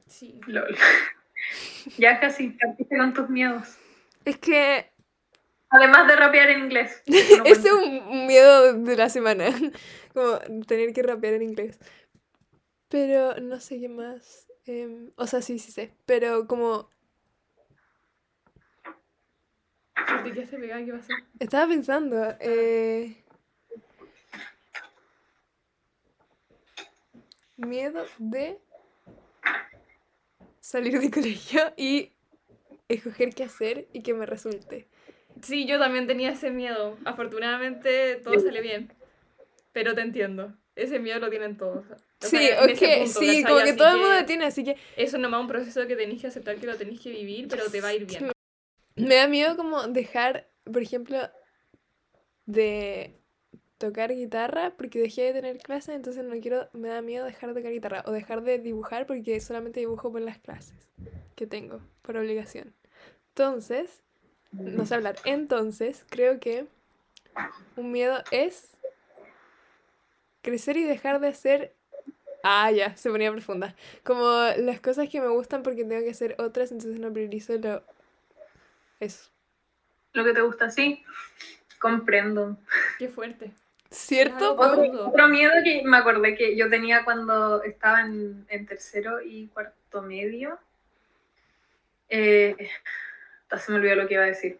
Sí. 0.06 0.40
Lol. 0.46 0.76
ya 1.98 2.20
casi 2.20 2.50
partiste 2.50 2.96
con 2.96 3.12
tus 3.12 3.28
miedos. 3.28 3.76
Es 4.24 4.38
que 4.38 4.90
Además 5.68 6.06
de 6.06 6.16
rapear 6.16 6.50
en 6.50 6.60
inglés. 6.60 7.02
No 7.38 7.44
ese 7.44 7.68
es 7.68 7.72
un 7.72 8.26
miedo 8.26 8.72
de 8.74 8.96
la 8.96 9.08
semana. 9.08 9.46
Como 10.14 10.38
tener 10.66 10.92
que 10.92 11.02
rapear 11.02 11.34
en 11.34 11.42
inglés. 11.42 11.78
Pero 12.88 13.34
no 13.40 13.58
sé 13.60 13.80
qué 13.80 13.88
más. 13.88 14.46
Em, 14.64 15.10
o 15.16 15.26
sea, 15.26 15.42
sí, 15.42 15.58
sí 15.58 15.70
sé. 15.72 15.92
Pero 16.06 16.46
como 16.46 16.88
¿De 20.24 20.32
qué 20.32 20.46
se 20.46 20.56
pegaba? 20.58 20.84
¿Qué 20.84 20.92
pasó? 20.92 21.12
estaba 21.38 21.68
pensando. 21.68 22.36
eh, 22.40 23.24
miedo 27.56 28.04
de 28.18 28.60
salir 30.60 31.00
de 31.00 31.10
colegio 31.10 31.72
y 31.76 32.12
escoger 32.88 33.34
qué 33.34 33.44
hacer 33.44 33.88
y 33.92 34.02
que 34.02 34.14
me 34.14 34.26
resulte. 34.26 34.88
Sí, 35.42 35.66
yo 35.66 35.78
también 35.78 36.06
tenía 36.06 36.30
ese 36.30 36.50
miedo. 36.50 36.96
Afortunadamente 37.04 38.16
todo 38.16 38.38
sale 38.40 38.60
bien. 38.60 38.92
Pero 39.72 39.94
te 39.94 40.00
entiendo. 40.00 40.54
Ese 40.74 40.98
miedo 40.98 41.18
lo 41.20 41.30
tienen 41.30 41.56
todos. 41.56 41.84
O 41.90 41.96
Sí, 42.20 42.28
sea, 42.38 42.64
en 42.64 42.70
ese 42.70 42.86
ok, 42.86 43.04
punto, 43.04 43.20
sí, 43.20 43.44
como 43.44 43.56
que 43.58 43.62
Así 43.62 43.76
todo 43.76 43.88
el 43.88 43.98
mundo 43.98 44.14
lo 44.14 44.24
tiene, 44.26 44.44
así 44.46 44.64
que 44.64 44.76
Eso 44.96 45.18
nomás 45.18 45.40
un 45.40 45.48
proceso 45.48 45.86
que 45.86 45.96
tenéis 45.96 46.22
que 46.22 46.28
aceptar 46.28 46.56
que 46.56 46.66
lo 46.66 46.76
tenéis 46.76 47.00
que 47.00 47.10
vivir, 47.10 47.46
pero 47.48 47.70
te 47.70 47.80
va 47.80 47.88
a 47.88 47.94
ir 47.94 48.06
bien. 48.06 48.30
me 48.96 49.14
da 49.16 49.28
miedo 49.28 49.56
como 49.56 49.86
dejar, 49.88 50.48
por 50.64 50.82
ejemplo, 50.82 51.18
de 52.46 53.14
tocar 53.78 54.14
guitarra 54.14 54.74
porque 54.76 54.98
dejé 55.00 55.22
de 55.24 55.32
tener 55.34 55.58
clases, 55.58 55.94
entonces 55.94 56.24
no 56.24 56.38
quiero, 56.40 56.68
me 56.72 56.88
da 56.88 57.02
miedo 57.02 57.26
dejar 57.26 57.52
de 57.52 57.60
tocar 57.60 57.72
guitarra 57.72 58.04
o 58.06 58.12
dejar 58.12 58.42
de 58.42 58.58
dibujar 58.58 59.06
porque 59.06 59.38
solamente 59.40 59.80
dibujo 59.80 60.10
por 60.10 60.20
las 60.22 60.38
clases 60.38 60.88
que 61.34 61.46
tengo, 61.46 61.80
por 62.02 62.16
obligación. 62.16 62.74
Entonces, 63.28 64.02
no 64.58 64.86
sé 64.86 64.94
hablar, 64.94 65.16
entonces 65.24 66.04
creo 66.08 66.40
que 66.40 66.66
un 67.76 67.92
miedo 67.92 68.22
es 68.30 68.70
crecer 70.42 70.76
y 70.76 70.84
dejar 70.84 71.20
de 71.20 71.28
hacer... 71.28 71.74
Ah, 72.42 72.70
ya, 72.70 72.96
se 72.96 73.10
ponía 73.10 73.32
profunda. 73.32 73.74
Como 74.04 74.24
las 74.58 74.80
cosas 74.80 75.08
que 75.08 75.20
me 75.20 75.28
gustan 75.28 75.62
porque 75.62 75.84
tengo 75.84 76.02
que 76.02 76.10
hacer 76.10 76.36
otras, 76.38 76.70
entonces 76.70 77.00
no 77.00 77.12
priorizo 77.12 77.54
lo... 77.58 77.82
Eso. 79.00 79.30
Lo 80.12 80.24
que 80.24 80.32
te 80.32 80.42
gusta, 80.42 80.70
sí. 80.70 81.04
Comprendo. 81.80 82.56
Qué 82.98 83.08
fuerte. 83.08 83.50
¿Cierto? 83.90 84.54
Otro, 84.54 85.28
miedo 85.28 85.52
que 85.64 85.82
me 85.84 85.96
acordé 85.96 86.36
que 86.36 86.56
yo 86.56 86.70
tenía 86.70 87.04
cuando 87.04 87.62
estaba 87.62 88.02
en, 88.02 88.46
en 88.48 88.66
tercero 88.66 89.20
y 89.20 89.48
cuarto 89.48 90.02
medio. 90.02 90.58
Eh, 92.08 92.56
se 93.58 93.72
me 93.72 93.78
olvidó 93.78 93.94
lo 93.96 94.06
que 94.08 94.14
iba 94.14 94.24
a 94.24 94.26
decir. 94.26 94.58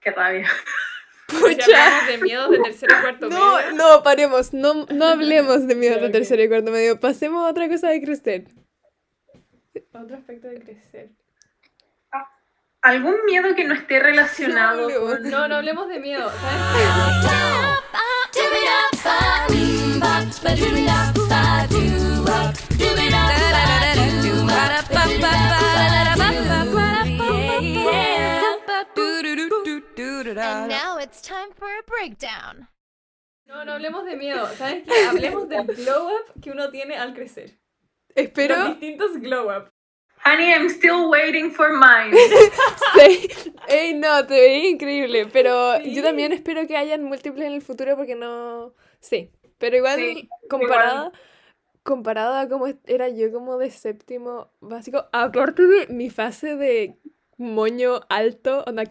Qué 0.00 0.10
rabia. 0.10 0.48
Pucha. 1.28 2.06
de 2.06 2.18
miedos 2.18 2.50
de 2.50 2.58
tercero 2.58 2.94
y 2.98 3.00
cuarto 3.00 3.28
No, 3.30 3.56
medio. 3.56 3.72
no, 3.72 4.02
paremos. 4.02 4.52
No, 4.52 4.86
no 4.90 5.06
hablemos 5.06 5.66
de 5.66 5.74
miedo 5.74 5.96
Ya, 5.96 6.02
de 6.02 6.10
tercero 6.10 6.42
y 6.42 6.48
cuarto 6.48 6.70
medio. 6.70 7.00
Pasemos 7.00 7.46
a 7.46 7.50
otra 7.50 7.68
cosa 7.68 7.88
de 7.88 8.02
crecer. 8.02 8.44
Otro 9.94 10.16
aspecto 10.16 10.48
de 10.48 10.60
crecer. 10.60 11.08
¿Algún 12.82 13.24
miedo 13.24 13.54
que 13.54 13.64
no 13.64 13.72
esté 13.74 14.00
relacionado 14.00 14.90
No, 14.90 15.00
con... 15.00 15.30
No, 15.30 15.48
no 15.48 15.54
hablemos 15.56 15.88
de 15.88 16.00
miedo. 16.00 16.30
¿sabes? 16.30 17.62
It's 31.12 31.20
time 31.20 31.52
for 31.54 31.66
a 31.68 31.82
breakdown. 31.86 32.68
No, 33.46 33.64
no 33.64 33.72
hablemos 33.72 34.04
de 34.06 34.16
miedo. 34.16 34.46
¿Sabes 34.56 34.84
qué? 34.84 35.04
Hablemos 35.10 35.46
del 35.48 35.66
glow 35.66 36.08
up 36.08 36.40
que 36.40 36.50
uno 36.50 36.70
tiene 36.70 36.96
al 36.96 37.12
crecer. 37.12 37.58
Los 38.14 38.24
Espero. 38.26 38.64
distintos 38.68 39.18
glow 39.18 39.50
up. 39.54 39.68
Honey, 40.24 40.50
I'm 40.52 40.68
still 40.70 41.08
waiting 41.10 41.50
for 41.50 41.70
mine. 41.72 42.16
Sí. 42.94 43.28
Ey, 43.68 43.94
no, 43.94 44.26
te 44.26 44.34
veía 44.34 44.68
increíble. 44.70 45.26
Pero 45.26 45.78
Sí. 45.82 45.94
yo 45.94 46.02
también 46.02 46.32
espero 46.32 46.66
que 46.66 46.76
hayan 46.76 47.02
múltiples 47.02 47.46
en 47.46 47.52
el 47.54 47.62
futuro 47.62 47.96
porque 47.96 48.14
no. 48.14 48.74
Sí. 49.00 49.30
Pero 49.58 49.76
igual, 49.76 49.96
Sí, 49.98 50.28
comparado. 50.48 51.12
Comparado 51.82 52.36
a 52.36 52.48
cómo 52.48 52.66
era 52.86 53.08
yo 53.08 53.32
como 53.32 53.58
de 53.58 53.70
séptimo 53.70 54.52
básico, 54.60 55.08
aparte 55.12 55.66
de 55.66 55.88
mi 55.88 56.10
fase 56.10 56.54
de 56.54 56.96
moño 57.38 58.00
alto, 58.08 58.62
onda 58.66 58.84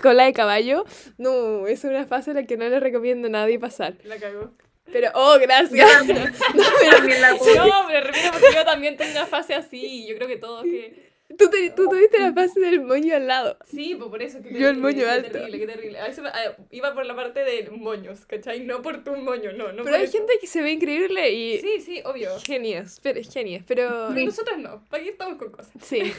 cola 0.00 0.24
de 0.24 0.32
caballo, 0.32 0.84
no, 1.18 1.66
es 1.66 1.84
una 1.84 2.06
fase 2.06 2.30
a 2.32 2.34
la 2.34 2.44
que 2.44 2.56
no 2.56 2.68
le 2.68 2.80
recomiendo 2.80 3.28
a 3.28 3.30
nadie 3.30 3.58
pasar. 3.58 3.94
La 4.04 4.16
cagó. 4.18 4.52
Pero, 4.90 5.10
oh, 5.14 5.36
gracias. 5.40 5.86
También 6.06 7.20
la 7.20 7.36
tuve. 7.38 7.56
No, 7.56 7.84
pero 7.86 8.00
repito 8.06 8.28
porque 8.32 8.54
yo 8.54 8.64
también 8.64 8.96
tengo 8.96 9.10
una 9.12 9.26
fase 9.26 9.54
así. 9.54 10.06
Yo 10.06 10.16
creo 10.16 10.28
que 10.28 10.36
todos 10.36 10.62
que. 10.64 11.08
Tú, 11.36 11.50
te- 11.50 11.68
tú 11.76 11.86
tuviste 11.90 12.18
la 12.18 12.32
fase 12.32 12.58
del 12.58 12.80
moño 12.80 13.14
al 13.14 13.26
lado. 13.26 13.58
Sí, 13.66 13.94
pues 13.98 14.08
por 14.08 14.22
eso. 14.22 14.38
Qué 14.42 14.58
Yo 14.58 14.70
el 14.70 14.78
moño 14.78 15.04
qué 15.04 15.10
alto. 15.10 15.30
terrible, 15.30 15.58
qué 15.58 15.66
terrible. 15.66 15.98
A 15.98 16.06
eso, 16.06 16.22
a- 16.24 16.56
iba 16.70 16.94
por 16.94 17.04
la 17.04 17.14
parte 17.14 17.44
de 17.44 17.68
moños, 17.70 18.24
¿cachai? 18.24 18.60
No 18.60 18.80
por 18.80 19.04
tu 19.04 19.14
moño, 19.14 19.52
no. 19.52 19.70
no 19.72 19.84
Pero 19.84 19.96
hay 19.96 20.04
eso. 20.04 20.16
gente 20.16 20.32
que 20.40 20.46
se 20.46 20.62
ve 20.62 20.70
increíble 20.72 21.30
y... 21.32 21.58
Sí, 21.60 21.80
sí, 21.84 22.00
obvio. 22.06 22.30
Genios, 22.40 22.98
pero 23.02 23.20
genios, 23.30 23.62
pero... 23.68 24.08
Pero 24.14 24.24
nosotros 24.24 24.56
no. 24.58 24.82
¿Para 24.88 25.02
qué 25.02 25.10
estamos 25.10 25.36
con 25.36 25.52
cosas? 25.52 25.70
Sí. 25.82 26.14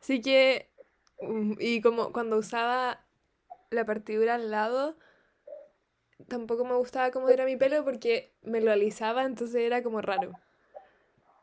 Así 0.00 0.20
que... 0.20 0.66
Y 1.58 1.80
como 1.80 2.12
cuando 2.12 2.36
usaba 2.38 3.04
la 3.70 3.84
partidura 3.84 4.34
al 4.34 4.50
lado, 4.50 4.96
tampoco 6.28 6.64
me 6.64 6.74
gustaba 6.74 7.10
cómo 7.10 7.28
era 7.28 7.44
mi 7.44 7.56
pelo 7.56 7.84
porque 7.84 8.32
me 8.42 8.60
lo 8.60 8.72
alisaba, 8.72 9.24
entonces 9.24 9.62
era 9.62 9.82
como 9.82 10.00
raro. 10.00 10.32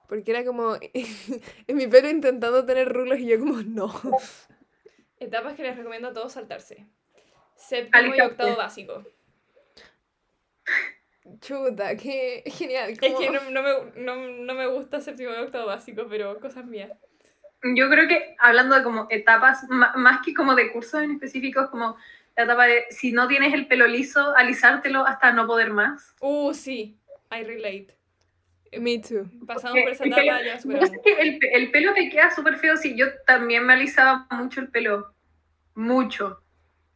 Porque 0.07 0.31
era 0.31 0.43
como 0.43 0.75
en 1.67 1.75
mi 1.75 1.87
pelo 1.87 2.09
intentando 2.09 2.65
tener 2.65 2.91
rulos 2.91 3.19
y 3.19 3.27
yo 3.27 3.39
como 3.39 3.61
no. 3.61 3.91
Etapas 5.19 5.55
que 5.55 5.63
les 5.63 5.77
recomiendo 5.77 6.09
a 6.09 6.13
todos 6.13 6.33
saltarse. 6.33 6.87
Séptimo 7.55 8.15
y 8.15 8.21
octavo 8.21 8.57
básico. 8.57 9.03
Chuta, 11.39 11.95
qué 11.95 12.43
genial. 12.47 12.91
Es 12.91 12.99
que 12.99 13.29
no, 13.29 13.51
no 13.51 13.61
me, 13.61 14.01
no, 14.01 14.15
no 14.15 14.53
me 14.55 14.65
gusta 14.67 14.99
séptimo 14.99 15.31
y 15.31 15.35
octavo 15.35 15.67
básico, 15.67 16.07
pero 16.09 16.39
cosas 16.39 16.65
mías. 16.65 16.91
Yo 17.63 17.89
creo 17.89 18.07
que 18.07 18.35
hablando 18.39 18.75
de 18.75 18.83
como 18.83 19.07
etapas, 19.09 19.63
más 19.69 20.21
que 20.25 20.33
como 20.33 20.55
de 20.55 20.71
cursos 20.71 21.03
en 21.03 21.11
específicos, 21.11 21.69
como 21.69 21.95
la 22.35 22.43
etapa 22.45 22.65
de 22.65 22.85
si 22.89 23.11
no 23.11 23.27
tienes 23.27 23.53
el 23.53 23.67
pelo 23.67 23.85
liso, 23.87 24.35
alisártelo 24.35 25.05
hasta 25.05 25.31
no 25.31 25.45
poder 25.45 25.69
más. 25.71 26.15
Uh, 26.21 26.53
sí. 26.53 26.97
I 27.31 27.43
relate. 27.43 27.95
Me 28.79 28.99
too. 28.99 29.29
Pasamos 29.45 29.79
por 29.81 29.91
esa 29.91 30.03
El 30.05 30.13
etapa, 30.13 30.23
pelo- 30.39 30.45
ya 30.45 30.59
superamos. 30.59 30.91
el, 31.19 31.39
el 31.51 31.71
pelo 31.71 31.93
te 31.93 32.09
queda 32.09 32.31
súper 32.33 32.55
feo. 32.57 32.77
Sí, 32.77 32.95
yo 32.95 33.07
también 33.27 33.65
me 33.65 33.73
alisaba 33.73 34.27
mucho 34.31 34.59
el 34.61 34.69
pelo. 34.69 35.13
Mucho. 35.75 36.41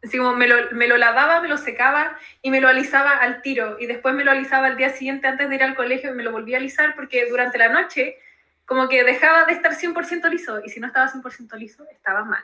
Así 0.03 0.18
como 0.18 0.36
me 0.36 0.47
lo, 0.47 0.72
me 0.72 0.88
lo 0.88 0.97
lavaba, 0.97 1.41
me 1.41 1.47
lo 1.47 1.57
secaba 1.57 2.18
y 2.41 2.49
me 2.51 2.61
lo 2.61 2.68
alisaba 2.70 3.11
al 3.11 3.41
tiro. 3.41 3.78
Y 3.80 3.88
después 3.88 4.13
me 4.16 4.24
lo 4.24 4.32
alisaba 4.32 4.68
al 4.68 4.78
día 4.78 4.89
siguiente 4.89 5.28
antes 5.28 5.49
de 5.49 5.55
ir 5.55 5.63
al 5.63 5.76
colegio 5.76 6.11
y 6.11 6.16
me 6.16 6.24
lo 6.24 6.32
volví 6.32 6.53
a 6.53 6.57
alisar 6.57 6.95
porque 6.95 7.26
durante 7.28 7.57
la 7.57 7.70
noche 7.70 8.18
como 8.66 8.88
que 8.89 9.03
dejaba 9.03 9.45
de 9.45 9.53
estar 9.53 9.74
100% 9.74 10.30
liso. 10.30 10.61
Y 10.63 10.70
si 10.70 10.80
no 10.80 10.88
estaba 10.88 11.11
100% 11.11 11.57
liso, 11.57 11.86
estaba 11.89 12.24
mal. 12.24 12.43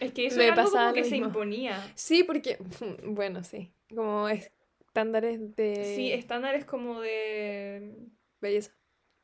Es 0.00 0.12
que 0.12 0.26
eso 0.26 0.38
Me 0.38 0.48
era 0.48 0.54
algo 0.54 0.70
como 0.70 0.92
que 0.92 1.04
se 1.04 1.16
imponía. 1.16 1.80
Sí, 1.94 2.24
porque, 2.24 2.58
bueno, 3.04 3.42
sí, 3.44 3.72
como 3.94 4.28
estándares 4.28 5.54
de 5.56 5.94
Sí, 5.96 6.12
estándares 6.12 6.64
como 6.64 7.00
de 7.00 7.94
belleza. 8.40 8.72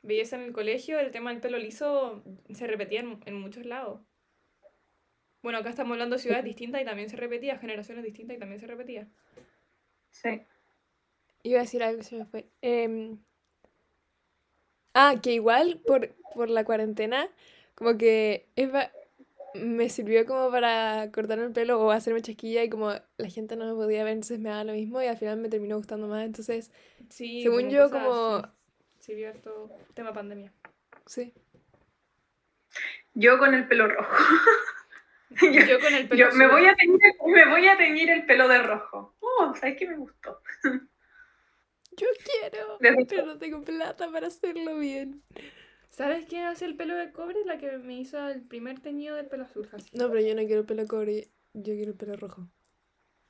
belleza 0.03 0.37
en 0.37 0.43
el 0.43 0.53
colegio, 0.53 0.99
el 1.01 1.11
tema 1.11 1.31
del 1.31 1.41
pelo 1.41 1.59
liso 1.59 2.23
se 2.55 2.67
repetía 2.67 3.01
en, 3.01 3.21
en 3.27 3.35
muchos 3.41 3.67
lados. 3.67 4.01
Bueno, 5.43 5.59
acá 5.59 5.71
estamos 5.71 5.93
hablando 5.93 6.15
de 6.17 6.23
ciudades 6.23 6.45
distintas 6.45 6.81
y 6.81 6.85
también 6.85 7.11
se 7.11 7.17
repetía, 7.17 7.59
generaciones 7.59 8.05
distintas 8.05 8.37
y 8.37 8.41
también 8.41 8.61
se 8.61 8.67
repetía. 8.69 9.09
Sí. 10.11 10.43
Iba 11.43 11.59
a 11.59 11.63
decir 11.63 11.83
algo, 11.83 12.03
se 12.05 12.15
me 12.17 12.25
fue. 12.27 12.49
Em, 12.61 13.19
ah, 14.95 15.17
que 15.23 15.33
igual 15.33 15.81
por, 15.87 16.09
por 16.35 16.51
la 16.51 16.65
cuarentena, 16.65 17.29
como 17.75 17.97
que 17.97 18.47
me 19.55 19.89
sirvió 19.89 20.25
como 20.27 20.51
para 20.51 21.11
cortarme 21.13 21.45
el 21.45 21.53
pelo 21.53 21.81
o 21.81 21.91
hacerme 21.91 22.23
chasquilla 22.23 22.65
y 22.65 22.71
como 22.71 22.93
la 23.17 23.29
gente 23.29 23.57
no 23.57 23.67
me 23.67 23.75
podía 23.75 24.05
ver, 24.05 24.15
entonces 24.15 24.39
me 24.39 24.51
daba 24.51 24.65
lo 24.65 24.73
mismo 24.73 25.03
y 25.03 25.07
al 25.07 25.17
final 25.17 25.39
me 25.39 25.49
terminó 25.49 25.77
gustando 25.77 26.07
más. 26.07 26.25
Entonces, 26.25 26.71
Sí, 27.13 27.43
Según 27.43 27.69
yo, 27.69 27.91
cosas 27.91 28.05
como-. 28.05 28.49
Sí, 29.01 29.15
vio 29.15 29.29
harto 29.29 29.71
tema 29.95 30.13
pandemia. 30.13 30.53
sí. 31.07 31.33
Yo 33.15 33.39
con 33.39 33.53
el 33.53 33.69
pelo 33.69 33.89
rojo. 33.89 34.17
yo, 35.43 35.51
Yo 35.69 35.81
con 35.81 35.95
el 35.95 36.09
pelo 36.09 36.31
yo 36.31 36.35
me, 36.35 36.47
voy 36.47 36.65
a 36.65 36.75
teñir, 36.75 36.99
me 37.27 37.47
voy 37.47 37.69
a 37.69 37.77
teñir 37.77 38.09
el 38.09 38.25
pelo 38.25 38.49
de 38.49 38.63
rojo. 38.63 39.15
Oh, 39.21 39.55
¿sabes 39.55 39.77
qué 39.77 39.87
me 39.87 39.97
gustó? 39.97 40.41
Yo 41.97 42.07
quiero, 42.25 42.79
pero 42.81 43.27
no 43.27 43.39
tengo 43.39 43.63
plata 43.63 44.11
para 44.11 44.27
hacerlo 44.29 44.79
bien. 44.79 45.23
¿Sabes 45.91 46.25
quién 46.27 46.45
hace 46.45 46.65
el 46.65 46.75
pelo 46.77 46.95
de 46.97 47.13
cobre? 47.13 47.37
La 47.45 47.59
que 47.59 47.77
me 47.79 47.99
hizo 47.99 48.29
el 48.29 48.43
primer 48.43 48.81
teñido 48.81 49.15
del 49.17 49.27
pelo 49.27 49.45
azul. 49.45 49.69
así. 49.73 49.89
No, 49.93 50.09
pero 50.09 50.21
yo 50.27 50.35
no 50.35 50.43
quiero 50.47 50.61
el 50.61 50.67
pelo 50.67 50.87
cobre, 50.87 51.29
yo 51.53 51.75
quiero 51.75 51.91
el 51.91 51.97
pelo 51.97 52.17
rojo. 52.17 52.49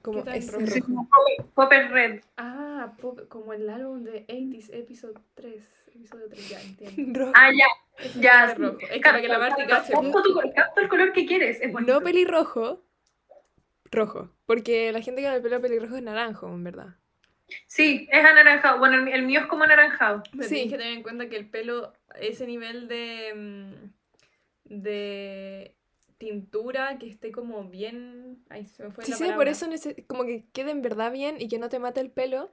Como 0.00 0.22
tal 0.24 0.36
ese 0.36 0.52
rojo? 0.52 0.66
Sí, 0.66 0.80
como 0.80 1.08
Popper- 1.08 1.46
Popper 1.54 1.90
Red. 1.90 2.20
Ah, 2.36 2.94
pop- 3.00 3.28
como 3.28 3.52
el 3.52 3.68
álbum 3.68 4.02
de 4.04 4.26
80s, 4.26 4.70
episodio 4.72 5.20
3. 5.34 5.64
Episodio 5.94 6.28
3, 6.28 6.48
ya 6.48 6.60
entiendo. 6.62 7.18
Rojo. 7.20 7.32
Ah, 7.36 7.50
ya. 7.52 7.66
Ese 8.04 8.20
Ya, 8.20 8.54
sí. 8.56 8.62
rojo. 8.62 8.78
Es 8.80 8.90
que 8.90 9.00
para 9.00 9.20
que 9.20 9.28
la 9.28 9.38
Marti 9.38 9.62
cache. 9.66 9.92
Capta 9.92 10.10
po. 10.10 10.22
tu- 10.22 10.40
capta 10.54 10.80
el 10.80 10.88
color 10.88 11.12
que 11.12 11.26
quieres. 11.26 11.60
Es. 11.60 11.72
No 11.72 12.00
pelirrojo, 12.00 12.82
rojo. 13.90 14.30
Porque 14.46 14.90
la 14.92 15.00
gente 15.02 15.20
que 15.20 15.26
con 15.28 15.36
el 15.36 15.42
pelo 15.42 15.60
pelirrojo 15.60 15.96
es 15.96 16.02
naranjo, 16.02 16.48
en 16.48 16.64
verdad. 16.64 16.96
Sí, 17.66 18.08
es 18.10 18.24
anaranjado. 18.24 18.78
Bueno, 18.78 18.96
el, 18.96 19.08
el 19.08 19.22
mío 19.22 19.40
es 19.40 19.46
como 19.46 19.64
anaranjado. 19.64 20.22
Pero 20.32 20.42
Sí. 20.44 20.54
tienes 20.54 20.72
que 20.72 20.78
tener 20.78 20.92
en 20.94 21.02
cuenta 21.02 21.28
que 21.28 21.36
el 21.36 21.48
pelo, 21.48 21.92
ese 22.18 22.46
nivel 22.46 22.88
de, 22.88 23.32
mm, 23.34 24.72
de 24.80 25.74
tintura 26.18 26.98
que 26.98 27.08
esté 27.08 27.32
como 27.32 27.64
bien. 27.64 28.42
Ay, 28.48 28.66
se 28.66 28.84
me 28.84 28.90
fue 28.90 29.04
Sí, 29.04 29.10
la 29.12 29.16
sí, 29.16 29.24
por 29.24 29.32
palabra. 29.34 29.50
eso 29.50 29.66
nece- 29.66 30.06
como 30.06 30.24
que 30.24 30.44
quede 30.52 30.70
en 30.70 30.82
verdad 30.82 31.12
bien 31.12 31.36
y 31.40 31.48
que 31.48 31.58
no 31.58 31.68
te 31.68 31.78
mate 31.78 32.00
el 32.00 32.10
pelo, 32.10 32.52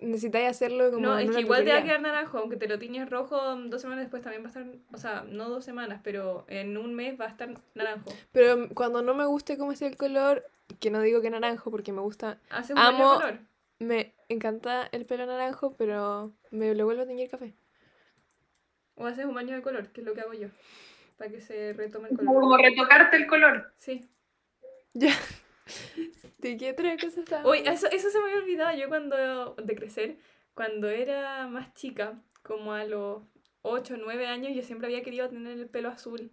necesitáis 0.00 0.48
hacerlo 0.48 0.90
como 0.90 1.00
No, 1.06 1.18
en 1.18 1.24
es 1.24 1.28
una 1.30 1.36
que 1.38 1.42
igual 1.42 1.64
te 1.64 1.70
va 1.70 1.78
a 1.78 1.82
peluquería. 1.82 1.98
quedar 2.00 2.12
naranjo, 2.14 2.38
aunque 2.38 2.56
te 2.56 2.66
lo 2.68 2.78
tiñes 2.78 3.08
rojo 3.10 3.56
mm, 3.56 3.68
dos 3.70 3.82
semanas 3.82 4.04
después 4.04 4.22
también 4.22 4.42
va 4.42 4.46
a 4.46 4.48
estar, 4.48 4.66
o 4.92 4.98
sea, 4.98 5.24
no 5.28 5.48
dos 5.50 5.64
semanas, 5.64 6.00
pero 6.02 6.44
en 6.48 6.76
un 6.76 6.94
mes 6.94 7.20
va 7.20 7.26
a 7.26 7.28
estar 7.28 7.50
naranjo. 7.74 8.10
Pero 8.32 8.68
cuando 8.74 9.02
no 9.02 9.14
me 9.14 9.26
guste 9.26 9.58
cómo 9.58 9.72
es 9.72 9.82
el 9.82 9.96
color, 9.96 10.44
que 10.80 10.90
no 10.90 11.00
digo 11.02 11.20
que 11.20 11.30
naranjo 11.30 11.70
porque 11.70 11.92
me 11.92 12.00
gusta, 12.00 12.40
Hace 12.50 12.72
un 12.72 12.78
Amo- 12.80 13.14
color. 13.18 13.38
Me 13.78 14.14
encanta 14.28 14.88
el 14.92 15.06
pelo 15.06 15.26
naranjo, 15.26 15.76
pero 15.76 16.34
me 16.50 16.74
lo 16.74 16.84
vuelvo 16.84 17.02
a 17.02 17.06
teñir 17.06 17.30
café. 17.30 17.54
O 18.96 19.06
haces 19.06 19.24
un 19.24 19.34
baño 19.34 19.54
de 19.54 19.62
color, 19.62 19.88
que 19.92 20.00
es 20.00 20.06
lo 20.06 20.14
que 20.14 20.20
hago 20.20 20.34
yo. 20.34 20.48
Para 21.16 21.30
que 21.30 21.40
se 21.40 21.72
retome 21.72 22.08
el 22.10 22.16
color. 22.16 22.34
como 22.34 22.56
retocarte 22.56 23.16
el 23.16 23.26
color. 23.26 23.72
Sí. 23.76 24.08
Ya. 24.92 25.12
¿De 26.38 26.56
qué 26.56 26.72
otra 26.72 26.96
cosa 26.96 27.20
estaba? 27.20 27.48
Uy, 27.48 27.58
eso, 27.64 27.88
eso 27.90 28.10
se 28.10 28.18
me 28.18 28.26
había 28.26 28.42
olvidado. 28.42 28.76
Yo 28.76 28.88
cuando, 28.88 29.54
de 29.54 29.74
crecer, 29.74 30.18
cuando 30.54 30.88
era 30.88 31.46
más 31.48 31.74
chica, 31.74 32.20
como 32.42 32.72
a 32.72 32.84
los 32.84 33.22
8 33.62 33.94
o 33.94 33.96
9 33.96 34.26
años, 34.26 34.54
yo 34.54 34.62
siempre 34.62 34.86
había 34.86 35.02
querido 35.02 35.28
tener 35.28 35.58
el 35.58 35.68
pelo 35.68 35.88
azul. 35.88 36.30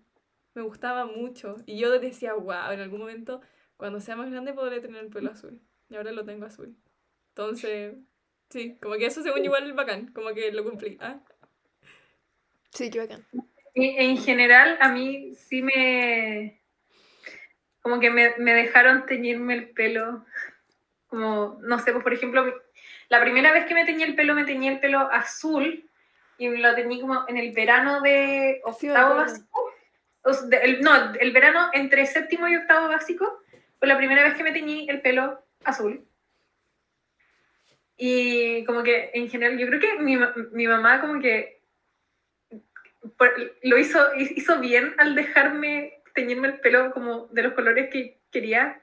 Me 0.53 0.61
gustaba 0.61 1.05
mucho. 1.05 1.55
Y 1.65 1.79
yo 1.79 1.97
decía, 1.99 2.33
wow, 2.33 2.71
en 2.71 2.81
algún 2.81 2.99
momento, 2.99 3.41
cuando 3.77 3.99
sea 3.99 4.15
más 4.15 4.29
grande, 4.29 4.53
podré 4.53 4.81
tener 4.81 5.03
el 5.03 5.09
pelo 5.09 5.31
azul. 5.31 5.61
Y 5.89 5.95
ahora 5.95 6.11
lo 6.11 6.25
tengo 6.25 6.45
azul. 6.45 6.75
Entonces, 7.35 7.95
sí, 8.49 8.77
como 8.81 8.95
que 8.95 9.05
eso 9.05 9.23
según 9.23 9.43
igual 9.45 9.69
es 9.69 9.75
bacán, 9.75 10.07
como 10.13 10.33
que 10.33 10.51
lo 10.51 10.63
cumplí. 10.63 10.97
¿ah? 11.01 11.19
Sí, 12.71 12.89
qué 12.89 12.99
bacán. 12.99 13.25
Y 13.73 13.95
en 13.97 14.17
general, 14.17 14.77
a 14.81 14.89
mí 14.89 15.33
sí 15.35 15.61
me. 15.61 16.61
Como 17.81 17.99
que 17.99 18.09
me, 18.11 18.35
me 18.37 18.53
dejaron 18.53 19.05
teñirme 19.05 19.53
el 19.53 19.69
pelo. 19.69 20.25
Como, 21.07 21.57
no 21.61 21.79
sé, 21.79 21.91
pues 21.93 22.03
por 22.03 22.13
ejemplo, 22.13 22.53
la 23.09 23.21
primera 23.21 23.51
vez 23.53 23.65
que 23.65 23.73
me 23.73 23.85
teñí 23.85 24.03
el 24.03 24.15
pelo, 24.15 24.33
me 24.35 24.43
teñí 24.45 24.67
el 24.67 24.79
pelo 24.79 24.99
azul 25.11 25.89
y 26.37 26.49
lo 26.49 26.75
teñí 26.75 26.99
como 27.01 27.25
en 27.27 27.37
el 27.37 27.51
verano 27.53 28.01
de 28.01 28.61
octavo 28.63 29.15
básico. 29.15 29.71
O 30.23 30.33
sea, 30.33 30.47
de- 30.47 30.57
el- 30.57 30.81
no, 30.81 31.13
el 31.15 31.31
verano 31.31 31.69
entre 31.73 32.05
séptimo 32.05 32.47
y 32.47 32.55
octavo 32.55 32.87
básico 32.89 33.41
fue 33.79 33.87
la 33.87 33.97
primera 33.97 34.23
vez 34.23 34.35
que 34.35 34.43
me 34.43 34.51
teñí 34.51 34.87
el 34.89 35.01
pelo 35.01 35.43
azul. 35.63 36.05
Y 38.03 38.63
como 38.65 38.81
que 38.81 39.11
en 39.13 39.29
general, 39.29 39.59
yo 39.59 39.67
creo 39.67 39.79
que 39.79 39.99
mi, 39.99 40.17
mi 40.53 40.65
mamá 40.67 40.99
como 41.01 41.21
que 41.21 41.61
por- 43.15 43.31
lo 43.61 43.77
hizo, 43.77 43.99
hizo 44.17 44.59
bien 44.59 44.95
al 44.97 45.13
dejarme 45.13 46.01
teñirme 46.15 46.47
el 46.47 46.59
pelo 46.61 46.91
como 46.93 47.27
de 47.27 47.43
los 47.43 47.53
colores 47.53 47.91
que 47.91 48.17
quería. 48.31 48.81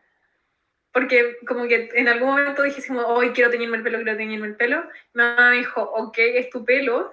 Porque 0.92 1.36
como 1.48 1.66
que 1.66 1.90
en 1.94 2.06
algún 2.06 2.28
momento 2.30 2.62
como, 2.86 3.00
hoy 3.00 3.30
quiero 3.30 3.50
teñirme 3.50 3.78
el 3.78 3.82
pelo, 3.82 3.98
quiero 3.98 4.16
teñirme 4.16 4.46
el 4.46 4.54
pelo. 4.54 4.84
Mi 5.14 5.22
mamá 5.24 5.50
me 5.50 5.56
dijo, 5.56 5.82
ok, 5.82 6.16
es 6.18 6.48
tu 6.50 6.64
pelo. 6.64 7.12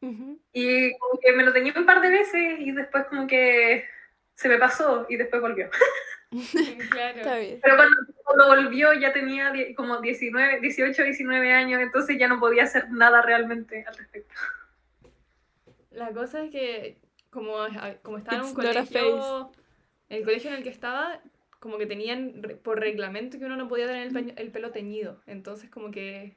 Ujú. 0.00 0.40
Y 0.52 0.98
como 0.98 1.20
que 1.20 1.32
me 1.34 1.44
lo 1.44 1.52
teñí 1.52 1.72
un 1.76 1.86
par 1.86 2.00
de 2.00 2.10
veces 2.10 2.58
y 2.58 2.72
después 2.72 3.04
como 3.04 3.28
que 3.28 3.84
se 4.34 4.48
me 4.48 4.58
pasó 4.58 5.06
y 5.08 5.14
después 5.16 5.40
volvió. 5.40 5.70
Claro. 6.90 7.16
Está 7.18 7.38
bien. 7.38 7.60
Pero 7.62 7.76
cuando, 7.76 7.96
cuando 8.24 8.46
volvió 8.48 8.92
ya 8.94 9.12
tenía 9.12 9.52
como 9.76 10.00
19, 10.00 10.60
18, 10.60 11.02
19 11.04 11.52
años, 11.52 11.80
entonces 11.80 12.18
ya 12.18 12.28
no 12.28 12.38
podía 12.40 12.64
hacer 12.64 12.90
nada 12.90 13.22
realmente 13.22 13.84
al 13.86 13.96
respecto. 13.96 14.34
La 15.90 16.10
cosa 16.12 16.42
es 16.44 16.50
que, 16.50 16.98
como, 17.30 17.58
a- 17.58 17.94
como 18.02 18.18
estaba 18.18 18.38
en 18.38 18.42
un 18.44 18.48
It's 18.48 18.56
not 18.58 18.66
a 18.66 18.72
colegio, 18.72 19.52
el 20.08 20.24
colegio 20.24 20.50
en 20.50 20.56
el 20.56 20.62
que 20.62 20.68
estaba, 20.70 21.20
como 21.60 21.78
que 21.78 21.86
tenían 21.86 22.42
por 22.62 22.80
reglamento 22.80 23.38
que 23.38 23.44
uno 23.44 23.56
no 23.56 23.68
podía 23.68 23.86
tener 23.86 24.08
el, 24.08 24.34
el 24.36 24.50
pelo 24.50 24.70
teñido. 24.72 25.22
Entonces, 25.26 25.70
como 25.70 25.90
que 25.90 26.36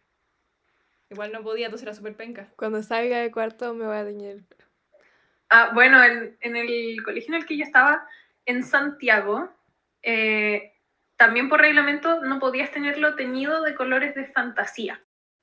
igual 1.10 1.32
no 1.32 1.42
podía, 1.42 1.66
entonces 1.68 1.86
era 1.88 1.96
súper 1.96 2.16
penca. 2.16 2.50
Cuando 2.56 2.84
salga 2.84 3.18
de 3.20 3.32
cuarto 3.32 3.74
me 3.74 3.86
voy 3.88 3.98
a 3.98 4.06
teñir. 4.06 4.44
Ah, 5.50 5.72
bueno, 5.74 6.04
en, 6.04 6.38
en 6.42 6.56
el 6.56 7.02
colegio 7.04 7.34
en 7.34 7.42
el 7.42 7.48
que 7.48 7.58
yo 7.58 7.64
estaba, 7.64 8.06
en 8.46 8.64
Santiago, 8.64 9.50
eh, 10.04 10.74
también 11.16 11.50
por 11.50 11.62
reglamento 11.62 12.22
no 12.22 12.40
podías 12.40 12.72
tenerlo 12.72 13.16
teñido 13.16 13.62
de 13.64 13.76
colores 13.76 14.16
de 14.16 14.26
fantasía. 14.26 15.02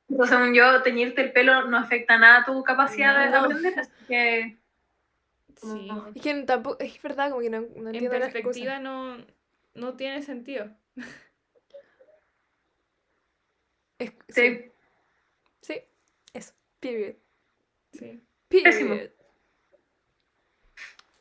Entonces, 0.09 0.37
según 0.37 0.55
yo, 0.55 0.83
teñirte 0.83 1.23
el 1.23 1.33
pelo 1.33 1.67
no 1.67 1.79
afecta 1.79 2.19
nada 2.19 2.43
a 2.43 2.45
tu 2.45 2.63
capacidad 2.63 3.31
de 3.31 3.37
aprender, 3.37 3.79
así 3.79 3.93
que... 4.07 4.59
Sí. 5.57 5.67
como- 5.89 6.09
Es 6.15 6.23
que 6.23 6.35
tampoco, 6.43 6.77
es 6.81 7.01
verdad, 7.03 7.31
como 7.31 7.41
que 7.43 7.51
no, 7.51 7.61
no 7.61 7.67
En 7.89 7.95
entiendo 7.95 8.19
las 8.19 8.31
perspectiva 8.33 8.79
no, 8.81 9.17
no 9.75 9.95
tiene 9.95 10.23
sentido. 10.23 10.69
Es- 13.99 14.13
sí. 14.29 14.71
Sí. 15.61 15.75
sí, 15.75 15.83
eso. 16.35 16.53
Period. 16.81 17.15
Sí. 17.93 18.21
Period. 18.49 18.65
Pésimo. 18.65 18.95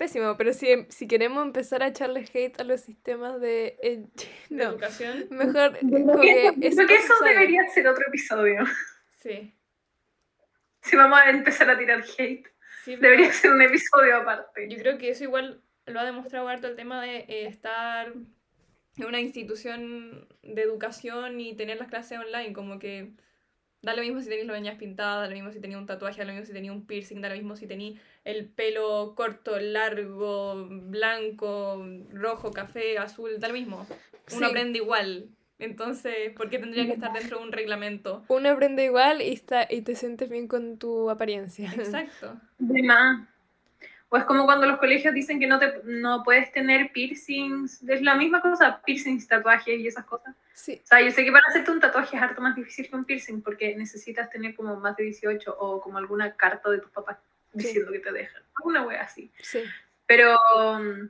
Pésimo, 0.04 0.36
pero 0.36 0.51
si, 0.54 0.86
si 0.89 1.08
queremos 1.08 1.45
empezar 1.45 1.82
a 1.82 1.88
echarle 1.88 2.26
hate 2.34 2.60
a 2.60 2.66
los 2.66 2.82
sistemas 2.82 3.39
de... 3.39 3.78
eh, 3.82 4.04
no, 4.49 4.64
educación, 4.72 5.28
mejor 5.30 5.78
Creo 5.80 6.20
que 6.20 6.60
que 6.60 6.68
eso, 6.68 6.70
es 6.70 6.76
creo 6.76 6.88
que 6.88 6.95
eso 6.95 7.14
necesario. 7.14 7.39
debería 7.39 7.70
ser 7.70 7.88
otro 7.88 8.06
episodio. 8.08 8.64
sí. 9.18 9.54
Si 10.82 10.97
vamos 10.97 11.18
a 11.18 11.30
empezar 11.30 11.70
a 11.70 11.78
tirar 11.78 12.04
hate, 12.18 12.47
Sí, 12.84 12.97
debería 12.97 13.32
ser 13.32 13.51
un 13.51 13.62
episodio 13.62 14.18
aparte. 14.18 14.68
Yo 14.70 14.78
creo 14.78 14.97
que 14.97 15.10
eso 15.10 15.24
igual 15.24 15.64
lo 15.86 16.01
ha 16.01 16.04
demostrado 16.04 16.49
harto 16.49 16.68
el 16.68 16.76
tema 16.76 17.01
de 17.01 17.20
eh, 17.20 17.45
estar 17.47 18.12
en 18.97 19.06
una 19.06 19.22
institución 19.22 20.28
de 20.41 20.62
educación 20.62 21.39
y 21.39 21.56
tener 21.56 21.78
las 21.78 21.88
clases 21.88 22.20
online, 22.20 22.51
como 22.51 22.80
que 22.80 23.14
da 23.84 23.93
lo 23.93 24.01
mismo 24.01 24.19
si 24.21 24.29
tenéis 24.29 24.47
las 24.47 24.57
uñas 24.59 24.77
pintadas, 24.77 25.21
da 25.23 25.27
lo 25.27 25.34
mismo 25.36 25.51
si 25.51 25.59
tenía 25.59 25.77
un 25.77 25.86
tatuaje, 25.86 26.19
da 26.19 26.25
lo 26.25 26.31
mismo 26.31 26.45
si 26.47 26.53
tenía 26.53 26.71
un 26.71 26.86
piercing, 26.88 27.21
da 27.21 27.29
lo 27.29 27.36
mismo 27.36 27.55
si 27.55 27.67
tenía 27.67 27.93
el 28.23 28.47
pelo 28.47 29.13
corto, 29.15 29.59
largo, 29.59 30.65
blanco, 30.69 31.86
rojo, 32.11 32.51
café, 32.51 32.97
azul, 32.97 33.39
da 33.39 33.49
lo 33.49 33.53
mismo. 33.53 33.86
Uno 34.31 34.39
Sí. 34.39 34.43
aprende 34.45 34.79
igual. 34.79 35.27
Entonces, 35.59 36.31
¿por 36.36 36.49
qué 36.49 36.59
tendría 36.59 36.86
que 36.86 36.93
estar 36.93 37.13
dentro 37.13 37.38
de 37.38 37.43
un 37.45 37.51
reglamento? 37.51 38.23
Uno 38.27 38.49
aprende 38.49 38.86
igual 38.86 39.21
y, 39.21 39.31
está, 39.34 39.67
y 39.69 39.81
te 39.81 39.95
sientes 39.95 40.29
bien 40.29 40.47
con 40.47 40.77
tu 40.77 41.09
apariencia. 41.09 41.71
Exacto. 41.75 42.39
De 42.57 42.81
más. 42.84 43.27
O 44.14 44.18
es 44.18 44.26
como 44.26 44.45
cuando 44.45 44.68
los 44.68 44.78
colegios 44.78 45.11
dicen 45.11 45.39
que 45.39 45.47
no, 45.47 45.57
te, 45.57 45.82
no 45.86 46.22
puedes 46.24 46.51
tener 46.51 46.91
piercings, 46.91 47.82
es 47.82 47.99
la 48.03 48.14
misma 48.14 48.41
cosa, 48.41 48.80
piercings, 48.86 49.28
tatuajes 49.28 49.80
y 49.80 49.88
esas 49.88 50.05
cosas. 50.05 50.36
Sí, 50.53 50.80
O 50.84 50.86
sea, 50.86 51.01
yo 51.01 51.09
sé 51.09 51.26
que 51.26 51.32
para 51.32 51.43
hacerte 51.49 51.72
un 51.72 51.80
tatuaje 51.80 52.16
es 52.16 52.22
harto 52.22 52.39
más 52.39 52.55
difícil 52.55 52.88
que 52.88 52.95
un 52.95 53.05
piercing 53.05 53.41
porque 53.41 53.76
necesitas 53.76 54.30
tener 54.30 54.53
como 54.53 54.76
más 54.76 54.95
de 54.97 55.05
18 55.05 55.55
o 55.57 55.82
como 55.82 55.97
alguna 55.97 56.36
carta 56.36 56.70
de 56.70 56.78
tus 56.78 56.91
papás 56.91 57.18
Sí. 57.53 57.59
diciendo 57.66 57.91
que 57.91 57.99
te 57.99 58.11
dejan. 58.11 58.43
Una 58.64 58.84
wea 58.84 59.01
así. 59.01 59.32
sí. 59.41 59.64
Pero 60.05 60.38
mm, 60.80 61.09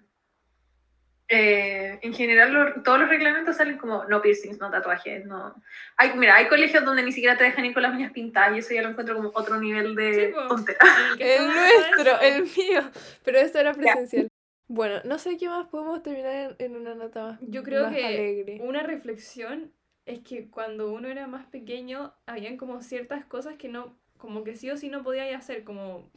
eh, 1.34 2.00
en 2.02 2.14
general 2.14 2.54
lo- 2.54 2.84
todos 2.84 3.00
los 3.00 3.10
reglamentos 3.10 3.56
salen 3.58 3.78
como 3.78 4.06
no 4.06 4.22
piercings, 4.22 4.60
no 4.60 4.70
tatuajes, 4.70 5.26
no. 5.26 5.56
Hay, 5.98 6.14
mira, 6.16 6.36
hay 6.36 6.48
colegios 6.48 6.86
donde 6.86 7.04
ni 7.04 7.12
siquiera 7.12 7.38
te 7.38 7.44
dejan 7.44 7.66
ir 7.66 7.74
con 7.74 7.84
las 7.84 7.94
uñas 7.94 8.12
pintadas 8.12 8.56
y 8.56 8.60
eso 8.60 8.74
ya 8.74 8.82
lo 8.84 8.90
encuentro 8.90 9.16
como 9.16 9.32
otro 9.34 9.60
nivel 9.60 9.96
de 9.96 10.28
Sí, 10.28 10.48
tontera. 10.48 10.80
El 11.20 11.48
nuestro, 11.56 12.20
el 12.22 12.44
mío. 12.44 12.82
Pero 13.24 13.40
esto 13.40 13.60
era 13.60 13.74
presencial. 13.74 14.28
Bueno, 14.68 15.02
no 15.04 15.18
sé 15.20 15.38
qué 15.38 15.50
más 15.50 15.68
podemos 15.68 16.02
terminar 16.04 16.56
en, 16.60 16.66
en 16.66 16.76
una 16.78 16.96
nota 16.96 17.24
más, 17.24 17.40
Yo 17.42 17.64
creo 17.64 17.84
más 17.86 17.96
que 17.96 18.06
alegre. 18.06 18.58
una 18.62 18.84
reflexión 18.84 19.72
es 20.06 20.20
que 20.20 20.50
cuando 20.50 20.92
uno 20.92 21.08
era 21.08 21.28
más 21.28 21.46
pequeño, 21.48 22.14
habían 22.26 22.58
como 22.58 22.82
ciertas 22.82 23.26
cosas 23.26 23.56
que 23.58 23.68
no, 23.70 23.98
como 24.18 24.44
que 24.44 24.56
sí 24.56 24.70
o 24.72 24.78
sí 24.78 24.90
no 24.90 25.04
podías 25.04 25.34
hacer, 25.36 25.64
como 25.64 26.10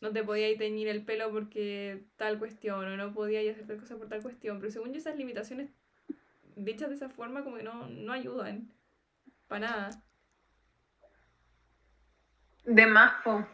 no 0.00 0.12
te 0.12 0.24
podías 0.24 0.58
teñir 0.58 0.88
el 0.88 1.04
pelo 1.04 1.30
porque 1.32 2.04
tal 2.16 2.38
cuestión, 2.38 2.84
o 2.86 2.96
no 2.96 3.14
podías 3.14 3.46
hacer 3.54 3.66
tal 3.66 3.78
cosa 3.80 3.96
por 3.96 4.08
tal 4.08 4.22
cuestión, 4.22 4.60
pero 4.60 4.70
según 4.72 4.92
yo 4.92 4.98
esas 4.98 5.16
limitaciones 5.16 5.70
dichas 6.56 6.88
de 6.90 6.96
esa 6.96 7.10
forma 7.10 7.44
como 7.44 7.56
que 7.58 7.64
no, 7.64 7.88
no 7.88 8.12
ayudan, 8.12 8.72
para 9.48 9.68
nada. 9.68 9.90
De 12.64 12.86
más, 12.86 13.12
po. 13.24 13.46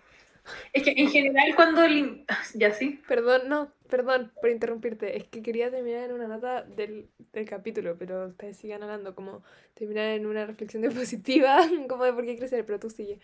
Es 0.73 0.83
que 0.85 0.93
en 0.97 1.11
general 1.11 1.55
cuando... 1.57 1.83
lim- 1.87 2.27
Ya 2.55 2.73
sí. 2.73 3.01
Perdón, 3.09 3.49
no, 3.49 3.73
perdón 3.89 4.33
por 4.41 4.51
interrumpirte. 4.51 5.17
Es 5.19 5.25
que 5.29 5.43
quería 5.43 5.71
terminar 5.71 6.05
en 6.05 6.13
una 6.13 6.29
nota 6.29 6.63
del, 6.63 7.11
del 7.33 7.47
capítulo, 7.49 7.97
pero 7.99 8.29
ustedes 8.29 8.57
sigan 8.59 8.83
hablando, 8.83 9.15
como 9.15 9.43
terminar 9.75 10.07
en 10.11 10.27
una 10.27 10.47
reflexión 10.47 10.83
de 10.83 10.91
positiva, 10.93 11.59
como 11.89 12.05
de 12.05 12.13
por 12.15 12.25
qué 12.27 12.37
crecer, 12.39 12.67
pero 12.67 12.81
tú 12.81 12.91
sigue. 12.91 13.21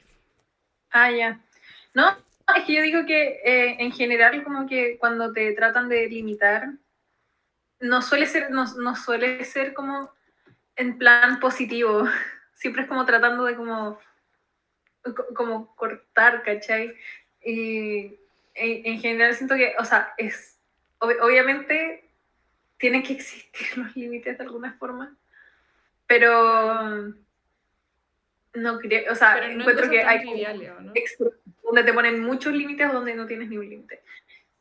Ah, 0.90 1.10
ya. 1.10 1.40
No, 1.94 2.16
es 2.56 2.64
que 2.64 2.74
yo 2.74 2.82
digo 2.82 3.04
que 3.06 3.40
eh, 3.44 3.76
en 3.78 3.92
general 3.92 4.42
como 4.44 4.66
que 4.66 4.98
cuando 4.98 5.32
te 5.32 5.52
tratan 5.52 5.88
de 5.88 6.06
limitar, 6.08 6.68
no 7.80 8.02
suele 8.02 8.26
ser, 8.26 8.50
no, 8.50 8.64
no 8.76 8.96
suele 8.96 9.44
ser 9.44 9.72
como 9.74 10.10
en 10.76 10.98
plan 10.98 11.40
positivo. 11.40 12.04
Siempre 12.54 12.82
es 12.82 12.88
como 12.88 13.04
tratando 13.06 13.44
de 13.44 13.54
como, 13.54 13.98
co- 15.02 15.26
como 15.34 15.74
cortar, 15.76 16.42
¿cachai? 16.42 16.94
Y 17.44 18.18
en, 18.54 18.86
en 18.94 19.00
general 19.00 19.34
siento 19.34 19.54
que, 19.54 19.74
o 19.78 19.84
sea, 19.84 20.12
es, 20.18 20.58
ob- 20.98 21.20
obviamente 21.22 22.04
tienen 22.78 23.02
que 23.02 23.12
existir 23.12 23.68
los 23.78 23.94
límites 23.96 24.38
de 24.38 24.44
alguna 24.44 24.72
forma, 24.74 25.16
pero 26.06 27.12
no 28.54 28.78
creo, 28.80 29.12
o 29.12 29.14
sea, 29.14 29.34
Pero 29.34 29.46
no 29.48 29.52
en 29.52 29.60
encuentro 29.60 29.90
que 29.90 30.02
hay 30.02 30.18
¿o 30.76 30.80
no? 30.80 30.92
Donde 31.68 31.84
te 31.84 31.92
ponen 31.92 32.22
muchos 32.22 32.52
límites 32.54 32.88
o 32.90 32.94
donde 32.94 33.14
no 33.14 33.26
tienes 33.26 33.48
ni 33.48 33.58
un 33.58 33.68
límite. 33.68 34.00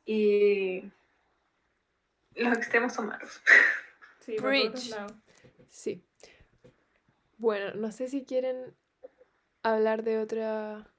Y 0.06 0.84
los 2.36 2.58
extremos 2.58 2.94
son 2.94 3.08
malos. 3.08 3.42
Sí, 4.20 4.36
Preach. 4.36 4.94
Sí. 5.70 6.04
Bueno, 7.38 7.74
no 7.76 7.94
sé 7.94 8.10
si 8.10 8.26
quieren 8.26 8.76
hablar 9.64 10.04
de 10.04 10.20
otra 10.20 10.92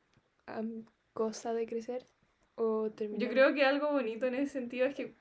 cosa 1.13 1.53
de 1.53 1.67
crecer 1.67 2.07
o 2.55 2.91
terminar. 2.91 3.21
Yo 3.21 3.31
creo 3.31 3.53
que 3.53 3.67
algo 3.67 3.93
bonito 3.93 4.25
en 4.25 4.35
ese 4.35 4.53
sentido 4.53 4.87
es 4.87 4.95
que 4.95 5.15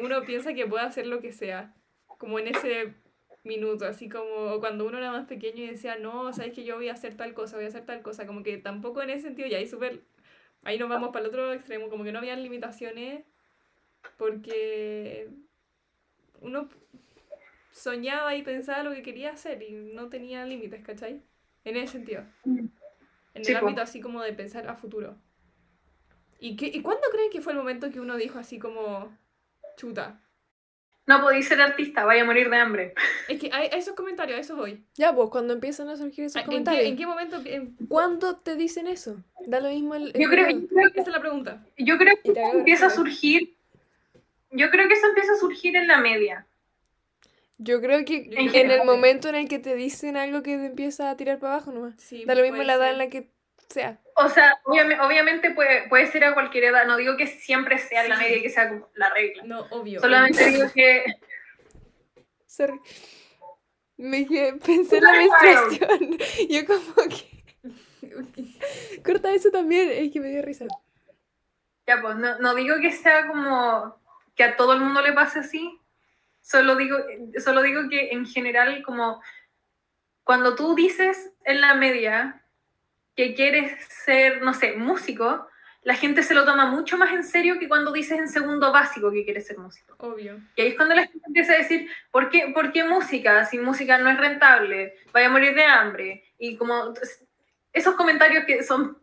uno 0.00 0.22
piensa 0.24 0.54
que 0.54 0.68
puede 0.68 0.84
hacer 0.84 1.08
lo 1.08 1.20
que 1.20 1.32
sea, 1.32 1.74
como 2.06 2.38
en 2.38 2.46
ese 2.46 2.94
minuto, 3.46 3.86
así 3.86 4.08
como 4.08 4.60
cuando 4.60 4.86
uno 4.86 4.98
era 4.98 5.10
más 5.10 5.26
pequeño 5.26 5.62
y 5.62 5.68
decía, 5.68 5.96
no, 5.96 6.32
sabes 6.32 6.52
que 6.52 6.64
yo 6.64 6.76
voy 6.76 6.88
a 6.88 6.92
hacer 6.92 7.16
tal 7.16 7.34
cosa, 7.34 7.56
voy 7.56 7.64
a 7.64 7.68
hacer 7.68 7.84
tal 7.84 8.02
cosa, 8.02 8.26
como 8.26 8.42
que 8.42 8.58
tampoco 8.58 9.02
en 9.02 9.10
ese 9.10 9.22
sentido, 9.22 9.48
y 9.48 9.54
ahí 9.54 9.66
súper, 9.66 10.02
ahí 10.62 10.78
nos 10.78 10.88
vamos 10.88 11.10
para 11.10 11.24
el 11.24 11.28
otro 11.28 11.52
extremo, 11.52 11.88
como 11.88 12.04
que 12.04 12.12
no 12.12 12.18
habían 12.18 12.42
limitaciones 12.42 13.24
porque 14.16 15.28
uno 16.40 16.68
soñaba 17.72 18.34
y 18.36 18.42
pensaba 18.42 18.82
lo 18.82 18.92
que 18.92 19.02
quería 19.02 19.32
hacer 19.32 19.62
y 19.62 19.72
no 19.72 20.08
tenía 20.08 20.44
límites, 20.44 20.82
¿cachai? 20.82 21.22
En 21.64 21.76
ese 21.76 21.92
sentido. 21.92 22.24
En 23.34 23.44
Sí, 23.44 23.52
el 23.52 23.58
ámbito 23.58 23.82
así 23.82 24.00
como 24.00 24.22
de 24.22 24.32
pensar 24.32 24.66
a 24.68 24.76
futuro. 24.76 25.16
¿Y, 26.38 26.56
qué, 26.56 26.66
¿Y 26.66 26.80
cuándo 26.82 27.02
creen 27.10 27.30
que 27.30 27.40
fue 27.40 27.52
el 27.52 27.58
momento 27.58 27.90
que 27.90 28.00
uno 28.00 28.16
dijo 28.16 28.38
así 28.38 28.58
como, 28.58 29.16
chuta? 29.76 30.22
No 31.06 31.20
podéis 31.20 31.46
ser 31.46 31.60
artista, 31.60 32.04
vaya 32.04 32.22
a 32.22 32.24
morir 32.24 32.50
de 32.50 32.56
hambre. 32.56 32.94
Es 33.28 33.38
que 33.40 33.48
a, 33.52 33.62
esos 33.64 33.94
comentarios, 33.94 34.38
a 34.38 34.40
eso 34.40 34.56
voy. 34.56 34.84
Ya, 34.96 35.14
pues 35.14 35.30
cuando 35.30 35.54
empiezan 35.54 35.88
a 35.88 35.96
surgir 35.96 36.24
esos 36.24 36.36
¿En 36.36 36.42
qué, 36.42 36.46
comentarios. 36.46 36.84
en 36.84 36.96
qué 36.96 37.06
momento? 37.06 37.40
en- 37.44 37.76
¿Cuándo 37.88 38.36
te 38.38 38.56
dicen 38.56 38.88
eso? 38.88 39.22
Da 39.46 39.60
lo 39.60 39.68
mismo 39.68 39.94
el. 39.94 40.10
el 40.14 40.20
Yo 40.20 40.28
creo, 40.28 40.50
yo 40.50 40.66
creo 40.66 40.90
que, 40.92 41.00
esa 41.00 41.10
es 41.10 41.14
la 41.14 41.20
pregunta. 41.20 41.64
yo 41.78 41.96
creo 41.96 42.14
que 42.24 42.32
empieza 42.52 42.86
a 42.86 42.90
surgir. 42.90 43.56
Yo 44.50 44.70
creo 44.70 44.88
que 44.88 44.94
eso 44.94 45.06
empieza 45.06 45.32
a 45.32 45.36
surgir 45.36 45.76
en 45.76 45.86
la 45.86 45.98
media. 46.00 46.46
Yo 47.58 47.80
creo 47.80 48.04
que 48.04 48.28
en 48.32 48.50
que 48.50 48.60
el 48.62 48.84
momento 48.84 49.28
en 49.28 49.34
el 49.36 49.48
que 49.48 49.58
te 49.58 49.74
dicen 49.76 50.16
algo 50.16 50.42
que 50.42 50.56
te 50.58 50.66
empieza 50.66 51.08
a 51.10 51.16
tirar 51.16 51.38
para 51.38 51.54
abajo 51.54 51.72
nomás. 51.72 51.94
Sí, 51.98 52.24
Da 52.26 52.34
lo 52.34 52.42
mismo 52.42 52.56
puede 52.56 52.66
la 52.66 52.74
edad 52.74 52.84
ser. 52.86 52.92
en 52.92 52.98
la 52.98 53.08
que 53.08 53.30
sea. 53.68 54.00
O 54.14 54.28
sea, 54.28 54.54
obviamente, 54.64 55.50
puede, 55.50 55.88
puede 55.88 56.06
ser 56.06 56.24
a 56.24 56.34
cualquier 56.34 56.64
edad. 56.64 56.86
No 56.86 56.96
digo 56.96 57.16
que 57.16 57.26
siempre 57.26 57.78
sea 57.78 58.02
en 58.04 58.10
la 58.10 58.16
Sí. 58.16 58.22
media 58.24 58.36
y 58.38 58.42
que 58.42 58.50
sea 58.50 58.68
como 58.68 58.88
la 58.94 59.10
regla. 59.10 59.42
No, 59.44 59.60
obvio. 59.70 60.00
Solamente 60.00 60.46
digo 60.46 60.66
que 60.74 61.04
Sorry. 62.46 62.80
Me 63.98 64.26
quedé- 64.26 64.54
pensé 64.58 64.98
en 64.98 65.04
la 65.04 65.12
menstruación. 65.12 66.18
Yo 66.50 66.66
como 66.66 66.94
que. 67.08 67.44
Corta 69.04 69.32
eso 69.32 69.50
también, 69.50 69.90
es 69.90 70.12
que 70.12 70.20
me 70.20 70.28
dio 70.30 70.42
risa. 70.42 70.64
Ya, 71.86 72.00
pues 72.00 72.16
no, 72.16 72.38
no 72.38 72.54
digo 72.54 72.76
que 72.80 72.92
sea 72.92 73.26
como 73.26 74.00
que 74.34 74.44
a 74.44 74.56
todo 74.56 74.72
el 74.74 74.80
mundo 74.80 75.02
le 75.02 75.12
pase 75.12 75.40
así. 75.40 75.78
Solo 76.40 76.76
digo, 76.76 76.96
solo 77.44 77.62
digo 77.62 77.88
que 77.88 78.10
en 78.12 78.26
general, 78.26 78.82
como 78.84 79.22
cuando 80.24 80.54
tú 80.54 80.74
dices 80.74 81.32
en 81.44 81.60
la 81.60 81.74
media 81.74 82.42
que 83.16 83.34
quieres 83.34 83.72
ser, 84.04 84.42
no 84.42 84.54
sé, 84.54 84.74
músico, 84.74 85.48
la 85.82 85.94
gente 85.94 86.22
se 86.22 86.34
lo 86.34 86.44
toma 86.44 86.66
mucho 86.66 86.98
más 86.98 87.12
en 87.14 87.24
serio 87.24 87.58
que 87.58 87.68
cuando 87.68 87.92
dices 87.92 88.18
en 88.18 88.28
segundo 88.28 88.72
básico 88.72 89.10
que 89.12 89.24
quieres 89.24 89.46
ser 89.46 89.56
músico. 89.58 89.94
Obvio. 89.98 90.40
Y 90.56 90.62
ahí 90.62 90.68
es 90.68 90.74
cuando 90.74 90.94
la 90.94 91.06
gente 91.06 91.20
empieza 91.26 91.52
a 91.52 91.58
decir, 91.58 91.88
¿por 92.10 92.28
qué, 92.28 92.50
¿por 92.52 92.72
qué 92.72 92.84
música? 92.84 93.44
Si 93.44 93.58
música 93.58 93.96
no 93.96 94.10
es 94.10 94.18
rentable, 94.18 94.94
vaya 95.12 95.28
a 95.28 95.30
morir 95.30 95.54
de 95.54 95.64
hambre. 95.64 96.24
Y 96.38 96.56
como 96.56 96.92
esos 97.72 97.94
comentarios 97.94 98.44
que 98.44 98.62
son 98.64 98.98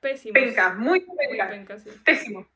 Pésimo. 0.00 0.32
pencas, 0.32 0.76
muy 0.76 1.04
Muy 1.04 1.16
pencas, 1.28 1.50
penca, 1.50 1.78
sí. 1.78 1.90
pésimos. 2.04 2.46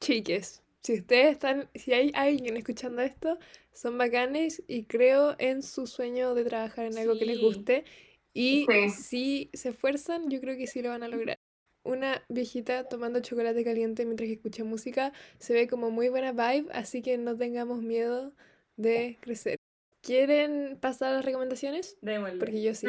Chiques, 0.00 0.62
si 0.82 0.94
ustedes 0.94 1.32
están, 1.32 1.68
si 1.74 1.92
hay 1.92 2.10
alguien 2.14 2.56
escuchando 2.56 3.02
esto, 3.02 3.38
son 3.72 3.98
bacanes 3.98 4.62
y 4.66 4.84
creo 4.84 5.36
en 5.38 5.62
su 5.62 5.86
sueño 5.86 6.34
de 6.34 6.44
trabajar 6.44 6.86
en 6.86 6.96
algo 6.96 7.18
que 7.18 7.26
les 7.26 7.38
guste. 7.38 7.84
Y 8.32 8.66
Sí. 8.68 8.90
si 8.90 9.50
se 9.54 9.70
esfuerzan, 9.70 10.30
yo 10.30 10.40
creo 10.40 10.56
que 10.56 10.66
sí 10.66 10.82
lo 10.82 10.90
van 10.90 11.02
a 11.02 11.08
lograr. 11.08 11.38
Una 11.82 12.22
viejita 12.28 12.84
tomando 12.84 13.20
chocolate 13.20 13.64
caliente 13.64 14.04
mientras 14.04 14.26
que 14.28 14.34
escucha 14.34 14.64
música 14.64 15.12
se 15.38 15.54
ve 15.54 15.66
como 15.66 15.90
muy 15.90 16.08
buena 16.10 16.32
vibe, 16.32 16.70
así 16.72 17.00
que 17.02 17.16
no 17.18 17.36
tengamos 17.36 17.82
miedo 17.82 18.32
de 18.76 19.16
crecer. 19.20 19.56
¿Quieren 20.02 20.78
pasar 20.80 21.10
a 21.10 21.16
las 21.16 21.24
recomendaciones? 21.24 21.96
Démosle. 22.02 22.38
Porque 22.38 22.62
yo 22.62 22.74
sí. 22.74 22.86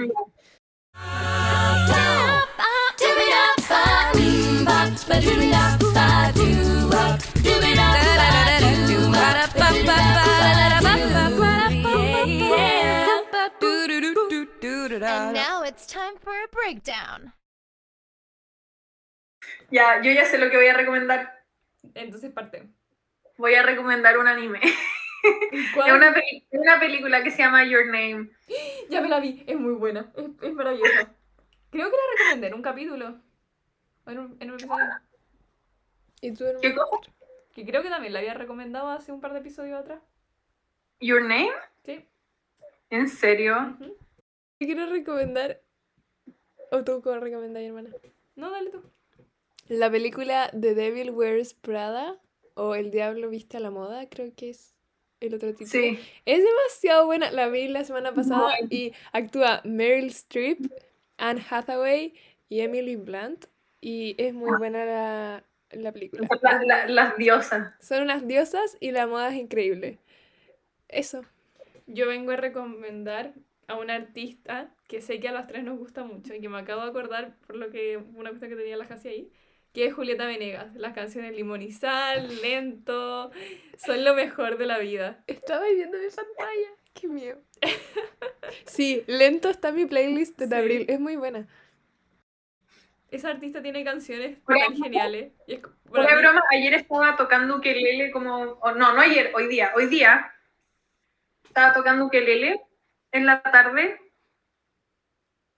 Breakdown. 16.63 17.33
Ya, 19.69 20.01
yo 20.01 20.11
ya 20.11 20.25
sé 20.25 20.37
lo 20.37 20.49
que 20.49 20.57
voy 20.57 20.67
a 20.67 20.73
recomendar. 20.73 21.43
Entonces 21.95 22.31
parte. 22.31 22.67
Voy 23.37 23.55
a 23.55 23.63
recomendar 23.63 24.17
un 24.17 24.27
anime. 24.27 24.59
¿Cuál? 25.73 25.89
Es 25.89 25.95
una, 25.95 26.13
peli- 26.13 26.47
es 26.49 26.59
una 26.59 26.79
película 26.79 27.23
que 27.23 27.31
se 27.31 27.39
llama 27.39 27.63
Your 27.65 27.85
Name. 27.85 28.29
Ya 28.89 29.01
me 29.01 29.09
la 29.09 29.19
vi, 29.19 29.43
es 29.47 29.57
muy 29.57 29.73
buena, 29.73 30.11
es, 30.15 30.25
es 30.41 30.53
maravillosa. 30.53 31.13
Creo 31.69 31.89
que 31.89 31.95
la 31.97 32.03
recomendé 32.17 32.47
en 32.47 32.53
un 32.53 32.61
capítulo. 32.61 33.21
En 34.07 34.19
un, 34.19 34.37
en 34.39 34.49
un 34.51 34.59
episodio. 34.59 34.85
¿Y 36.21 36.33
tú, 36.33 36.43
hermano? 36.45 36.61
¿Qué 36.61 36.75
cosa? 36.75 36.97
Que 37.53 37.65
creo 37.65 37.81
que 37.83 37.89
también 37.89 38.13
la 38.13 38.19
había 38.19 38.33
recomendado 38.33 38.89
hace 38.89 39.11
un 39.11 39.21
par 39.21 39.33
de 39.33 39.39
episodios 39.39 39.79
atrás. 39.79 40.01
Your 40.99 41.21
Name? 41.21 41.51
Sí. 41.83 42.05
¿En 42.89 43.07
serio? 43.09 43.77
Yo 43.79 43.95
quiero 44.59 44.85
recomendar. 44.87 45.61
¿O 46.71 46.83
tú 46.83 47.01
cómo 47.01 47.19
recomendar, 47.19 47.61
hermana? 47.63 47.89
No, 48.35 48.49
dale 48.51 48.69
tú. 48.69 48.81
La 49.67 49.89
película 49.91 50.49
The 50.51 50.73
Devil 50.73 51.11
Wears 51.11 51.53
Prada 51.53 52.17
o 52.55 52.75
El 52.75 52.91
Diablo 52.91 53.29
Viste 53.29 53.57
a 53.57 53.59
la 53.59 53.71
Moda, 53.71 54.07
creo 54.09 54.31
que 54.35 54.49
es 54.49 54.73
el 55.19 55.33
otro 55.35 55.49
título. 55.53 55.69
Sí. 55.69 55.99
Es 56.25 56.43
demasiado 56.43 57.05
buena. 57.05 57.31
La 57.31 57.47
vi 57.47 57.67
la 57.67 57.83
semana 57.83 58.13
pasada 58.13 58.53
y 58.69 58.93
actúa 59.13 59.61
Meryl 59.63 60.07
Streep, 60.07 60.59
Anne 61.17 61.43
Hathaway 61.49 62.13
y 62.49 62.61
Emily 62.61 62.95
Blunt. 62.95 63.45
Y 63.81 64.15
es 64.17 64.33
muy 64.33 64.51
buena 64.57 64.85
la, 64.85 65.43
la 65.71 65.91
película. 65.91 66.27
La- 66.41 66.63
la- 66.63 66.87
las 66.87 67.17
diosas. 67.17 67.73
Son 67.83 68.01
unas 68.03 68.27
diosas 68.27 68.77
y 68.79 68.91
la 68.91 69.07
moda 69.07 69.29
es 69.29 69.35
increíble. 69.35 69.99
Eso. 70.87 71.23
Yo 71.87 72.07
vengo 72.07 72.31
a 72.31 72.35
recomendar 72.37 73.33
a 73.67 73.75
una 73.75 73.95
artista 73.95 74.69
que 74.87 75.01
sé 75.01 75.19
que 75.19 75.29
a 75.29 75.31
las 75.31 75.47
tres 75.47 75.63
nos 75.63 75.77
gusta 75.77 76.03
mucho 76.03 76.33
y 76.33 76.41
que 76.41 76.49
me 76.49 76.59
acabo 76.59 76.81
de 76.83 76.89
acordar 76.89 77.35
por 77.47 77.55
lo 77.55 77.69
que 77.69 77.97
una 77.97 78.29
cuestión 78.29 78.51
que 78.51 78.57
tenía 78.57 78.75
la 78.77 78.85
Jasi 78.85 79.07
ahí, 79.07 79.31
que 79.73 79.85
es 79.85 79.93
Julieta 79.93 80.25
Venegas. 80.25 80.75
Las 80.75 80.93
canciones 80.93 81.35
Limón 81.35 81.61
y 81.61 81.71
Sal, 81.71 82.41
Lento, 82.41 83.31
son 83.77 84.03
lo 84.03 84.13
mejor 84.15 84.57
de 84.57 84.65
la 84.65 84.79
vida. 84.79 85.23
Estaba 85.27 85.65
viendo 85.69 85.97
mi 85.97 86.07
pantalla. 86.09 86.69
Qué 86.93 87.07
miedo. 87.07 87.41
Sí, 88.65 89.03
lento 89.07 89.49
está 89.49 89.69
en 89.69 89.75
mi 89.75 89.85
playlist 89.85 90.37
de 90.37 90.47
Sí. 90.47 90.53
abril. 90.53 90.85
Es 90.89 90.99
muy 90.99 91.15
buena. 91.15 91.47
Esa 93.09 93.29
artista 93.29 93.61
tiene 93.61 93.83
canciones 93.85 94.37
tan 94.45 94.75
geniales. 94.75 95.31
Y 95.47 95.53
es 95.53 95.61
broma, 95.61 96.41
ayer 96.51 96.73
estaba 96.73 97.15
tocando 97.15 97.57
ukelele 97.57 98.11
como... 98.11 98.59
no, 98.75 98.93
no 98.93 98.99
ayer, 99.01 99.31
hoy 99.33 99.47
día. 99.47 99.71
Hoy 99.75 99.85
día 99.87 100.33
estaba 101.45 101.73
tocando 101.73 102.05
ukelele 102.05 102.61
en 103.11 103.25
la 103.25 103.41
tarde 103.43 103.99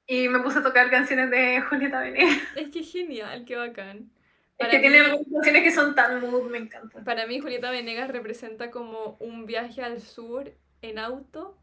y 0.08 0.28
me 0.28 0.40
puse 0.40 0.60
a 0.60 0.64
tocar 0.64 0.90
canciones 0.90 1.30
de 1.32 1.62
Julieta 1.62 2.02
Venegas. 2.02 2.38
Es 2.56 2.70
que 2.70 2.80
es 2.80 2.92
genial, 2.92 3.46
qué 3.46 3.56
bacán. 3.56 4.12
Es 4.58 4.58
Para 4.58 4.72
que 4.72 4.80
tiene 4.80 5.00
mí- 5.00 5.06
algunas 5.06 5.32
canciones 5.34 5.64
que 5.64 5.72
son 5.72 5.96
tan 5.96 6.22
mood, 6.22 6.50
me 6.50 6.58
encantan. 6.60 7.04
Para 7.04 7.26
mí, 7.26 7.40
Julieta 7.40 7.72
Venegas 7.72 8.10
representa 8.10 8.70
como 8.70 9.18
un 9.20 9.46
viaje 9.46 9.82
al 9.82 10.02
sur 10.02 10.52
en 10.82 11.00
auto 11.00 11.58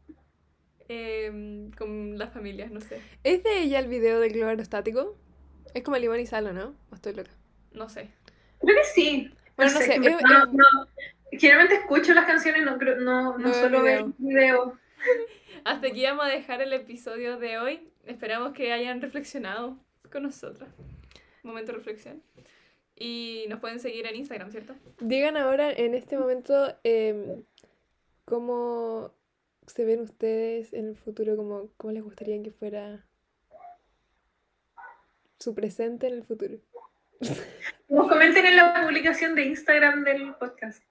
em, 0.89 1.71
con 1.71 2.17
las 2.17 2.33
familias, 2.33 2.71
no 2.71 2.81
sé. 2.81 3.01
¿Es 3.23 3.43
de 3.43 3.59
ella 3.61 3.79
el 3.79 3.87
video 3.87 4.19
del 4.19 4.33
globo 4.33 4.49
aerostático? 4.49 5.17
Es 5.73 5.83
como 5.83 5.97
limón 5.97 6.19
y 6.19 6.25
sal, 6.25 6.47
¿o 6.47 6.53
no? 6.53 6.75
¿O 6.91 6.95
estoy 6.95 7.13
loca? 7.13 7.31
No 7.71 7.87
sé. 7.87 8.09
Creo 8.59 8.75
que 8.75 8.83
sí. 8.83 9.33
Bueno, 9.55 9.71
no 9.71 9.77
sé, 9.79 9.95
es- 9.95 10.05
es- 10.05 10.21
no- 10.23 10.45
no- 10.47 10.87
Generalmente 11.31 11.75
escucho 11.75 12.13
las 12.13 12.25
canciones, 12.25 12.63
no, 12.65 12.77
creo- 12.77 12.97
no, 12.97 13.37
no, 13.37 13.37
No 13.37 13.49
veo 13.51 13.53
suelo 13.53 13.87
el 13.87 14.13
video. 14.17 14.77
Hasta 15.63 15.87
aquí 15.87 16.03
vamos 16.03 16.25
a 16.25 16.29
dejar 16.29 16.61
el 16.61 16.73
episodio 16.73 17.37
de 17.37 17.57
hoy. 17.57 17.91
Esperamos 18.05 18.53
que 18.53 18.71
hayan 18.71 19.01
reflexionado 19.01 19.77
con 20.11 20.23
nosotras. 20.23 20.69
Momento 21.43 21.71
de 21.71 21.77
reflexión. 21.77 22.23
Y 22.95 23.45
nos 23.49 23.59
pueden 23.59 23.79
seguir 23.79 24.05
en 24.05 24.15
Instagram, 24.15 24.51
¿cierto? 24.51 24.75
Digan 24.99 25.37
ahora, 25.37 25.71
en 25.71 25.95
este 25.95 26.17
momento, 26.17 26.77
em, 26.83 27.43
cómo 28.25 29.13
se 29.67 29.85
ven 29.85 30.01
ustedes 30.01 30.73
en 30.73 30.89
el 30.89 30.97
futuro, 30.97 31.35
como, 31.35 31.69
cómo 31.77 31.93
les 31.93 32.03
gustaría 32.03 32.41
que 32.43 32.51
fuera 32.51 33.05
su 35.39 35.55
presente 35.55 36.07
en 36.07 36.13
el 36.13 36.23
futuro. 36.23 36.59
Nos 37.89 38.07
comenten 38.07 38.45
en 38.45 38.55
la 38.55 38.81
publicación 38.81 39.35
de 39.35 39.45
Instagram 39.45 40.03
del 40.03 40.35
podcast. 40.35 40.83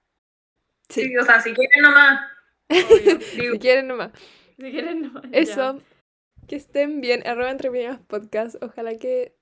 Sí. 0.89 1.03
Sí, 1.03 1.17
o 1.17 1.23
sea, 1.23 1.39
si 1.41 1.53
quieren 1.53 1.81
nomás. 1.81 2.29
Obvio. 2.71 3.17
digo, 3.35 3.53
Si 3.53 3.59
quieren 3.59 3.87
nomás. 3.87 4.11
si 4.57 4.71
quieren, 4.71 5.13
no. 5.13 5.21
ya. 5.23 5.29
Eso, 5.31 5.81
que 6.47 6.55
estén 6.55 7.01
bien, 7.01 7.25
arroba 7.27 7.51
entre 7.51 7.69
podcast. 8.07 8.55
Ojalá 8.61 8.95
que 8.97 9.35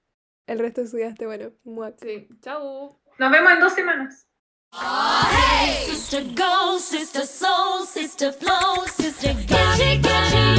el 0.47 0.59
resto 0.59 0.82
de 0.82 0.88
su 0.88 0.97
día 0.97 1.07
esté 1.09 1.25
bueno. 1.25 1.51
Muac. 1.63 1.95
Sí. 2.01 2.27
Chau. 2.41 2.97
Nos 3.17 3.32
vemos 3.32 3.51
en 3.51 3.59
dos 3.59 3.73
semanas. 3.73 4.25
Sister 5.86 6.23
go, 6.36 6.77
sister 6.80 7.25
soul, 7.25 7.86
sister 7.88 8.32
flow, 8.32 8.86
sister 8.88 9.34
get 9.47 9.80
it, 9.80 10.03
get 10.03 10.34
it, 10.34 10.49